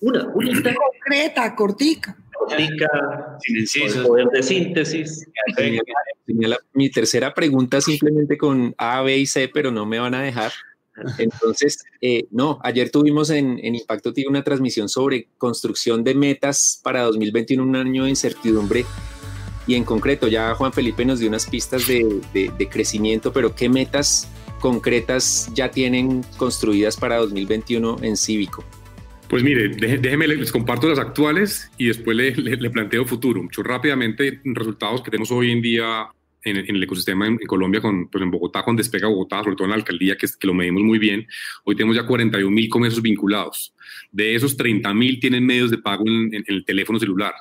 una, 0.00 0.26
una 0.26 0.74
concreta, 0.74 1.54
cortica. 1.54 2.16
Cortica, 2.32 3.38
sin 3.40 4.02
poder 4.02 4.28
de 4.28 4.42
síntesis. 4.42 5.26
mi 6.72 6.90
tercera 6.90 7.34
pregunta 7.34 7.80
simplemente 7.80 8.38
con 8.38 8.74
A, 8.78 9.02
B 9.02 9.18
y 9.18 9.26
C, 9.26 9.48
pero 9.52 9.70
no 9.70 9.86
me 9.86 9.98
van 9.98 10.14
a 10.14 10.22
dejar. 10.22 10.52
Entonces, 11.18 11.84
eh, 12.00 12.26
no, 12.30 12.58
ayer 12.62 12.90
tuvimos 12.90 13.30
en, 13.30 13.58
en 13.62 13.74
Impacto 13.74 14.12
TV 14.12 14.28
una 14.28 14.42
transmisión 14.42 14.88
sobre 14.88 15.28
construcción 15.38 16.02
de 16.02 16.14
metas 16.14 16.80
para 16.82 17.02
2021, 17.02 17.62
un 17.62 17.76
año 17.76 18.04
de 18.04 18.10
incertidumbre. 18.10 18.84
Y 19.66 19.74
en 19.74 19.84
concreto, 19.84 20.28
ya 20.28 20.54
Juan 20.54 20.72
Felipe 20.72 21.04
nos 21.04 21.20
dio 21.20 21.28
unas 21.28 21.46
pistas 21.46 21.86
de, 21.86 22.20
de, 22.32 22.50
de 22.56 22.68
crecimiento, 22.68 23.32
pero 23.32 23.54
¿qué 23.54 23.68
metas 23.68 24.28
concretas 24.60 25.50
ya 25.54 25.70
tienen 25.70 26.24
construidas 26.36 26.96
para 26.96 27.18
2021 27.18 27.98
en 28.02 28.16
Cívico? 28.16 28.64
Pues 29.28 29.42
mire, 29.42 29.68
déjeme, 29.68 30.26
les 30.26 30.50
comparto 30.50 30.88
las 30.88 30.98
actuales 30.98 31.70
y 31.76 31.86
después 31.86 32.16
le, 32.16 32.34
le, 32.34 32.70
planteo 32.70 33.04
futuro. 33.04 33.42
Mucho 33.42 33.62
rápidamente, 33.62 34.40
resultados 34.42 35.02
que 35.02 35.10
tenemos 35.10 35.30
hoy 35.30 35.50
en 35.50 35.60
día 35.60 36.08
en, 36.44 36.56
el 36.56 36.82
ecosistema 36.82 37.26
en, 37.26 37.36
Colombia, 37.38 37.82
con, 37.82 38.08
pues 38.08 38.22
en 38.22 38.30
Bogotá, 38.30 38.62
con 38.62 38.74
Despega 38.74 39.06
Bogotá, 39.06 39.42
sobre 39.42 39.54
todo 39.54 39.66
en 39.66 39.70
la 39.70 39.76
alcaldía, 39.76 40.16
que, 40.16 40.26
que 40.40 40.46
lo 40.46 40.54
medimos 40.54 40.82
muy 40.82 40.98
bien. 40.98 41.26
Hoy 41.64 41.76
tenemos 41.76 41.94
ya 41.94 42.06
41 42.06 42.50
mil 42.50 42.70
comercios 42.70 43.02
vinculados. 43.02 43.74
De 44.10 44.34
esos, 44.34 44.56
30 44.56 44.94
mil 44.94 45.20
tienen 45.20 45.44
medios 45.44 45.70
de 45.70 45.76
pago 45.76 46.04
en, 46.06 46.34
en 46.34 46.44
el 46.46 46.64
teléfono 46.64 46.98
celular. 46.98 47.34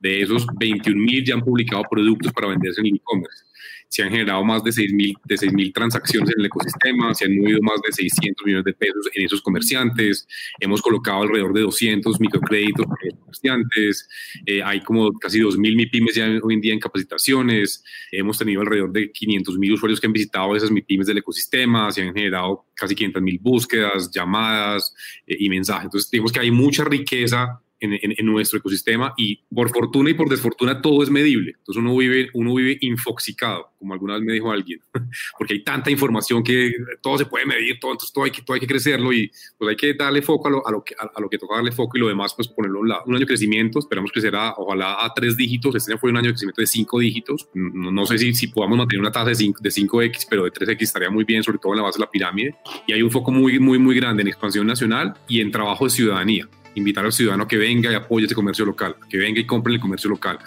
De 0.00 0.22
esos, 0.22 0.46
21 0.58 0.98
mil 0.98 1.22
ya 1.24 1.34
han 1.34 1.42
publicado 1.42 1.82
productos 1.90 2.32
para 2.32 2.48
venderse 2.48 2.80
en 2.80 2.96
e-commerce 2.96 3.44
se 3.88 4.02
han 4.02 4.10
generado 4.10 4.44
más 4.44 4.62
de 4.64 4.72
6.000 4.72 5.14
de 5.24 5.70
transacciones 5.72 6.30
en 6.30 6.40
el 6.40 6.46
ecosistema, 6.46 7.14
se 7.14 7.26
han 7.26 7.36
movido 7.36 7.60
más 7.62 7.80
de 7.86 7.92
600 7.92 8.44
millones 8.44 8.64
de 8.64 8.72
pesos 8.72 9.08
en 9.14 9.24
esos 9.24 9.40
comerciantes, 9.40 10.26
hemos 10.58 10.82
colocado 10.82 11.22
alrededor 11.22 11.52
de 11.52 11.60
200 11.60 12.20
microcréditos 12.20 12.86
para 12.86 12.98
los 13.04 13.20
comerciantes, 13.20 14.08
eh, 14.46 14.62
hay 14.64 14.80
como 14.80 15.12
casi 15.12 15.38
2.000 15.38 15.76
MIPIMES 15.76 16.14
ya 16.14 16.26
hoy 16.42 16.54
en 16.54 16.60
día 16.60 16.74
en 16.74 16.80
capacitaciones, 16.80 17.84
hemos 18.10 18.36
tenido 18.36 18.62
alrededor 18.62 18.92
de 18.92 19.12
500.000 19.12 19.74
usuarios 19.74 20.00
que 20.00 20.06
han 20.06 20.12
visitado 20.12 20.56
esas 20.56 20.70
MIPIMES 20.70 21.06
del 21.06 21.18
ecosistema, 21.18 21.92
se 21.92 22.02
han 22.02 22.14
generado 22.14 22.66
casi 22.74 22.94
500.000 22.94 23.40
búsquedas, 23.40 24.10
llamadas 24.10 24.94
eh, 25.26 25.36
y 25.38 25.48
mensajes. 25.48 25.84
Entonces, 25.84 26.10
digamos 26.10 26.32
que 26.32 26.40
hay 26.40 26.50
mucha 26.50 26.84
riqueza 26.84 27.60
en, 27.84 28.26
nuestro 28.26 28.58
ecosistema 28.58 29.14
y 29.16 29.40
por 29.54 29.70
fortuna 29.70 30.10
y 30.10 30.14
por 30.14 30.28
desfortuna 30.28 30.80
todo 30.80 31.02
es 31.02 31.10
medible. 31.10 31.54
Entonces 31.58 31.82
uno 31.82 31.96
vive, 31.96 32.28
uno 32.34 32.54
vive 32.54 32.78
infoxicado, 32.80 33.72
como 33.78 33.92
alguna 33.92 34.14
vez 34.14 34.22
me 34.22 34.32
dijo 34.32 34.50
alguien, 34.50 34.80
porque 35.38 35.54
hay 35.54 35.62
tanta 35.62 35.90
información 35.90 36.42
que 36.42 36.72
todo 37.02 37.18
se 37.18 37.26
puede 37.26 37.46
medir, 37.46 37.78
todo, 37.78 37.92
entonces 37.92 38.12
todo 38.12 38.24
hay 38.24 38.30
que, 38.30 38.42
todo 38.42 38.54
hay 38.54 38.60
que 38.60 38.66
crecerlo 38.66 39.12
y 39.12 39.30
pues 39.58 39.70
hay 39.70 39.76
que 39.76 39.94
darle 39.94 40.22
foco 40.22 40.48
a 40.48 40.50
lo, 40.50 40.66
a 40.66 40.70
lo, 40.70 40.84
que, 40.84 40.94
a, 40.98 41.20
lo 41.20 41.28
que 41.28 41.38
toca 41.38 41.56
darle 41.56 41.72
foco 41.72 41.96
y 41.96 42.00
lo 42.00 42.08
demás 42.08 42.34
pues 42.34 42.48
ponerlo 42.48 42.78
a 42.78 42.82
un 42.82 42.88
lado. 42.88 43.02
Un 43.06 43.14
año 43.14 43.20
de 43.20 43.26
crecimiento, 43.26 43.78
esperamos 43.78 44.10
crecer 44.10 44.34
a, 44.34 44.54
ojalá 44.56 45.04
a 45.04 45.12
tres 45.14 45.36
dígitos, 45.36 45.74
este 45.74 45.92
año 45.92 45.98
fue 45.98 46.10
un 46.10 46.16
año 46.16 46.28
de 46.28 46.32
crecimiento 46.32 46.60
de 46.60 46.66
cinco 46.66 46.98
dígitos, 46.98 47.48
no, 47.54 47.90
no 47.90 48.06
sé 48.06 48.18
si, 48.18 48.34
si 48.34 48.48
podamos 48.48 48.78
mantener 48.78 49.00
una 49.00 49.12
tasa 49.12 49.28
de, 49.28 49.34
5, 49.34 49.60
de 49.62 49.70
5X, 49.70 50.26
pero 50.28 50.44
de 50.44 50.52
3X 50.52 50.82
estaría 50.82 51.10
muy 51.10 51.24
bien, 51.24 51.42
sobre 51.42 51.58
todo 51.58 51.72
en 51.72 51.78
la 51.78 51.84
base 51.84 51.98
de 51.98 52.04
la 52.04 52.10
pirámide 52.10 52.54
y 52.86 52.92
hay 52.92 53.02
un 53.02 53.10
foco 53.10 53.30
muy, 53.30 53.58
muy, 53.58 53.78
muy 53.78 53.94
grande 53.94 54.22
en 54.22 54.28
expansión 54.28 54.66
nacional 54.66 55.14
y 55.28 55.40
en 55.40 55.50
trabajo 55.50 55.84
de 55.84 55.90
ciudadanía 55.90 56.48
invitar 56.74 57.04
al 57.04 57.12
ciudadano 57.12 57.44
a 57.44 57.48
que 57.48 57.56
venga 57.56 57.90
y 57.90 57.94
apoye 57.94 58.26
ese 58.26 58.34
comercio 58.34 58.64
local, 58.64 58.96
que 59.08 59.18
venga 59.18 59.40
y 59.40 59.46
compre 59.46 59.74
el 59.74 59.80
comercio 59.80 60.10
local. 60.10 60.38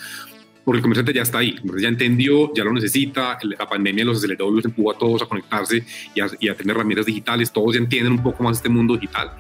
Porque 0.64 0.80
el 0.80 0.82
comerciante 0.82 1.14
ya 1.14 1.22
está 1.22 1.38
ahí, 1.38 1.56
ya 1.80 1.88
entendió, 1.88 2.54
ya 2.54 2.66
lo 2.66 2.74
necesita, 2.74 3.38
la 3.42 3.70
pandemia 3.70 4.04
los 4.04 4.18
aceleró 4.18 4.50
y 4.52 4.56
los 4.56 4.66
empujó 4.66 4.92
a 4.92 4.98
todos 4.98 5.22
a 5.22 5.26
conectarse 5.26 5.82
y 6.14 6.20
a, 6.20 6.56
tener 6.56 6.76
herramientas 6.76 7.06
digitales, 7.06 7.54
todos 7.54 7.76
ya 7.76 7.80
entienden 7.80 8.12
un 8.12 8.22
poco 8.22 8.44
más 8.44 8.58
este 8.58 8.68
mundo 8.68 8.96
digital, 8.96 9.32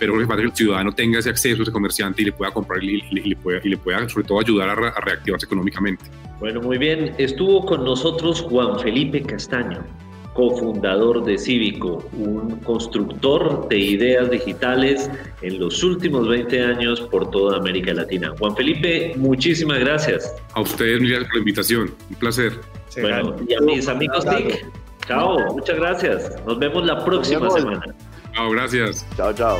pero 0.00 0.16
lo 0.16 0.26
que 0.26 0.34
que 0.34 0.42
el 0.42 0.52
ciudadano 0.52 0.92
tenga 0.92 1.20
ese 1.20 1.30
acceso 1.30 1.60
a 1.60 1.62
ese 1.62 1.70
comerciante 1.70 2.22
y 2.22 2.24
le 2.24 2.32
pueda 2.32 2.50
comprar 2.50 2.82
y, 2.82 3.02
le, 3.02 3.36
pueda, 3.36 3.60
y 3.62 3.68
le 3.68 3.76
pueda 3.76 4.08
sobre 4.08 4.26
todo 4.26 4.40
ayudar 4.40 4.68
a, 4.70 4.88
a 4.88 5.00
reactivarse 5.00 5.46
económicamente. 5.46 6.06
Bueno, 6.40 6.60
muy 6.60 6.78
bien, 6.78 7.14
estuvo 7.18 7.64
con 7.64 7.84
nosotros 7.84 8.40
Juan 8.40 8.80
Felipe 8.80 9.22
Castaño 9.22 9.84
cofundador 10.34 11.24
de 11.24 11.38
Cívico, 11.38 12.04
un 12.12 12.58
constructor 12.60 13.68
de 13.68 13.78
ideas 13.78 14.30
digitales 14.30 15.10
en 15.42 15.58
los 15.60 15.82
últimos 15.82 16.28
20 16.28 16.62
años 16.62 17.00
por 17.00 17.30
toda 17.30 17.56
América 17.56 17.94
Latina. 17.94 18.34
Juan 18.38 18.54
Felipe, 18.56 19.14
muchísimas 19.16 19.78
gracias. 19.78 20.34
A 20.52 20.60
ustedes, 20.60 21.00
gracias 21.00 21.24
por 21.24 21.34
la 21.34 21.38
invitación. 21.38 21.94
Un 22.10 22.16
placer. 22.16 22.52
bueno, 23.00 23.36
y 23.48 23.54
a 23.54 23.60
mis 23.60 23.88
amigos 23.88 24.24
TIC, 24.24 24.66
chao, 25.06 25.38
muchas 25.54 25.76
gracias. 25.76 26.32
Nos 26.44 26.58
vemos 26.58 26.84
la 26.84 27.04
próxima 27.04 27.48
semana. 27.50 27.94
Chao, 28.34 28.50
gracias. 28.50 29.06
Chao, 29.16 29.32
chao. 29.32 29.58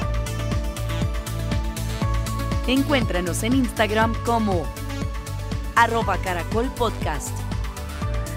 Encuéntranos 2.67 3.43
en 3.43 3.55
Instagram 3.55 4.15
como 4.25 4.67
arroba 5.77 6.17
caracol 6.19 6.71
podcast. 6.77 7.44